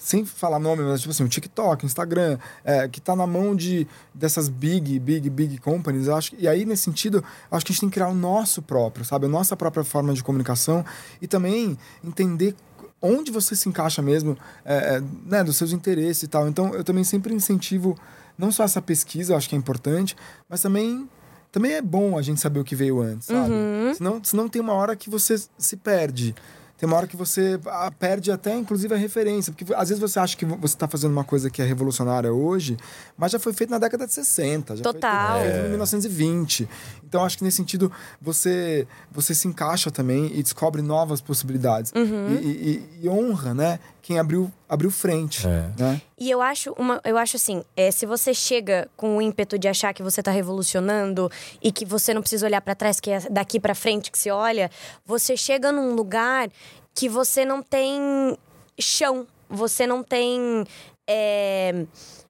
[0.02, 3.86] Sem falar nome, mas tipo assim, o TikTok, Instagram, é, que está na mão de
[4.12, 7.80] dessas big, big, big companies, eu acho, e aí nesse sentido, acho que a gente
[7.80, 9.26] tem que criar o nosso próprio, sabe?
[9.26, 10.84] A nossa própria forma de comunicação
[11.20, 12.56] e também entender
[13.00, 16.48] onde você se encaixa mesmo, é, é, né, dos seus interesses e tal.
[16.48, 17.96] Então, eu também sempre incentivo
[18.36, 20.16] não só essa pesquisa, eu acho que é importante,
[20.48, 21.08] mas também
[21.52, 23.52] também é bom a gente saber o que veio antes, sabe?
[23.52, 23.94] Uhum.
[23.94, 26.34] Senão, senão tem uma hora que você se perde
[26.82, 29.52] tem uma hora que você ah, perde até, inclusive, a referência.
[29.52, 32.76] Porque às vezes você acha que você está fazendo uma coisa que é revolucionária hoje,
[33.16, 34.78] mas já foi feita na década de 60.
[34.78, 35.38] Já Total.
[35.38, 36.68] Foi feito, em 1920.
[37.12, 41.92] Então, acho que nesse sentido, você, você se encaixa também e descobre novas possibilidades.
[41.94, 42.38] Uhum.
[42.40, 43.78] E, e, e, honra, né?
[44.00, 45.46] Quem abriu, abriu frente.
[45.46, 45.70] É.
[45.78, 46.00] Né?
[46.18, 49.68] E eu acho, uma, eu acho assim, é, se você chega com o ímpeto de
[49.68, 51.30] achar que você está revolucionando
[51.62, 54.30] e que você não precisa olhar para trás, que é daqui para frente que se
[54.30, 54.70] olha,
[55.04, 56.48] você chega num lugar
[56.94, 58.38] que você não tem
[58.80, 60.64] chão, você não tem.
[61.06, 61.84] É,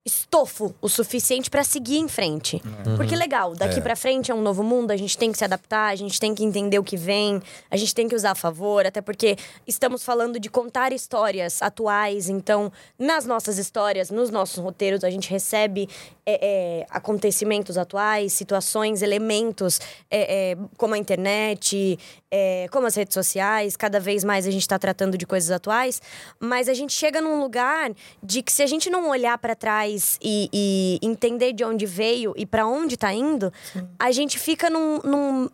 [0.05, 2.61] estofo o suficiente para seguir em frente.
[2.65, 2.97] Uhum.
[2.97, 3.81] Porque legal, daqui é.
[3.81, 6.35] para frente é um novo mundo, a gente tem que se adaptar, a gente tem
[6.35, 10.03] que entender o que vem, a gente tem que usar a favor, até porque estamos
[10.03, 15.89] falando de contar histórias atuais, então nas nossas histórias, nos nossos roteiros, a gente recebe
[16.27, 19.81] é, é, acontecimentos atuais, situações, elementos
[20.11, 21.97] é, é como a internet,
[22.29, 26.03] é, como as redes sociais, cada vez mais a gente está tratando de coisas atuais,
[26.41, 29.92] mas a gente chega num lugar de que se a gente não olhar para trás
[30.21, 33.89] e, e, entender de onde veio e para onde está indo, Sim.
[33.99, 35.49] a gente fica num, num,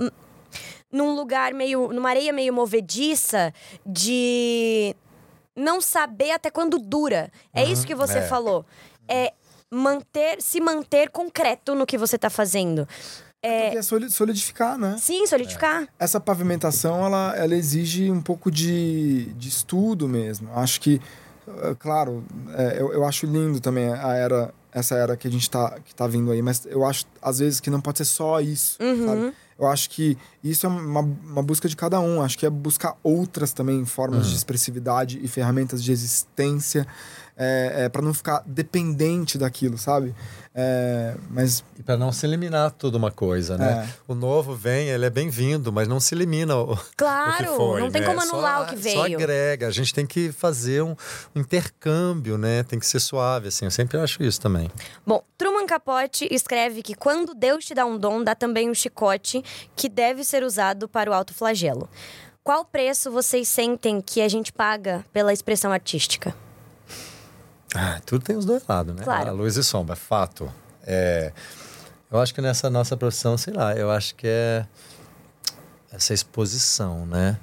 [0.92, 1.92] num lugar meio.
[1.92, 3.52] numa areia meio movediça
[3.84, 4.94] de
[5.54, 7.30] não saber até quando dura.
[7.52, 8.22] É uhum, isso que você é.
[8.22, 8.64] falou.
[9.08, 9.32] É
[9.70, 12.86] manter, se manter concreto no que você está fazendo.
[13.42, 13.76] É...
[13.76, 14.96] é solidificar, né?
[14.98, 15.82] Sim, solidificar.
[15.82, 15.88] É.
[16.00, 20.50] Essa pavimentação, ela, ela exige um pouco de, de estudo mesmo.
[20.54, 21.00] Acho que,
[21.78, 25.78] claro, é, eu, eu acho lindo também a era, essa era que a gente tá,
[25.84, 28.82] que tá vindo aí, mas eu acho, às vezes, que não pode ser só isso,
[28.82, 29.06] uhum.
[29.06, 29.34] sabe?
[29.58, 32.22] Eu acho que isso é uma, uma busca de cada um.
[32.22, 34.30] Acho que é buscar outras também formas uhum.
[34.30, 36.86] de expressividade e ferramentas de existência
[37.38, 40.14] é, é para não ficar dependente daquilo, sabe?
[40.60, 43.86] É, mas e para não se eliminar toda uma coisa, né?
[43.88, 43.94] É.
[44.08, 47.80] O novo vem, ele é bem-vindo, mas não se elimina o, claro, o que foi,
[47.80, 48.06] não tem né?
[48.08, 48.96] como anular só, o que veio.
[48.96, 49.68] Só agrega.
[49.68, 50.96] A gente tem que fazer um,
[51.32, 52.64] um, intercâmbio, né?
[52.64, 53.66] Tem que ser suave, assim.
[53.66, 54.68] Eu sempre acho isso também.
[55.06, 59.44] Bom, Truman Capote escreve que quando Deus te dá um dom, dá também um chicote
[59.76, 61.88] que deve ser usado para o alto flagelo.
[62.42, 66.34] Qual preço vocês sentem que a gente paga pela expressão artística?
[67.74, 69.02] Ah, tudo tem os dois lados, né?
[69.02, 69.28] Claro.
[69.28, 70.50] A luz e sombra, fato.
[70.86, 71.32] É,
[72.10, 74.66] eu acho que nessa nossa profissão, sei lá, eu acho que é
[75.92, 77.38] essa exposição, né?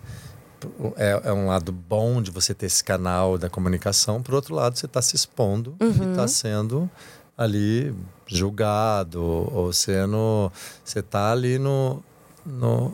[0.96, 4.78] É, é um lado bom de você ter esse canal da comunicação, por outro lado,
[4.78, 6.08] você está se expondo uhum.
[6.08, 6.90] e está sendo
[7.38, 7.94] ali
[8.26, 10.52] julgado, ou sendo.
[10.84, 12.04] Você está ali no,
[12.46, 12.94] no,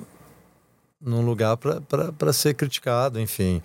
[1.00, 3.62] num lugar para ser criticado, enfim.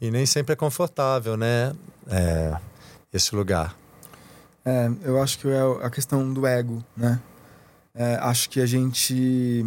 [0.00, 1.74] E nem sempre é confortável, né?
[2.08, 2.56] É,
[3.12, 3.76] esse lugar?
[4.64, 7.20] É, eu acho que é a questão do ego, né?
[7.94, 9.64] É, acho que a gente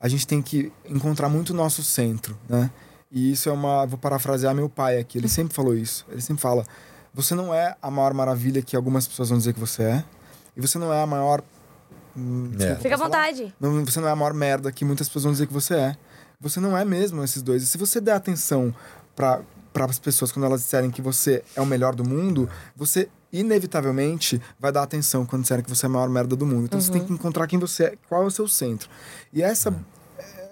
[0.00, 2.70] a gente tem que encontrar muito o nosso centro, né?
[3.10, 6.04] E isso é uma, vou parafrasear meu pai aqui, ele sempre falou isso.
[6.10, 6.66] Ele sempre fala:
[7.12, 10.04] você não é a maior maravilha que algumas pessoas vão dizer que você é,
[10.56, 11.42] e você não é a maior
[12.16, 12.74] hum, é.
[12.76, 13.54] Fica à vontade.
[13.60, 15.96] Não, você não é a maior merda que muitas pessoas vão dizer que você é.
[16.40, 17.62] Você não é mesmo esses dois.
[17.62, 18.74] E se você der atenção
[19.14, 19.40] para
[19.74, 24.40] para as pessoas quando elas disserem que você é o melhor do mundo, você inevitavelmente
[24.58, 26.66] vai dar atenção quando disserem que você é a maior merda do mundo.
[26.66, 26.84] Então uhum.
[26.84, 27.08] você tem uhum.
[27.08, 28.88] que encontrar quem você é, qual é o seu centro.
[29.32, 29.74] E essa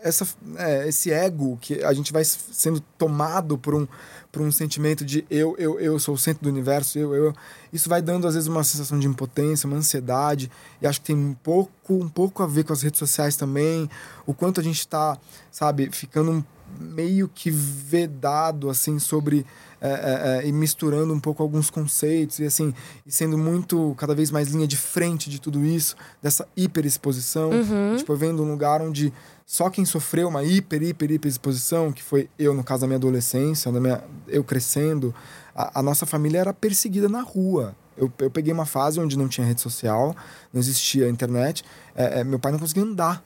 [0.03, 0.27] essa,
[0.57, 3.87] é, esse ego que a gente vai sendo tomado por um,
[4.31, 7.33] por um sentimento de eu, eu, eu sou o centro do universo, eu, eu.
[7.73, 10.51] Isso vai dando, às vezes, uma sensação de impotência, uma ansiedade.
[10.81, 13.89] E acho que tem um pouco, um pouco a ver com as redes sociais também.
[14.27, 15.17] O quanto a gente está,
[15.51, 16.45] sabe, ficando
[16.79, 19.45] meio que vedado, assim, sobre
[19.85, 22.73] é, é, é, e misturando um pouco alguns conceitos e assim
[23.05, 27.51] e sendo muito cada vez mais linha de frente de tudo isso dessa hiperexposição.
[27.51, 27.97] Uhum.
[27.97, 29.13] tipo eu vendo um lugar onde
[29.45, 32.97] só quem sofreu uma hiper hiper hiper exposição que foi eu no caso da minha
[32.97, 35.13] adolescência da minha, eu crescendo
[35.53, 37.75] a, a nossa família era perseguida na rua.
[37.97, 40.15] Eu, eu peguei uma fase onde não tinha rede social
[40.53, 43.21] não existia internet é, é, meu pai não conseguia andar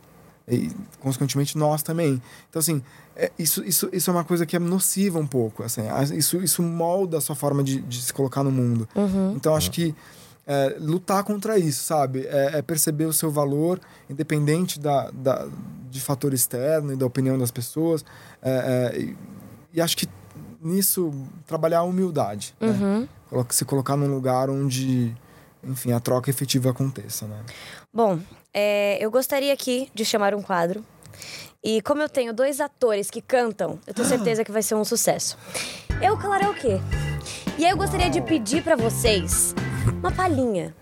[0.49, 0.71] e
[1.01, 2.83] consequentemente nós também então assim
[3.17, 5.63] é, isso, isso, isso é uma coisa que é nociva um pouco.
[5.63, 5.83] Assim,
[6.15, 8.87] isso, isso molda a sua forma de, de se colocar no mundo.
[8.95, 9.33] Uhum.
[9.35, 9.95] Então, acho que
[10.47, 12.27] é, lutar contra isso, sabe?
[12.27, 15.49] É, é, perceber o seu valor, independente da, da,
[15.91, 18.05] de fator externo e da opinião das pessoas.
[18.43, 19.17] É, é e,
[19.73, 20.07] e, acho que
[20.61, 21.13] nisso,
[21.47, 22.55] trabalhar a humildade.
[22.61, 22.69] Né?
[22.69, 23.09] Uhum.
[23.33, 23.47] Né?
[23.49, 25.17] Se colocar num lugar onde,
[25.65, 27.41] enfim, a troca efetiva aconteça, né?
[27.93, 28.21] Bom,
[28.59, 30.83] é, eu gostaria aqui de chamar um quadro
[31.63, 34.85] e como eu tenho dois atores que cantam, eu tenho certeza que vai ser um
[34.85, 35.37] sucesso.
[36.01, 36.81] Eu karaokê.
[37.59, 39.55] E aí eu gostaria de pedir para vocês
[39.99, 40.75] uma palhinha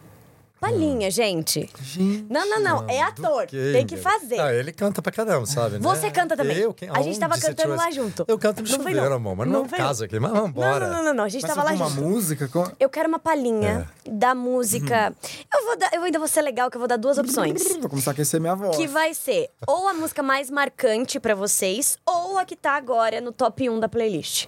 [0.65, 1.69] palhinha, gente.
[1.81, 2.27] Gente.
[2.31, 2.89] Não, não, não.
[2.89, 3.47] É ator.
[3.47, 4.37] Que, Tem que fazer.
[4.37, 5.75] Não, ele canta pra caramba, sabe?
[5.75, 5.81] Né?
[5.81, 6.57] Você canta também.
[6.57, 8.25] Eu, quem, a gente tava cantando lá junto.
[8.27, 9.17] Eu canto no não chuveiro, não.
[9.17, 10.19] amor, mas não, não casa aqui.
[10.19, 10.87] Mas vambora.
[10.87, 11.25] Não, não, não, não.
[11.25, 12.03] A gente mas tava lá uma junto.
[12.03, 12.49] música?
[12.49, 12.67] Com...
[12.81, 14.11] Eu quero uma palhinha é.
[14.11, 15.09] da música.
[15.09, 15.59] Uhum.
[15.59, 17.63] Eu, vou dar, eu ainda vou ser legal, que eu vou dar duas opções.
[17.85, 18.77] Vou começar a aquecer minha voz.
[18.77, 23.21] Que vai ser ou a música mais marcante pra vocês, ou a que tá agora
[23.21, 24.47] no top 1 da playlist.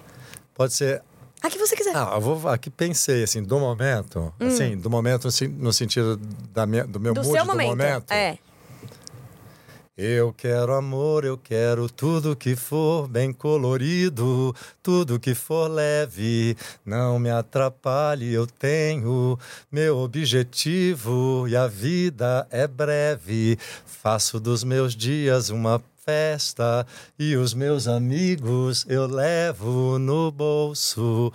[0.55, 1.03] Pode ser
[1.41, 1.95] a que você quiser.
[1.95, 4.47] Ah, eu vou aqui pensei assim, do momento, hum.
[4.47, 5.27] assim, do momento
[5.57, 6.17] no sentido
[6.51, 7.69] da minha, do meu do mood seu do momento.
[7.69, 8.11] momento.
[8.11, 8.37] É.
[9.99, 16.55] Eu quero amor, eu quero tudo que for bem colorido, tudo que for leve,
[16.85, 19.39] não me atrapalhe, eu tenho
[19.71, 23.57] meu objetivo e a vida é breve.
[23.87, 26.87] Faço dos meus dias uma festa
[27.19, 31.33] e os meus amigos eu levo no bolso.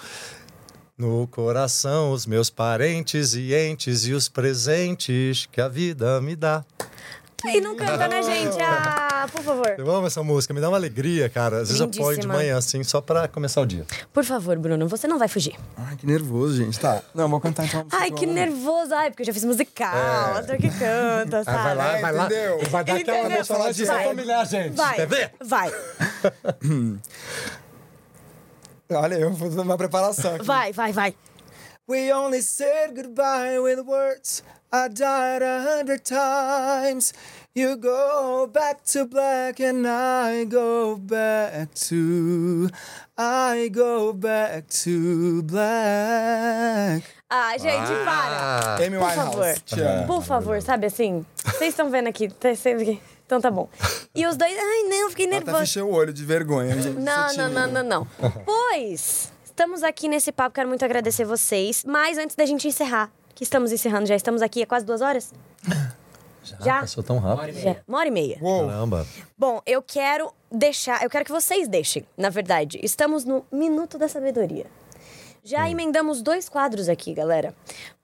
[0.96, 6.64] No coração, os meus parentes e entes e os presentes que a vida me dá.
[7.46, 8.56] E não canta, né, gente?
[9.22, 9.74] Ah, por favor.
[9.78, 11.58] Eu amo essa música, me dá uma alegria, cara.
[11.58, 13.86] Às vezes eu ponho de manhã, assim, só pra começar o dia.
[14.12, 15.54] Por favor, Bruno, você não vai fugir.
[15.76, 16.78] Ai, que nervoso, gente.
[16.80, 17.00] Tá.
[17.14, 17.86] Não, vou cantar então.
[17.92, 18.92] Ai, que nervoso.
[18.94, 20.38] Ai, porque eu já fiz musical, é.
[20.38, 21.58] ator que canta, sabe?
[21.58, 22.24] Ah, vai lá, vai lá.
[22.26, 22.58] Entendeu?
[22.70, 24.74] Vai dar aquela vez falar disso pra humilhar a gente.
[24.74, 24.96] Vai.
[24.96, 25.32] Quer ver?
[25.44, 25.72] Vai.
[28.90, 30.44] Olha, eu vou fazer uma preparação aqui.
[30.44, 31.14] Vai, vai, vai.
[31.88, 34.42] We only said goodbye with words.
[34.72, 37.12] I died a hundred times.
[37.54, 42.70] You go back to black and I go back to
[43.18, 47.02] I go back to black.
[47.28, 48.76] Ah, gente, ah.
[48.76, 48.86] para.
[48.86, 49.54] Amy Por favor.
[50.06, 51.26] Por favor, sabe assim?
[51.44, 52.50] Vocês estão vendo aqui, tá
[53.26, 53.68] Então tá bom.
[54.14, 55.56] E os dois, ai não, fiquei nervosa.
[55.56, 56.98] Até fechei o olho de vergonha, gente.
[57.00, 58.06] Não, não, não, não, não.
[58.44, 59.32] Pois,
[59.62, 61.84] estamos aqui nesse papo, quero muito agradecer vocês.
[61.86, 65.32] Mas antes da gente encerrar, que estamos encerrando já, estamos aqui há quase duas horas.
[66.44, 66.80] Já, Já?
[66.80, 67.56] passou tão rápido.
[67.60, 67.76] Já.
[67.86, 68.36] Uma hora e meia.
[68.42, 68.66] Uou.
[68.66, 69.06] Caramba.
[69.38, 72.80] Bom, eu quero deixar, eu quero que vocês deixem, na verdade.
[72.82, 74.66] Estamos no Minuto da Sabedoria.
[75.44, 75.68] Já hum.
[75.68, 77.54] emendamos dois quadros aqui, galera.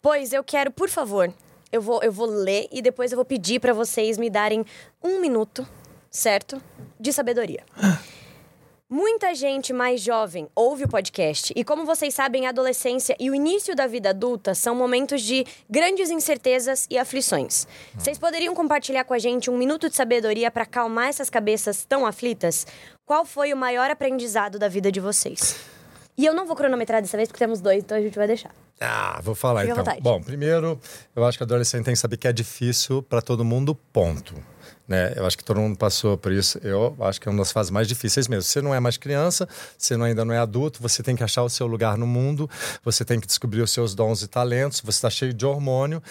[0.00, 1.34] Pois eu quero, por favor,
[1.72, 4.64] eu vou, eu vou ler e depois eu vou pedir para vocês me darem
[5.02, 5.66] um minuto,
[6.08, 6.62] certo?
[7.00, 7.64] De sabedoria.
[8.90, 13.34] Muita gente mais jovem ouve o podcast e, como vocês sabem, a adolescência e o
[13.34, 17.66] início da vida adulta são momentos de grandes incertezas e aflições.
[17.94, 22.06] Vocês poderiam compartilhar com a gente um minuto de sabedoria para acalmar essas cabeças tão
[22.06, 22.66] aflitas?
[23.04, 25.56] Qual foi o maior aprendizado da vida de vocês?
[26.16, 28.54] E eu não vou cronometrar dessa vez porque temos dois, então a gente vai deixar.
[28.80, 30.00] Ah, vou falar Fique então.
[30.00, 30.80] Bom, primeiro,
[31.14, 34.34] eu acho que a adolescente tem que saber que é difícil para todo mundo, ponto.
[34.88, 35.12] Né?
[35.14, 36.58] Eu acho que todo mundo passou por isso.
[36.62, 38.42] Eu acho que é uma das fases mais difíceis mesmo.
[38.42, 39.46] Você não é mais criança,
[39.76, 42.48] você não, ainda não é adulto, você tem que achar o seu lugar no mundo,
[42.82, 46.02] você tem que descobrir os seus dons e talentos, você está cheio de hormônio.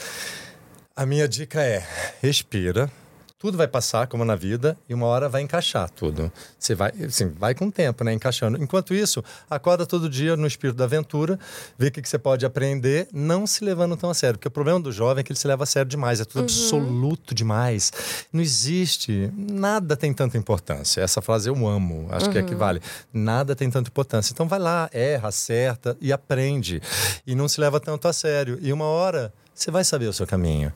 [0.96, 1.84] A minha dica é:
[2.22, 2.92] respira
[3.40, 6.32] tudo vai passar, como na vida, e uma hora vai encaixar tudo.
[6.58, 8.12] Você vai, assim, vai com o tempo, né?
[8.12, 8.62] Encaixando.
[8.62, 11.40] Enquanto isso, acorda todo dia no espírito da aventura,
[11.78, 14.40] vê o que, que você pode aprender, não se levando tão a sério.
[14.40, 16.38] Porque o problema do jovem é que ele se leva a sério demais, é tudo
[16.38, 16.44] uhum.
[16.46, 17.94] absoluto demais.
[18.34, 21.02] Não existe, nada tem tanta importância.
[21.02, 22.32] Essa frase eu amo, acho uhum.
[22.32, 22.82] que equivale.
[23.14, 24.34] Nada tem tanta importância.
[24.34, 26.82] Então vai lá, erra, acerta e aprende.
[27.26, 28.58] E não se leva tanto a sério.
[28.64, 30.74] E uma hora você vai saber o seu caminho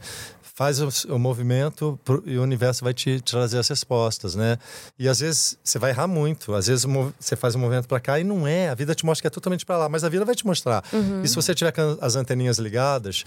[0.61, 4.59] faz o, o movimento pro, e o universo vai te, te trazer as respostas, né?
[4.99, 6.85] E às vezes você vai errar muito, às vezes
[7.19, 9.31] você faz um movimento para cá e não é, a vida te mostra que é
[9.31, 10.83] totalmente para lá, mas a vida vai te mostrar.
[10.93, 11.23] Uhum.
[11.23, 13.23] E se você tiver com as anteninhas ligadas,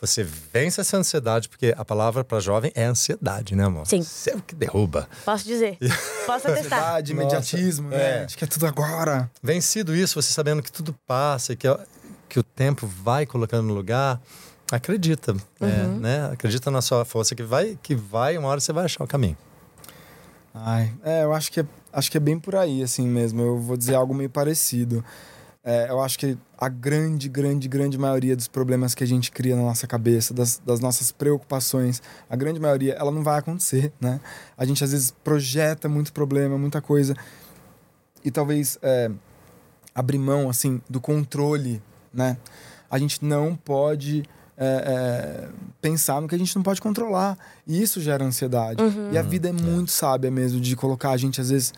[0.00, 3.86] você vence essa ansiedade, porque a palavra para jovem é ansiedade, né, amor?
[3.86, 3.98] Sim.
[3.98, 5.06] Isso é o que derruba.
[5.26, 5.76] Posso dizer.
[6.24, 6.78] Posso atestar.
[6.78, 8.20] Ansiedade, imediatismo, Nossa, né?
[8.20, 8.24] É.
[8.24, 9.30] Acho que é tudo agora.
[9.42, 11.68] Vencido isso, você sabendo que tudo passa e que,
[12.30, 14.18] que o tempo vai colocando no lugar
[14.70, 15.70] Acredita, é, uhum.
[15.70, 16.30] é, né?
[16.32, 19.36] Acredita na sua força que vai, que vai, uma hora você vai achar o caminho.
[20.54, 23.40] Ai, é, eu acho que é, acho que é bem por aí, assim mesmo.
[23.40, 25.04] Eu vou dizer algo meio parecido.
[25.64, 29.54] É, eu acho que a grande, grande, grande maioria dos problemas que a gente cria
[29.54, 34.20] na nossa cabeça, das, das nossas preocupações, a grande maioria, ela não vai acontecer, né?
[34.56, 37.14] A gente às vezes projeta muito problema, muita coisa,
[38.24, 39.10] e talvez é,
[39.94, 41.82] abrir mão, assim, do controle,
[42.12, 42.38] né?
[42.90, 44.24] A gente não pode
[44.58, 45.48] é, é,
[45.80, 47.38] pensar no que a gente não pode controlar.
[47.66, 48.82] E isso gera ansiedade.
[48.82, 49.12] Uhum.
[49.12, 51.72] E a vida é muito sábia mesmo de colocar a gente, às vezes,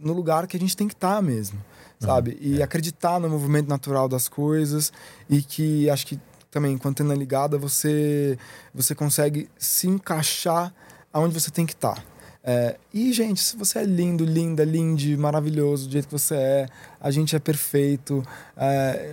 [0.00, 1.62] no lugar que a gente tem que estar tá mesmo.
[2.00, 2.30] Sabe?
[2.32, 2.38] Uhum.
[2.40, 2.64] E é.
[2.64, 4.92] acreditar no movimento natural das coisas
[5.30, 6.18] e que acho que
[6.50, 8.36] também, com a antena ligada, você,
[8.74, 10.72] você consegue se encaixar
[11.12, 11.94] aonde você tem que estar.
[11.94, 12.02] Tá.
[12.44, 16.66] É, e, gente, se você é lindo, linda, linde, maravilhoso do jeito que você é,
[17.00, 18.22] a gente é perfeito.
[18.56, 19.12] É,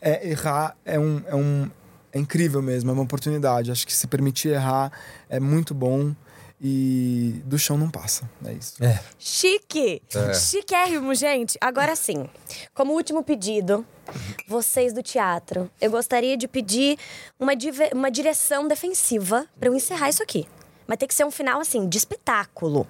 [0.00, 1.70] é errar é um, é um,
[2.16, 3.70] é incrível mesmo, é uma oportunidade.
[3.70, 4.90] Acho que se permitir errar
[5.28, 6.14] é muito bom
[6.60, 8.28] e do chão não passa.
[8.44, 8.82] É isso.
[8.82, 8.98] É.
[9.18, 10.02] Chique!
[10.14, 10.34] É.
[10.34, 11.58] Chiquérrimo, gente.
[11.60, 12.28] Agora sim,
[12.74, 13.84] como último pedido,
[14.48, 16.98] vocês do teatro, eu gostaria de pedir
[17.38, 17.52] uma,
[17.92, 20.48] uma direção defensiva para eu encerrar isso aqui.
[20.86, 22.86] Mas tem que ser um final, assim, de espetáculo.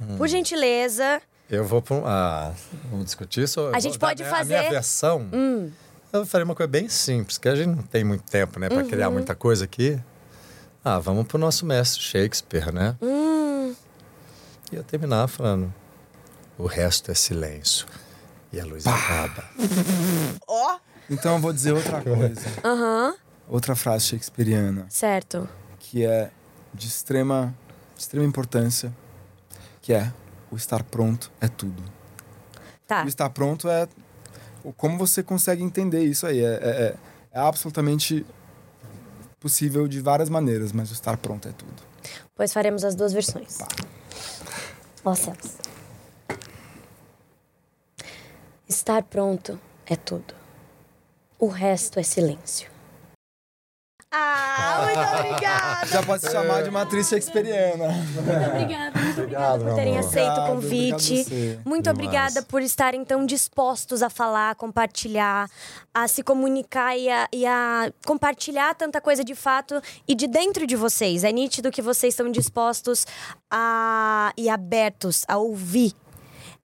[0.00, 0.16] Hum.
[0.16, 1.20] Por gentileza.
[1.50, 2.02] Eu vou para um.
[2.06, 2.52] Ah,
[2.90, 3.60] vamos discutir isso?
[3.68, 4.56] A gente pode fazer.
[4.56, 5.28] A minha versão.
[5.32, 5.70] Hum.
[6.12, 8.78] Eu faria uma coisa bem simples, que a gente não tem muito tempo, né, para
[8.78, 8.88] uhum.
[8.88, 10.00] criar muita coisa aqui.
[10.84, 12.96] Ah, vamos pro nosso mestre Shakespeare, né?
[13.02, 13.74] Hum.
[14.72, 15.72] E eu terminar falando:
[16.56, 17.86] o resto é silêncio.
[18.50, 18.94] E a luz Pá.
[18.94, 19.44] acaba.
[20.48, 20.74] Ó!
[20.74, 20.80] oh.
[21.10, 22.40] Então eu vou dizer outra coisa.
[22.64, 23.10] Aham.
[23.10, 23.16] Uhum.
[23.48, 24.86] Outra frase shakespeariana.
[24.90, 25.48] Certo.
[25.78, 26.30] Que é
[26.72, 27.54] de extrema,
[27.94, 28.92] de extrema importância,
[29.80, 30.12] que é
[30.50, 31.82] o estar pronto é tudo.
[32.86, 33.04] Tá.
[33.04, 33.88] O estar pronto é
[34.76, 36.40] como você consegue entender isso aí?
[36.40, 36.94] É, é, é,
[37.32, 38.24] é absolutamente
[39.40, 41.82] possível de várias maneiras, mas o estar pronto é tudo.
[42.34, 43.58] Pois faremos as duas versões.
[45.04, 45.56] Ó céus.
[48.68, 50.34] Estar pronto é tudo.
[51.38, 52.77] O resto é silêncio.
[54.10, 54.84] Ah,
[55.20, 55.86] muito obrigada!
[55.86, 57.88] Já pode se chamar de uma atriz shakespeariana.
[57.88, 61.58] Muito obrigada, muito obrigada por terem aceito o convite.
[61.64, 65.50] Muito obrigada por estarem tão dispostos a falar, a compartilhar,
[65.92, 70.66] a se comunicar e a, e a compartilhar tanta coisa de fato e de dentro
[70.66, 71.22] de vocês.
[71.22, 73.06] É nítido que vocês estão dispostos
[73.50, 75.92] a, e abertos a ouvir.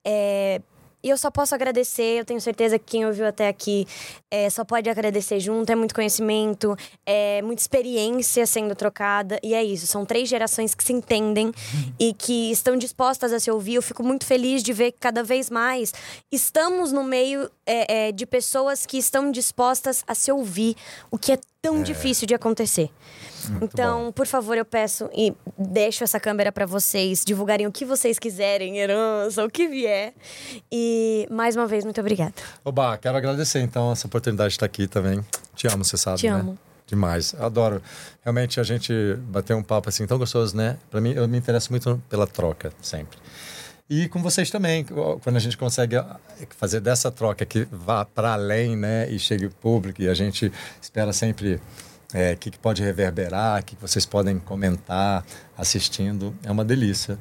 [0.02, 0.60] É,
[1.04, 3.86] e eu só posso agradecer, eu tenho certeza que quem ouviu até aqui
[4.30, 5.70] é, só pode agradecer junto.
[5.70, 6.74] É muito conhecimento,
[7.04, 9.38] é muita experiência sendo trocada.
[9.42, 11.52] E é isso, são três gerações que se entendem
[12.00, 13.74] e que estão dispostas a se ouvir.
[13.74, 15.92] Eu fico muito feliz de ver que cada vez mais
[16.32, 20.76] estamos no meio é, é, de pessoas que estão dispostas a se ouvir,
[21.10, 21.82] o que é tão é.
[21.82, 22.90] difícil de acontecer.
[23.48, 24.12] Muito então, bom.
[24.12, 28.78] por favor, eu peço e deixo essa câmera para vocês divulgarem o que vocês quiserem,
[28.78, 30.14] herança, o que vier.
[30.70, 32.34] E mais uma vez, muito obrigada.
[32.64, 35.24] Oba, quero agradecer então essa oportunidade de estar aqui também.
[35.54, 36.18] Te amo, você sabe.
[36.18, 36.40] Te né?
[36.40, 36.58] amo.
[36.86, 37.34] Demais.
[37.38, 37.82] Adoro.
[38.22, 38.92] Realmente a gente
[39.28, 40.76] bater um papo assim tão gostoso, né?
[40.90, 43.18] Para mim, eu me interesso muito pela troca, sempre.
[43.88, 45.96] E com vocês também, quando a gente consegue
[46.56, 50.50] fazer dessa troca que vá para além, né, e chegue ao público, e a gente
[50.80, 51.60] espera sempre
[52.14, 55.22] é, o que, que pode reverberar, o que, que vocês podem comentar
[55.56, 56.34] assistindo.
[56.42, 57.18] É uma delícia.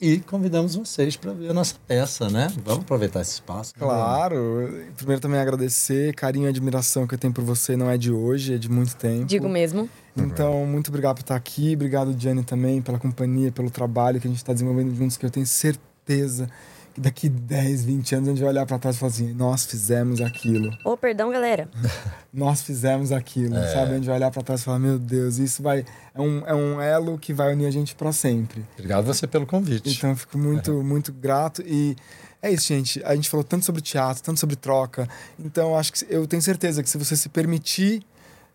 [0.00, 2.52] E convidamos vocês para ver a nossa peça, né?
[2.64, 3.72] Vamos aproveitar esse espaço.
[3.78, 4.68] Claro.
[4.96, 8.54] Primeiro também agradecer, carinho e admiração que eu tenho por você não é de hoje,
[8.54, 9.26] é de muito tempo.
[9.26, 9.88] Digo mesmo.
[10.16, 11.74] Então, muito obrigado por estar aqui.
[11.74, 15.30] Obrigado, Diane, também, pela companhia, pelo trabalho que a gente está desenvolvendo juntos, que eu
[15.30, 19.12] tenho certeza que daqui 10, 20 anos a gente vai olhar para trás e falar
[19.12, 20.70] assim: nós fizemos aquilo.
[20.84, 21.68] Ô, oh, perdão, galera.
[22.32, 23.72] nós fizemos aquilo, é.
[23.72, 23.92] sabe?
[23.92, 25.84] A gente vai olhar para trás e falar: meu Deus, isso vai.
[26.14, 28.64] É um, é um elo que vai unir a gente para sempre.
[28.74, 29.96] Obrigado você pelo convite.
[29.96, 30.82] Então, eu fico muito, é.
[30.82, 31.62] muito grato.
[31.64, 31.96] E
[32.42, 33.02] é isso, gente.
[33.04, 35.08] A gente falou tanto sobre teatro, tanto sobre troca.
[35.38, 38.02] Então, acho que eu tenho certeza que se você se permitir,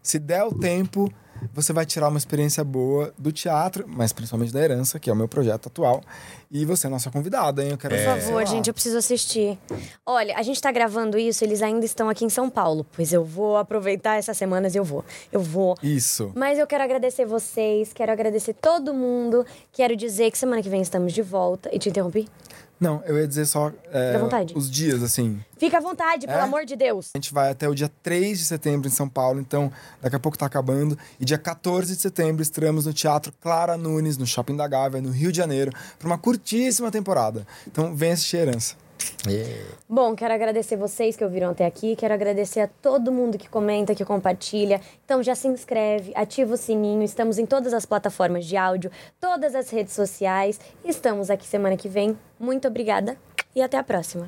[0.01, 1.11] se der o tempo
[1.53, 5.15] você vai tirar uma experiência boa do teatro, mas principalmente da herança, que é o
[5.15, 6.01] meu projeto atual.
[6.49, 7.71] E você é nossa convidada, hein?
[7.71, 9.57] Eu quero Por favor, gente, eu preciso assistir.
[10.05, 12.85] Olha, a gente tá gravando isso, eles ainda estão aqui em São Paulo.
[12.95, 15.03] Pois eu vou aproveitar essas semanas e eu vou.
[15.31, 15.75] Eu vou.
[15.83, 16.31] Isso.
[16.35, 19.45] Mas eu quero agradecer vocês, quero agradecer todo mundo.
[19.71, 21.69] Quero dizer que semana que vem estamos de volta.
[21.73, 22.27] E te interrompi?
[22.79, 24.53] Não, eu ia dizer só é, Fica à vontade.
[24.55, 25.39] os dias, assim.
[25.57, 26.41] Fica à vontade, pelo É?
[26.43, 27.09] amor de Deus.
[27.13, 29.71] A gente vai até o dia 3 de setembro em São Paulo, então
[30.01, 30.97] daqui a pouco tá acabando.
[31.19, 35.09] E dia 14 de setembro estreamos no Teatro Clara Nunes, no Shopping da Gávea, no
[35.09, 37.47] Rio de Janeiro, para uma curtíssima temporada.
[37.65, 38.45] Então vem assistir a
[39.27, 39.77] Herança.
[39.89, 41.95] Bom, quero agradecer vocês que ouviram até aqui.
[41.95, 44.81] Quero agradecer a todo mundo que comenta, que compartilha.
[45.05, 47.03] Então já se inscreve, ativa o sininho.
[47.03, 50.59] Estamos em todas as plataformas de áudio, todas as redes sociais.
[50.83, 52.17] Estamos aqui semana que vem.
[52.39, 53.17] Muito obrigada
[53.55, 54.27] e até a próxima.